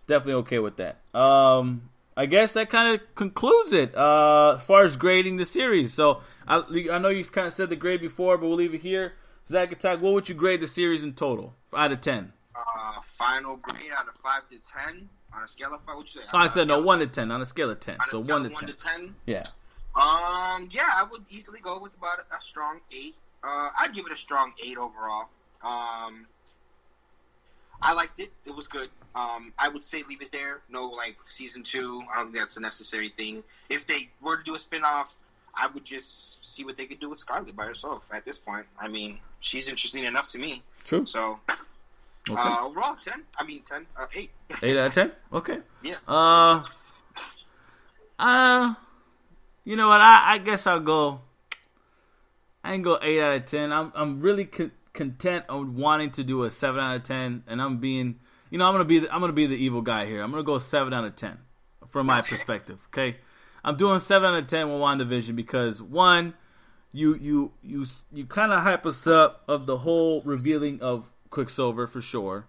Definitely 0.07 0.33
okay 0.41 0.59
with 0.59 0.77
that. 0.77 1.13
Um, 1.15 1.89
I 2.15 2.25
guess 2.27 2.53
that 2.53 2.69
kind 2.69 2.93
of 2.95 3.15
concludes 3.15 3.73
it 3.73 3.95
uh, 3.97 4.55
as 4.57 4.63
far 4.65 4.83
as 4.85 4.95
grading 4.95 5.37
the 5.37 5.45
series. 5.45 5.93
So 5.93 6.21
I, 6.47 6.61
I 6.91 6.99
know 6.99 7.09
you 7.09 7.23
kind 7.25 7.47
of 7.47 7.53
said 7.53 7.69
the 7.69 7.75
grade 7.75 8.01
before, 8.01 8.37
but 8.37 8.47
we'll 8.47 8.55
leave 8.57 8.73
it 8.73 8.81
here. 8.81 9.13
Zack 9.47 9.71
Attack, 9.71 10.01
what 10.01 10.13
would 10.13 10.29
you 10.29 10.35
grade 10.35 10.61
the 10.61 10.67
series 10.67 11.03
in 11.03 11.13
total 11.13 11.53
out 11.75 11.91
of 11.91 12.01
ten? 12.01 12.33
uh, 12.55 12.93
final 13.03 13.57
grade 13.57 13.91
out 13.97 14.07
of 14.07 14.15
five 14.15 14.47
to 14.49 14.57
ten 14.61 15.09
on 15.35 15.43
a 15.43 15.47
scale 15.47 15.73
of 15.73 15.81
five. 15.81 15.95
What'd 15.97 16.15
you 16.15 16.21
say? 16.21 16.27
Oh, 16.33 16.37
I 16.37 16.47
said 16.47 16.67
no, 16.67 16.81
one 16.81 16.99
to 16.99 17.07
ten 17.07 17.29
on 17.31 17.41
a 17.41 17.45
scale 17.45 17.69
of 17.69 17.79
ten. 17.79 17.97
on 17.99 18.07
So 18.09 18.19
one 18.21 18.43
to 18.43 18.49
ten. 18.49 18.53
One 18.53 18.67
to 18.67 18.73
ten. 18.73 19.15
Yeah. 19.25 19.43
Um, 19.95 20.67
yeah, 20.71 20.89
I 20.93 21.05
would 21.09 21.23
easily 21.29 21.59
go 21.61 21.79
with 21.79 21.93
about 21.97 22.19
a 22.19 22.41
strong 22.41 22.79
eight. 22.91 23.15
Uh, 23.43 23.69
I'd 23.79 23.93
give 23.93 24.05
it 24.05 24.11
a 24.11 24.15
strong 24.17 24.53
eight 24.65 24.77
overall. 24.77 25.29
Um, 25.63 26.25
I 27.81 27.93
liked 27.93 28.19
it. 28.19 28.31
It 28.45 28.55
was 28.55 28.67
good. 28.67 28.89
Um, 29.15 29.53
I 29.57 29.69
would 29.69 29.83
say 29.83 30.03
leave 30.09 30.21
it 30.21 30.31
there. 30.31 30.61
No, 30.69 30.87
like 30.87 31.17
season 31.25 31.63
two. 31.63 32.03
I 32.13 32.17
don't 32.17 32.27
think 32.27 32.37
that's 32.39 32.57
a 32.57 32.61
necessary 32.61 33.09
thing. 33.09 33.43
If 33.69 33.85
they 33.87 34.09
were 34.21 34.37
to 34.37 34.43
do 34.43 34.55
a 34.55 34.59
spin-off, 34.59 35.15
I 35.53 35.67
would 35.67 35.85
just 35.85 36.45
see 36.45 36.65
what 36.65 36.77
they 36.77 36.85
could 36.85 36.99
do 36.99 37.09
with 37.09 37.19
Scarlet 37.19 37.55
by 37.55 37.65
herself. 37.65 38.09
At 38.13 38.25
this 38.25 38.37
point, 38.37 38.65
I 38.79 38.87
mean, 38.89 39.19
she's 39.39 39.69
interesting 39.69 40.03
enough 40.03 40.27
to 40.29 40.39
me. 40.39 40.61
True. 40.83 41.05
So 41.05 41.39
Okay. 42.27 42.41
uh, 42.41 42.65
overall, 42.65 42.95
ten. 42.99 43.23
I 43.39 43.43
mean, 43.45 43.61
ten. 43.61 43.85
Uh, 43.97 44.07
eight. 44.15 44.31
Eight 44.63 44.75
out 44.77 44.87
of 44.87 44.93
ten. 44.93 45.11
Okay. 45.31 45.59
Yeah. 45.83 45.95
Uh, 46.07 46.63
uh, 48.17 48.73
you 49.65 49.75
know 49.75 49.89
what? 49.89 49.99
I, 49.99 50.33
I 50.33 50.37
guess 50.37 50.65
I'll 50.67 50.79
go. 50.79 51.21
I 52.63 52.71
can 52.71 52.81
go 52.81 52.97
eight 53.01 53.21
out 53.21 53.35
of 53.35 53.45
ten. 53.45 53.73
I'm 53.73 53.91
I'm 53.95 54.21
really 54.21 54.45
con- 54.45 54.71
content 54.93 55.45
on 55.49 55.75
wanting 55.75 56.11
to 56.11 56.23
do 56.23 56.43
a 56.43 56.51
seven 56.51 56.79
out 56.79 56.95
of 56.95 57.03
ten, 57.03 57.43
and 57.47 57.61
I'm 57.61 57.79
being, 57.79 58.19
you 58.49 58.57
know, 58.57 58.65
I'm 58.65 58.73
gonna 58.73 58.85
be 58.85 58.99
the, 58.99 59.13
I'm 59.13 59.19
gonna 59.19 59.33
be 59.33 59.47
the 59.47 59.55
evil 59.55 59.81
guy 59.81 60.05
here. 60.05 60.21
I'm 60.21 60.31
gonna 60.31 60.43
go 60.43 60.59
seven 60.59 60.93
out 60.93 61.03
of 61.03 61.15
ten 61.15 61.37
from 61.87 62.05
my 62.07 62.21
perspective. 62.21 62.79
Okay, 62.87 63.17
I'm 63.63 63.75
doing 63.75 63.99
seven 63.99 64.29
out 64.29 64.39
of 64.39 64.47
ten 64.47 64.69
with 64.69 64.79
WandaVision 64.79 65.35
because 65.35 65.81
one, 65.81 66.35
you 66.93 67.15
you 67.15 67.51
you 67.61 67.85
you 68.13 68.25
kind 68.25 68.53
of 68.53 68.61
hype 68.61 68.85
us 68.85 69.05
up 69.07 69.43
of 69.47 69.65
the 69.65 69.77
whole 69.77 70.21
revealing 70.21 70.81
of 70.81 71.11
Quicksilver 71.29 71.87
for 71.87 72.01
sure 72.01 72.47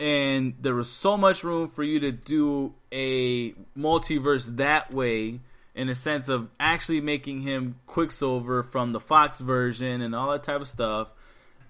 and 0.00 0.54
there 0.60 0.74
was 0.74 0.90
so 0.90 1.16
much 1.16 1.44
room 1.44 1.68
for 1.68 1.84
you 1.84 2.00
to 2.00 2.10
do 2.10 2.74
a 2.90 3.52
multiverse 3.78 4.56
that 4.56 4.92
way 4.92 5.38
in 5.74 5.88
a 5.88 5.94
sense 5.94 6.28
of 6.28 6.48
actually 6.60 7.00
making 7.00 7.40
him 7.40 7.76
Quicksilver 7.86 8.62
from 8.62 8.92
the 8.92 9.00
Fox 9.00 9.40
version 9.40 10.02
and 10.02 10.14
all 10.14 10.30
that 10.32 10.42
type 10.42 10.60
of 10.60 10.68
stuff 10.68 11.12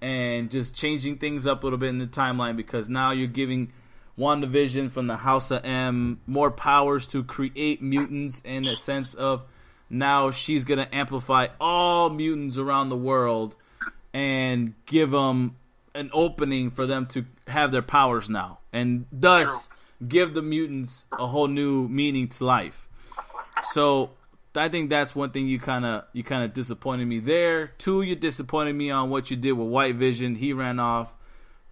and 0.00 0.50
just 0.50 0.74
changing 0.74 1.18
things 1.18 1.46
up 1.46 1.62
a 1.62 1.66
little 1.66 1.78
bit 1.78 1.88
in 1.90 1.98
the 1.98 2.06
timeline 2.06 2.56
because 2.56 2.88
now 2.88 3.12
you're 3.12 3.28
giving 3.28 3.72
WandaVision 4.18 4.90
from 4.90 5.06
the 5.06 5.16
House 5.16 5.50
of 5.50 5.64
M 5.64 6.20
more 6.26 6.50
powers 6.50 7.06
to 7.08 7.22
create 7.22 7.80
mutants 7.80 8.42
in 8.44 8.64
a 8.64 8.70
sense 8.70 9.14
of 9.14 9.44
now 9.88 10.30
she's 10.30 10.64
going 10.64 10.78
to 10.78 10.94
amplify 10.94 11.48
all 11.60 12.10
mutants 12.10 12.58
around 12.58 12.88
the 12.88 12.96
world 12.96 13.54
and 14.12 14.74
give 14.86 15.10
them 15.12 15.56
an 15.94 16.10
opening 16.12 16.70
for 16.70 16.86
them 16.86 17.04
to 17.04 17.24
have 17.46 17.72
their 17.72 17.82
powers 17.82 18.28
now, 18.28 18.58
and 18.72 19.06
thus 19.12 19.68
give 20.06 20.34
the 20.34 20.42
mutants 20.42 21.06
a 21.12 21.26
whole 21.26 21.48
new 21.48 21.88
meaning 21.88 22.28
to 22.28 22.44
life. 22.44 22.88
So 23.70 24.10
I 24.56 24.68
think 24.68 24.90
that's 24.90 25.14
one 25.14 25.30
thing 25.30 25.46
you 25.46 25.58
kind 25.58 25.84
of 25.84 26.04
you 26.12 26.22
kind 26.22 26.44
of 26.44 26.52
disappointed 26.54 27.06
me 27.06 27.18
there. 27.20 27.68
Two, 27.78 28.02
you 28.02 28.14
disappointed 28.16 28.74
me 28.74 28.90
on 28.90 29.10
what 29.10 29.30
you 29.30 29.36
did 29.36 29.52
with 29.52 29.68
White 29.68 29.96
Vision. 29.96 30.34
He 30.36 30.52
ran 30.52 30.78
off. 30.80 31.14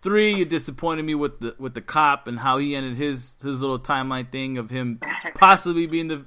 Three, 0.03 0.35
you 0.35 0.45
disappointed 0.47 1.05
me 1.05 1.15
with 1.15 1.41
the 1.41 1.55
with 1.59 1.75
the 1.75 1.83
cop 1.83 2.27
and 2.27 2.39
how 2.39 2.59
he 2.59 2.75
ended 2.75 2.97
his 2.97 3.35
his 3.43 3.61
little 3.61 3.79
timeline 3.79 4.31
thing 4.33 4.57
of 4.57 4.71
him 4.71 4.99
possibly 5.35 5.87
being 5.87 6.09
the 6.09 6.25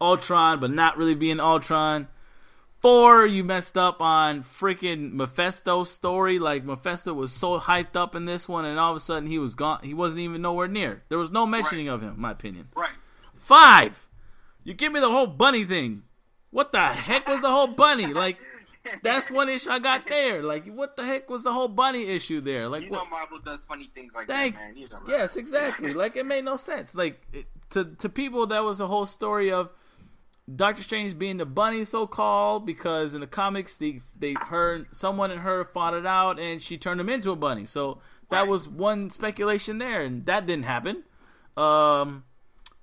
Ultron, 0.00 0.58
but 0.58 0.70
not 0.72 0.96
really 0.96 1.14
being 1.14 1.38
Ultron. 1.38 2.08
Four, 2.80 3.24
you 3.26 3.44
messed 3.44 3.78
up 3.78 4.00
on 4.00 4.42
freaking 4.42 5.12
Mephisto's 5.12 5.88
story. 5.88 6.40
Like 6.40 6.64
Mephisto 6.64 7.14
was 7.14 7.30
so 7.32 7.60
hyped 7.60 7.94
up 7.94 8.16
in 8.16 8.24
this 8.24 8.48
one, 8.48 8.64
and 8.64 8.76
all 8.76 8.90
of 8.90 8.96
a 8.96 9.00
sudden 9.00 9.28
he 9.28 9.38
was 9.38 9.54
gone. 9.54 9.78
He 9.84 9.94
wasn't 9.94 10.22
even 10.22 10.42
nowhere 10.42 10.66
near. 10.66 11.04
There 11.08 11.18
was 11.18 11.30
no 11.30 11.46
mentioning 11.46 11.86
Right. 11.86 11.94
of 11.94 12.02
him, 12.02 12.14
my 12.18 12.32
opinion. 12.32 12.70
Right. 12.74 12.98
Five, 13.36 14.01
you 14.64 14.74
give 14.74 14.92
me 14.92 15.00
the 15.00 15.10
whole 15.10 15.26
bunny 15.26 15.64
thing. 15.64 16.02
What 16.50 16.72
the 16.72 16.80
heck 16.86 17.26
was 17.28 17.40
the 17.40 17.50
whole 17.50 17.68
bunny? 17.68 18.06
Like 18.12 18.38
that's 19.02 19.30
one 19.30 19.48
issue 19.48 19.70
I 19.70 19.78
got 19.78 20.06
there. 20.06 20.42
Like 20.42 20.66
what 20.66 20.96
the 20.96 21.04
heck 21.04 21.30
was 21.30 21.42
the 21.44 21.52
whole 21.52 21.68
bunny 21.68 22.08
issue 22.08 22.40
there? 22.40 22.68
Like 22.68 22.82
You 22.84 22.90
what? 22.90 23.04
know 23.04 23.10
Marvel 23.10 23.38
does 23.38 23.62
funny 23.62 23.90
things 23.94 24.14
like 24.14 24.26
Thank- 24.28 24.56
that, 24.56 24.60
man. 24.60 24.76
You 24.76 24.88
know. 24.90 25.00
Yes, 25.08 25.36
exactly. 25.36 25.94
Like 25.94 26.16
it 26.16 26.26
made 26.26 26.44
no 26.44 26.56
sense. 26.56 26.94
Like 26.94 27.20
it, 27.32 27.46
to 27.70 27.84
to 27.84 28.08
people, 28.08 28.46
that 28.48 28.64
was 28.64 28.80
a 28.80 28.86
whole 28.86 29.06
story 29.06 29.50
of 29.52 29.70
Doctor 30.54 30.82
Strange 30.82 31.16
being 31.16 31.36
the 31.36 31.46
bunny, 31.46 31.84
so 31.84 32.06
called, 32.06 32.66
because 32.66 33.14
in 33.14 33.20
the 33.20 33.26
comics 33.28 33.76
they 33.76 34.00
they 34.18 34.34
heard 34.34 34.86
someone 34.94 35.30
and 35.30 35.40
her 35.40 35.64
fought 35.64 35.94
it 35.94 36.04
out, 36.04 36.38
and 36.40 36.60
she 36.60 36.76
turned 36.76 37.00
him 37.00 37.08
into 37.08 37.30
a 37.30 37.36
bunny. 37.36 37.64
So 37.64 37.98
that 38.30 38.40
Right. 38.40 38.48
was 38.48 38.68
one 38.68 39.08
speculation 39.10 39.78
there, 39.78 40.02
and 40.02 40.26
that 40.26 40.44
didn't 40.46 40.64
happen. 40.64 41.04
Um, 41.56 42.24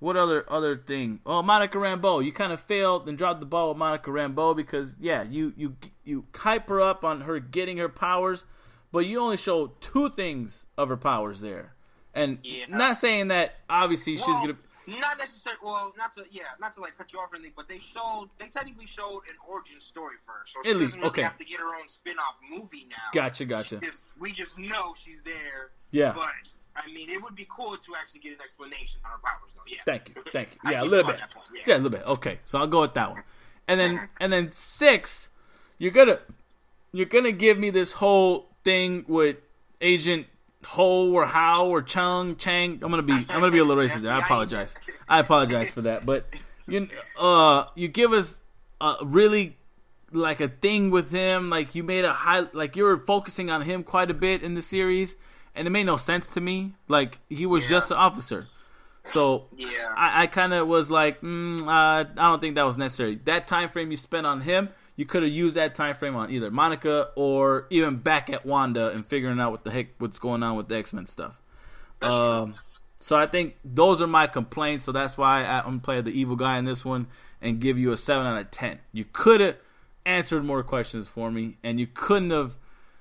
what 0.00 0.16
other 0.16 0.44
other 0.50 0.76
thing? 0.76 1.20
Oh, 1.24 1.42
Monica 1.42 1.78
Rambeau. 1.78 2.24
You 2.24 2.32
kind 2.32 2.52
of 2.52 2.60
failed 2.60 3.08
and 3.08 3.16
dropped 3.16 3.40
the 3.40 3.46
ball 3.46 3.68
with 3.68 3.78
Monica 3.78 4.10
Rambeau 4.10 4.56
because 4.56 4.94
yeah, 4.98 5.22
you 5.22 5.52
you 5.56 5.76
you 6.04 6.24
hype 6.34 6.68
her 6.68 6.80
up 6.80 7.04
on 7.04 7.20
her 7.22 7.38
getting 7.38 7.76
her 7.78 7.88
powers, 7.88 8.44
but 8.90 9.00
you 9.06 9.20
only 9.20 9.36
show 9.36 9.68
two 9.80 10.10
things 10.10 10.66
of 10.76 10.88
her 10.88 10.96
powers 10.96 11.40
there. 11.40 11.76
And 12.12 12.38
Yeah. 12.42 12.64
not 12.70 12.96
saying 12.96 13.28
that 13.28 13.54
obviously 13.68 14.16
she's 14.16 14.26
gonna 14.26 14.56
not 14.86 15.18
necessarily. 15.18 15.60
Well, 15.62 15.92
not 15.96 16.12
to 16.14 16.24
yeah, 16.32 16.42
not 16.58 16.72
to 16.72 16.80
like 16.80 16.96
cut 16.98 17.12
you 17.12 17.20
off 17.20 17.30
or 17.32 17.36
anything, 17.36 17.52
but 17.54 17.68
they 17.68 17.78
showed 17.78 18.30
they 18.38 18.48
technically 18.48 18.86
showed 18.86 19.20
an 19.28 19.36
origin 19.48 19.78
story 19.78 20.16
for 20.26 20.32
her, 20.32 20.40
so 20.46 20.58
she 20.64 20.70
At 20.70 20.76
least, 20.76 20.88
doesn't 20.94 21.00
really 21.02 21.10
okay. 21.10 21.22
have 21.22 21.38
to 21.38 21.44
get 21.44 21.60
her 21.60 21.76
own 21.78 21.86
spin-off 21.86 22.34
movie 22.50 22.86
now. 22.90 22.96
Gotcha, 23.12 23.44
gotcha. 23.44 23.76
Just- 23.78 24.06
we 24.18 24.32
just 24.32 24.58
know 24.58 24.94
she's 24.96 25.22
there. 25.22 25.70
Yeah. 25.92 26.12
But 26.16 26.32
I 26.76 26.86
mean, 26.92 27.10
it 27.10 27.22
would 27.22 27.34
be 27.36 27.46
cool 27.50 27.76
to 27.76 27.92
actually 28.00 28.20
get 28.20 28.32
an 28.32 28.40
explanation 28.42 29.00
on 29.04 29.10
her 29.12 29.18
powers, 29.24 29.52
though. 29.54 29.62
Yeah. 29.66 29.78
Thank 29.84 30.08
you, 30.08 30.14
thank 30.28 30.50
you. 30.52 30.58
Yeah, 30.70 30.82
a 30.82 30.84
little 30.84 31.06
bit. 31.06 31.18
that 31.18 31.30
point, 31.34 31.46
Yeah, 31.66 31.74
a 31.74 31.78
little 31.78 31.90
bit. 31.90 32.06
Okay, 32.06 32.38
so 32.44 32.58
I'll 32.58 32.66
go 32.66 32.82
with 32.82 32.94
that 32.94 33.10
one. 33.10 33.22
And 33.68 33.78
then 33.78 34.08
and 34.18 34.32
then 34.32 34.52
six, 34.52 35.30
you're 35.78 35.92
gonna 35.92 36.18
you're 36.92 37.06
gonna 37.06 37.32
give 37.32 37.58
me 37.58 37.70
this 37.70 37.92
whole 37.92 38.48
thing 38.64 39.04
with 39.06 39.36
Agent 39.80 40.26
Ho 40.66 41.10
or 41.12 41.26
How 41.26 41.66
or 41.66 41.82
Chung 41.82 42.36
Chang. 42.36 42.80
I'm 42.82 42.90
gonna 42.90 43.02
be 43.02 43.12
I'm 43.12 43.40
gonna 43.40 43.50
be 43.52 43.58
a 43.58 43.64
little 43.64 43.82
racist 43.82 44.02
there. 44.02 44.12
I 44.12 44.18
apologize. 44.24 44.74
I 45.08 45.20
apologize 45.20 45.70
for 45.70 45.82
that. 45.82 46.04
But 46.04 46.26
you 46.66 46.88
uh 47.18 47.64
you 47.74 47.88
give 47.88 48.12
us 48.12 48.40
a 48.80 48.96
really 49.04 49.56
like 50.12 50.40
a 50.40 50.48
thing 50.48 50.90
with 50.90 51.10
him. 51.12 51.48
Like 51.50 51.74
you 51.74 51.84
made 51.84 52.04
a 52.04 52.12
high 52.12 52.46
like 52.52 52.74
you 52.76 52.82
were 52.84 52.98
focusing 52.98 53.50
on 53.50 53.62
him 53.62 53.84
quite 53.84 54.10
a 54.10 54.14
bit 54.14 54.42
in 54.42 54.54
the 54.54 54.62
series, 54.62 55.14
and 55.54 55.66
it 55.66 55.70
made 55.70 55.84
no 55.86 55.96
sense 55.96 56.28
to 56.30 56.40
me. 56.40 56.74
Like 56.88 57.18
he 57.28 57.46
was 57.46 57.64
Yeah. 57.64 57.70
just 57.70 57.90
an 57.90 57.96
officer. 57.96 58.46
So 59.04 59.46
Yeah. 59.56 59.68
I, 59.96 60.22
I 60.22 60.26
kind 60.26 60.52
of 60.52 60.68
was 60.68 60.90
like, 60.90 61.20
mm, 61.22 61.62
uh, 61.62 61.64
I 61.70 62.04
don't 62.04 62.40
think 62.40 62.56
that 62.56 62.66
was 62.66 62.76
necessary. 62.76 63.16
That 63.24 63.48
time 63.48 63.68
frame 63.70 63.90
you 63.90 63.96
spent 63.96 64.26
on 64.26 64.40
him, 64.42 64.68
you 64.96 65.06
could 65.06 65.22
have 65.22 65.32
used 65.32 65.56
that 65.56 65.74
time 65.74 65.96
frame 65.96 66.14
on 66.14 66.30
either 66.30 66.50
Monica 66.50 67.08
or 67.16 67.66
even 67.70 67.96
back 67.96 68.28
at 68.28 68.44
Wanda 68.44 68.88
and 68.90 69.06
figuring 69.06 69.40
out 69.40 69.50
what 69.52 69.64
the 69.64 69.70
heck 69.70 69.86
what's 69.98 70.18
going 70.18 70.42
on 70.42 70.56
with 70.56 70.68
the 70.68 70.76
X 70.76 70.92
Men 70.92 71.06
stuff. 71.06 71.40
Um, 72.02 72.54
so 72.98 73.16
I 73.16 73.26
think 73.26 73.56
those 73.64 74.02
are 74.02 74.06
my 74.06 74.26
complaints. 74.26 74.84
So 74.84 74.92
that's 74.92 75.16
why 75.16 75.44
I, 75.44 75.58
I'm 75.60 75.64
gonna 75.64 75.78
play 75.80 76.00
the 76.02 76.10
evil 76.10 76.36
guy 76.36 76.58
in 76.58 76.64
this 76.66 76.84
one 76.84 77.06
and 77.40 77.60
give 77.60 77.78
you 77.78 77.92
a 77.92 77.96
seven 77.96 78.26
out 78.26 78.38
of 78.38 78.50
ten. 78.50 78.78
You 78.92 79.06
could 79.10 79.40
have 79.40 79.56
answered 80.04 80.44
more 80.44 80.62
questions 80.62 81.08
for 81.08 81.30
me, 81.30 81.56
and 81.62 81.80
you 81.80 81.86
couldn't 81.86 82.30
have. 82.30 82.56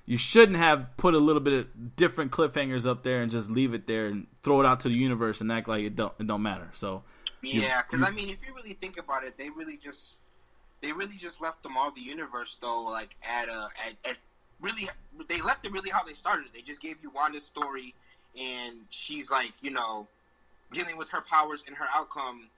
You 0.09 0.17
shouldn't 0.17 0.57
have 0.57 0.97
put 0.97 1.13
a 1.13 1.19
little 1.19 1.39
bit 1.39 1.53
of 1.53 1.95
different 1.95 2.31
cliffhangers 2.31 2.87
up 2.87 3.03
there 3.03 3.21
and 3.21 3.29
just 3.29 3.47
leave 3.51 3.75
it 3.75 3.85
there 3.85 4.07
and 4.07 4.25
throw 4.41 4.59
it 4.59 4.65
out 4.65 4.79
to 4.79 4.89
the 4.89 4.95
universe 4.95 5.39
and 5.39 5.51
act 5.51 5.67
like 5.67 5.83
it 5.83 5.95
don't 5.95 6.11
it 6.17 6.25
don't 6.25 6.41
matter. 6.41 6.67
So 6.73 7.03
Yeah, 7.43 7.83
because 7.83 8.01
I 8.01 8.09
mean, 8.09 8.27
if 8.29 8.43
you 8.43 8.55
really 8.55 8.73
think 8.73 8.97
about 8.97 9.23
it, 9.23 9.37
they 9.37 9.51
really 9.51 9.77
just 9.77 10.17
they 10.81 10.93
really 10.93 11.15
just 11.15 11.43
left 11.43 11.61
the 11.61 11.69
Marvel 11.69 12.01
universe 12.01 12.57
though, 12.59 12.85
like 12.85 13.15
at 13.21 13.49
a 13.49 13.67
at, 13.85 14.09
at 14.09 14.17
really 14.59 14.89
they 15.27 15.41
left 15.41 15.65
it 15.65 15.71
really 15.71 15.91
how 15.91 16.03
they 16.03 16.15
started. 16.15 16.47
They 16.55 16.61
just 16.61 16.81
gave 16.81 16.97
you 17.03 17.11
Wanda's 17.11 17.45
story, 17.45 17.93
and 18.35 18.77
she's 18.89 19.29
like 19.29 19.53
you 19.61 19.69
know 19.69 20.07
dealing 20.71 20.97
with 20.97 21.09
her 21.11 21.21
powers 21.21 21.63
and 21.67 21.75
her 21.75 21.85
outcome. 21.95 22.49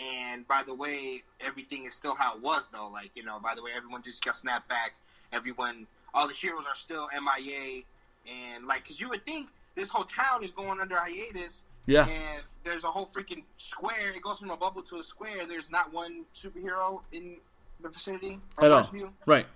And 0.00 0.46
by 0.46 0.62
the 0.64 0.74
way, 0.74 1.24
everything 1.44 1.86
is 1.86 1.94
still 1.94 2.14
how 2.14 2.36
it 2.36 2.40
was 2.40 2.70
though. 2.70 2.88
Like 2.88 3.10
you 3.16 3.24
know, 3.24 3.40
by 3.40 3.56
the 3.56 3.64
way, 3.64 3.72
everyone 3.76 4.04
just 4.04 4.24
got 4.24 4.36
snapped 4.36 4.68
back. 4.68 4.94
Everyone, 5.32 5.88
all 6.14 6.28
the 6.28 6.34
heroes 6.34 6.64
are 6.68 6.74
still 6.74 7.08
MIA, 7.12 7.82
and 8.30 8.66
like 8.66 8.82
because 8.82 9.00
you 9.00 9.08
would 9.08 9.24
think 9.24 9.48
this 9.74 9.88
whole 9.88 10.04
town 10.04 10.42
is 10.42 10.50
going 10.50 10.80
under 10.80 10.96
hiatus 10.96 11.62
yeah, 11.86 12.06
and 12.06 12.44
there's 12.64 12.84
a 12.84 12.88
whole 12.88 13.06
freaking 13.06 13.44
square. 13.56 14.10
It 14.14 14.22
goes 14.22 14.38
from 14.38 14.50
a 14.50 14.56
bubble 14.56 14.82
to 14.82 14.98
a 14.98 15.04
square. 15.04 15.46
There's 15.46 15.70
not 15.70 15.92
one 15.92 16.24
superhero 16.34 17.00
in 17.12 17.36
the 17.82 17.88
vicinity 17.88 18.38
or 18.58 18.66
At 18.66 18.72
all. 18.72 19.12
Right. 19.26 19.46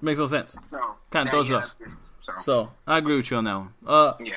Makes 0.00 0.18
no 0.18 0.26
sense. 0.26 0.56
So 0.68 0.78
Kinda 1.12 1.30
throws 1.30 1.50
yeah, 1.50 1.56
up. 1.56 1.64
So, 2.20 2.32
So 2.42 2.70
I 2.86 2.98
agree 2.98 3.16
with 3.16 3.30
you 3.30 3.36
on 3.36 3.44
that 3.44 3.56
one. 3.56 3.72
Uh, 3.86 4.14
yeah, 4.20 4.36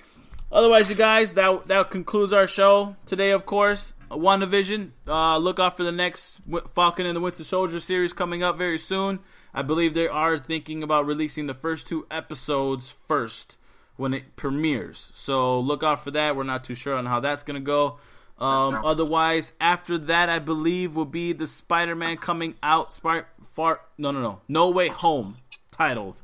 Otherwise, 0.52 0.90
you 0.90 0.96
guys, 0.96 1.34
that 1.34 1.68
that 1.68 1.90
concludes 1.90 2.32
our 2.34 2.48
show 2.48 2.96
today. 3.06 3.32
Of 3.32 3.46
course, 3.46 3.94
WandaVision. 4.12 4.92
Uh, 5.08 5.38
look 5.38 5.60
out 5.60 5.78
for 5.78 5.84
the 5.84 5.92
next 5.92 6.38
Falcon 6.74 7.06
and 7.06 7.16
the 7.16 7.22
Winter 7.22 7.44
Soldier 7.44 7.80
series 7.80 8.14
coming 8.14 8.44
up 8.44 8.58
very 8.58 8.78
soon. 8.78 9.20
I 9.56 9.62
believe 9.62 9.94
they 9.94 10.08
are 10.08 10.38
thinking 10.38 10.84
about 10.84 11.06
releasing 11.06 11.48
the 11.48 11.54
first 11.54 11.88
two 11.88 12.06
episodes 12.12 12.92
first 13.08 13.58
when 13.96 14.14
it 14.14 14.36
premieres. 14.36 15.12
So 15.14 15.60
look 15.60 15.82
out 15.82 16.04
for 16.04 16.12
that. 16.12 16.36
We're 16.36 16.44
not 16.44 16.64
too 16.66 16.76
sure 16.76 16.94
on 16.96 17.06
how 17.06 17.22
that's 17.22 17.44
gonna 17.44 17.62
go. 17.62 17.98
Um, 18.38 18.84
otherwise, 18.84 19.54
after 19.62 19.98
that, 19.98 20.28
I 20.28 20.40
believe 20.40 20.96
will 20.96 21.06
be 21.06 21.32
the 21.32 21.48
Spider-Man 21.48 22.18
coming 22.18 22.56
out. 22.62 22.92
Spar- 22.94 23.30
far 23.54 23.80
no 23.98 24.12
no 24.12 24.22
no 24.22 24.42
No 24.50 24.70
Way 24.70 24.90
Home 24.90 25.38
titled 25.72 26.22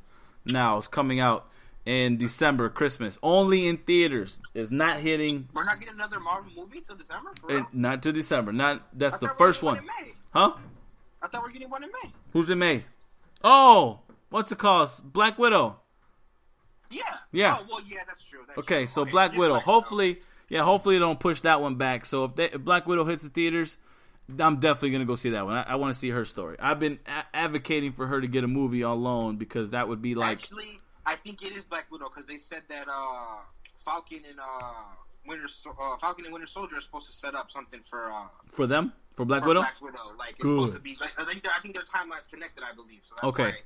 now 0.51 0.77
is 0.77 0.89
coming 0.89 1.21
out 1.21 1.47
in 1.85 2.17
December, 2.17 2.69
Christmas, 2.69 3.17
only 3.23 3.65
in 3.65 3.77
theaters. 3.77 4.39
It's 4.53 4.71
not 4.71 4.99
hitting, 4.99 5.47
we're 5.53 5.63
not 5.63 5.79
getting 5.79 5.95
another 5.95 6.19
Marvel 6.19 6.51
movie 6.55 6.81
till 6.81 6.97
December. 6.97 7.31
For 7.39 7.49
in, 7.49 7.55
real? 7.55 7.67
not 7.71 8.03
to 8.03 8.11
December. 8.11 8.51
Not 8.51 8.85
that's 8.93 9.15
the 9.15 9.27
thought 9.27 9.39
we 9.39 9.45
were 9.45 9.47
first 9.47 9.63
one, 9.63 9.77
in 9.77 9.85
May. 9.85 10.11
huh? 10.31 10.53
I 11.21 11.27
thought 11.27 11.43
we 11.43 11.47
were 11.47 11.53
getting 11.53 11.69
one 11.69 11.83
in 11.83 11.89
May. 12.03 12.11
Who's 12.33 12.49
it 12.49 12.55
made? 12.55 12.83
Oh, 13.43 13.99
what's 14.29 14.51
it 14.51 14.57
called? 14.57 14.89
Black 15.03 15.37
Widow. 15.37 15.77
Yeah. 16.89 17.01
Yeah. 17.31 17.57
Oh 17.59 17.65
well, 17.69 17.81
yeah, 17.87 17.99
that's 18.05 18.25
true. 18.25 18.39
That's 18.47 18.59
Okay, 18.59 18.81
true. 18.81 18.87
so 18.87 19.01
Okay, 19.03 19.11
Black 19.11 19.31
Widow. 19.33 19.53
Black 19.53 19.63
Hopefully, 19.63 20.19
yeah, 20.49 20.63
hopefully 20.63 20.95
they 20.95 20.99
don't 20.99 21.19
push 21.19 21.41
that 21.41 21.61
one 21.61 21.75
back. 21.75 22.05
So 22.05 22.25
if, 22.25 22.35
they, 22.35 22.45
if 22.45 22.59
Black 22.61 22.85
Widow 22.85 23.05
hits 23.05 23.23
the 23.23 23.29
theaters, 23.29 23.77
I'm 24.39 24.59
definitely 24.59 24.91
gonna 24.91 25.05
go 25.05 25.15
see 25.15 25.29
that 25.31 25.45
one. 25.45 25.55
I, 25.55 25.63
I 25.63 25.75
want 25.75 25.93
to 25.93 25.99
see 25.99 26.09
her 26.09 26.25
story. 26.25 26.57
I've 26.59 26.79
been 26.79 26.99
a- 27.07 27.35
advocating 27.35 27.93
for 27.93 28.07
her 28.07 28.19
to 28.19 28.27
get 28.27 28.43
a 28.43 28.47
movie 28.47 28.81
alone 28.81 29.37
because 29.37 29.71
that 29.71 29.87
would 29.87 30.01
be 30.01 30.15
like 30.15 30.31
Actually, 30.31 30.79
I 31.05 31.15
think 31.15 31.41
it 31.43 31.53
is 31.53 31.65
Black 31.65 31.89
Widow 31.91 32.09
because 32.09 32.27
they 32.27 32.37
said 32.37 32.63
that 32.69 32.87
uh, 32.91 33.37
Falcon 33.77 34.19
and 34.29 34.39
uh, 34.39 34.71
Winter 35.25 35.45
uh, 35.81 35.97
Falcon 35.97 36.25
and 36.25 36.33
Winter 36.33 36.47
Soldier 36.47 36.77
are 36.77 36.81
supposed 36.81 37.07
to 37.07 37.13
set 37.13 37.35
up 37.35 37.49
something 37.51 37.79
for 37.83 38.11
uh, 38.11 38.27
for 38.51 38.67
them 38.67 38.91
for 39.21 39.25
Black 39.25 39.41
for 39.43 39.49
Widow. 39.49 39.59
Black 39.61 39.81
Widow. 39.81 39.99
Like 40.17 40.31
it's 40.31 40.43
Good. 40.43 40.49
supposed 40.49 40.75
to 40.75 40.79
be. 40.81 40.97
Like, 40.99 41.13
I 41.17 41.25
think 41.25 41.45
I 41.47 41.59
think 41.59 41.75
their 41.75 41.83
timeline's 41.83 42.27
connected. 42.27 42.63
I 42.63 42.73
believe. 42.73 43.01
So 43.03 43.15
that's 43.21 43.33
Okay. 43.33 43.43
Why, 43.51 43.57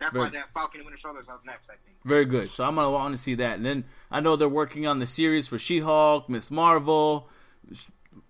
that's 0.00 0.12
Very- 0.14 0.26
why 0.26 0.30
that 0.32 0.50
Falcon 0.52 0.80
and 0.80 0.86
Winter 0.86 0.98
Soldier 0.98 1.20
is 1.20 1.28
up 1.28 1.42
next. 1.46 1.70
I 1.70 1.74
think. 1.84 1.96
Very 2.04 2.24
good. 2.24 2.48
So 2.48 2.64
I'm 2.64 2.74
gonna 2.74 2.90
want 2.90 3.12
to 3.14 3.18
see 3.18 3.36
that. 3.36 3.56
And 3.56 3.64
then 3.64 3.84
I 4.10 4.20
know 4.20 4.36
they're 4.36 4.48
working 4.48 4.86
on 4.86 4.98
the 4.98 5.06
series 5.06 5.46
for 5.48 5.58
She-Hulk, 5.58 6.28
Miss 6.28 6.50
Marvel, 6.50 7.28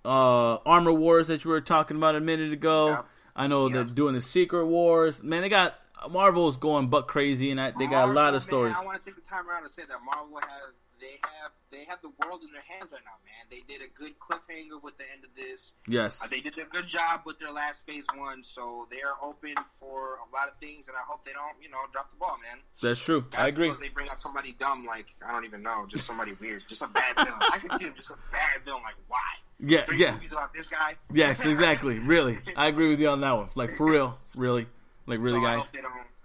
uh, 0.05 0.57
Armor 0.67 0.93
Wars 0.93 1.29
that 1.29 1.45
you 1.45 1.51
were 1.51 1.61
talking 1.61 1.97
about 1.97 2.15
a 2.15 2.21
minute 2.21 2.53
ago. 2.53 2.89
Yeah. 2.91 3.03
I 3.37 3.47
know 3.47 3.67
Yeah. 3.69 3.75
they're 3.77 3.85
doing 3.85 4.15
the 4.15 4.21
Secret 4.21 4.67
Wars. 4.67 5.23
Man, 5.23 5.41
they 5.43 5.49
got 5.49 5.75
Marvel's 6.11 6.57
going 6.57 6.89
buck 6.89 7.09
crazy, 7.09 7.51
and 7.51 7.61
I, 7.61 7.73
they 7.77 7.87
got 7.87 8.05
a 8.05 8.07
lot 8.09 8.15
Marvel, 8.15 8.37
of 8.37 8.43
stories. 8.43 8.75
Man, 8.75 8.83
I 8.83 8.87
want 8.87 9.03
to 9.03 9.09
take 9.11 9.17
the 9.17 9.29
time 9.29 9.49
around 9.49 9.65
to 9.65 9.71
say 9.71 9.83
that 9.89 9.99
Marvel 10.05 10.39
has 10.39 10.73
they 11.05 11.21
have 11.23 11.53
they 11.71 11.85
have 11.85 12.01
the 12.01 12.11
world 12.25 12.41
in 12.43 12.51
their 12.53 12.63
hands 12.65 12.93
right 12.93 13.03
now, 13.05 13.19
man. 13.29 13.45
They 13.51 13.61
did 13.69 13.83
a 13.85 13.91
good 13.93 14.13
cliffhanger 14.19 14.83
with 14.83 14.97
the 14.97 15.05
end 15.13 15.25
of 15.25 15.31
this. 15.37 15.75
Yes, 15.87 16.23
Uh, 16.25 16.29
they 16.29 16.41
did 16.41 16.57
a 16.57 16.65
good 16.65 16.87
job 16.89 17.23
with 17.27 17.39
their 17.39 17.51
last 17.53 17.85
phase 17.87 18.07
one, 18.17 18.43
so 18.43 18.87
they 18.91 19.03
are 19.03 19.17
open 19.23 19.55
for 19.79 20.17
a 20.25 20.29
lot 20.35 20.49
of 20.49 20.57
things, 20.61 20.89
and 20.89 20.97
I 20.97 21.01
hope 21.07 21.25
they 21.25 21.33
don't, 21.33 21.57
you 21.63 21.69
know, 21.69 21.79
drop 21.93 22.09
the 22.11 22.17
ball, 22.17 22.39
man. 22.43 22.59
that's 22.81 23.01
true. 23.01 23.27
I 23.37 23.49
agree. 23.49 23.71
They 23.81 23.89
bring 23.91 24.09
out 24.09 24.19
somebody 24.19 24.53
dumb, 24.59 24.87
like 24.87 25.07
I 25.27 25.33
don't 25.33 25.45
even 25.45 25.63
know, 25.63 25.85
just 25.89 26.07
somebody 26.07 26.33
weird, 26.41 26.63
just 26.69 26.83
a 26.83 26.89
bad 26.89 27.15
villain. 27.17 27.35
I 27.53 27.59
can 27.59 27.77
see 27.79 27.85
him 27.87 27.95
just 27.95 28.11
a 28.11 28.17
bad 28.33 28.65
villain, 28.65 28.83
like 28.83 28.97
why? 29.09 29.19
Yeah, 29.61 29.85
Three 29.85 29.99
yeah, 29.99 30.13
movies 30.13 30.33
about 30.33 30.53
this 30.55 30.69
guy. 30.69 30.97
yes, 31.13 31.45
exactly. 31.45 31.99
Really, 31.99 32.39
I 32.57 32.67
agree 32.69 32.89
with 32.89 33.01
you 33.01 33.09
on 33.09 33.21
that 33.21 33.33
one. 33.37 33.49
Like 33.55 33.73
for 33.73 33.87
real, 33.87 34.17
really, 34.37 34.67
like 35.07 35.21
really, 35.21 35.39
So 35.41 35.45
guys. 35.47 35.73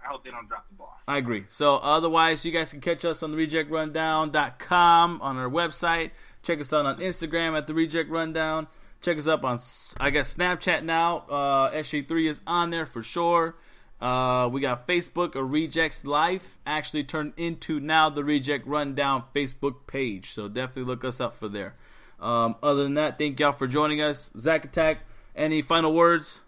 don't. 0.00 0.04
I 0.04 0.08
hope 0.08 0.24
they 0.24 0.30
don't 0.30 0.48
drop 0.48 0.68
the 0.68 0.74
ball. 0.74 0.98
I 1.06 1.18
agree. 1.18 1.44
So 1.48 1.76
otherwise, 1.76 2.44
you 2.44 2.52
guys 2.52 2.70
can 2.70 2.80
catch 2.80 3.04
us 3.04 3.22
on 3.22 3.32
the 3.32 3.36
rejectrundown.com 3.36 5.22
on 5.22 5.36
our 5.36 5.48
website. 5.50 6.10
Check 6.42 6.60
us 6.60 6.72
out 6.72 6.86
on 6.86 6.98
Instagram 6.98 7.56
at 7.56 7.66
the 7.66 7.74
Reject 7.74 8.10
Rundown. 8.10 8.66
Check 9.02 9.18
us 9.18 9.26
up 9.26 9.44
on, 9.44 9.58
I 9.98 10.10
guess, 10.10 10.34
Snapchat 10.34 10.84
now. 10.84 11.18
Uh, 11.28 11.70
SG3 11.72 12.28
is 12.28 12.40
on 12.46 12.70
there 12.70 12.86
for 12.86 13.02
sure. 13.02 13.56
Uh, 14.00 14.48
we 14.50 14.62
got 14.62 14.86
Facebook, 14.88 15.34
a 15.34 15.44
Rejects 15.44 16.06
Life, 16.06 16.58
actually 16.64 17.04
turned 17.04 17.34
into 17.36 17.80
now 17.80 18.08
the 18.08 18.24
Reject 18.24 18.66
Rundown 18.66 19.24
Facebook 19.34 19.86
page. 19.86 20.32
So 20.32 20.48
definitely 20.48 20.84
look 20.84 21.04
us 21.04 21.20
up 21.20 21.34
for 21.34 21.48
there. 21.48 21.76
Um, 22.18 22.56
other 22.62 22.82
than 22.82 22.94
that, 22.94 23.18
thank 23.18 23.40
y'all 23.40 23.52
for 23.52 23.66
joining 23.66 24.00
us. 24.00 24.30
Zack 24.38 24.64
Attack, 24.64 25.00
any 25.36 25.60
final 25.60 25.92
words? 25.92 26.40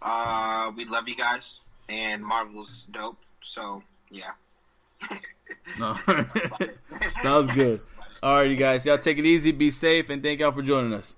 Uh, 0.00 0.70
we 0.76 0.84
love 0.84 1.08
you 1.08 1.16
guys, 1.16 1.60
and 1.90 2.22
Marvel's 2.24 2.84
dope. 2.90 3.18
So 3.42 3.82
yeah. 4.10 4.30
No. 5.78 5.96
was 7.24 7.54
good. 7.54 7.80
All 8.22 8.34
right, 8.34 8.50
you 8.50 8.56
guys. 8.56 8.84
Y'all 8.84 8.98
take 8.98 9.18
it 9.18 9.24
easy, 9.24 9.50
be 9.50 9.70
safe, 9.70 10.10
and 10.10 10.22
thank 10.22 10.40
y'all 10.40 10.52
for 10.52 10.62
joining 10.62 10.92
us. 10.92 11.16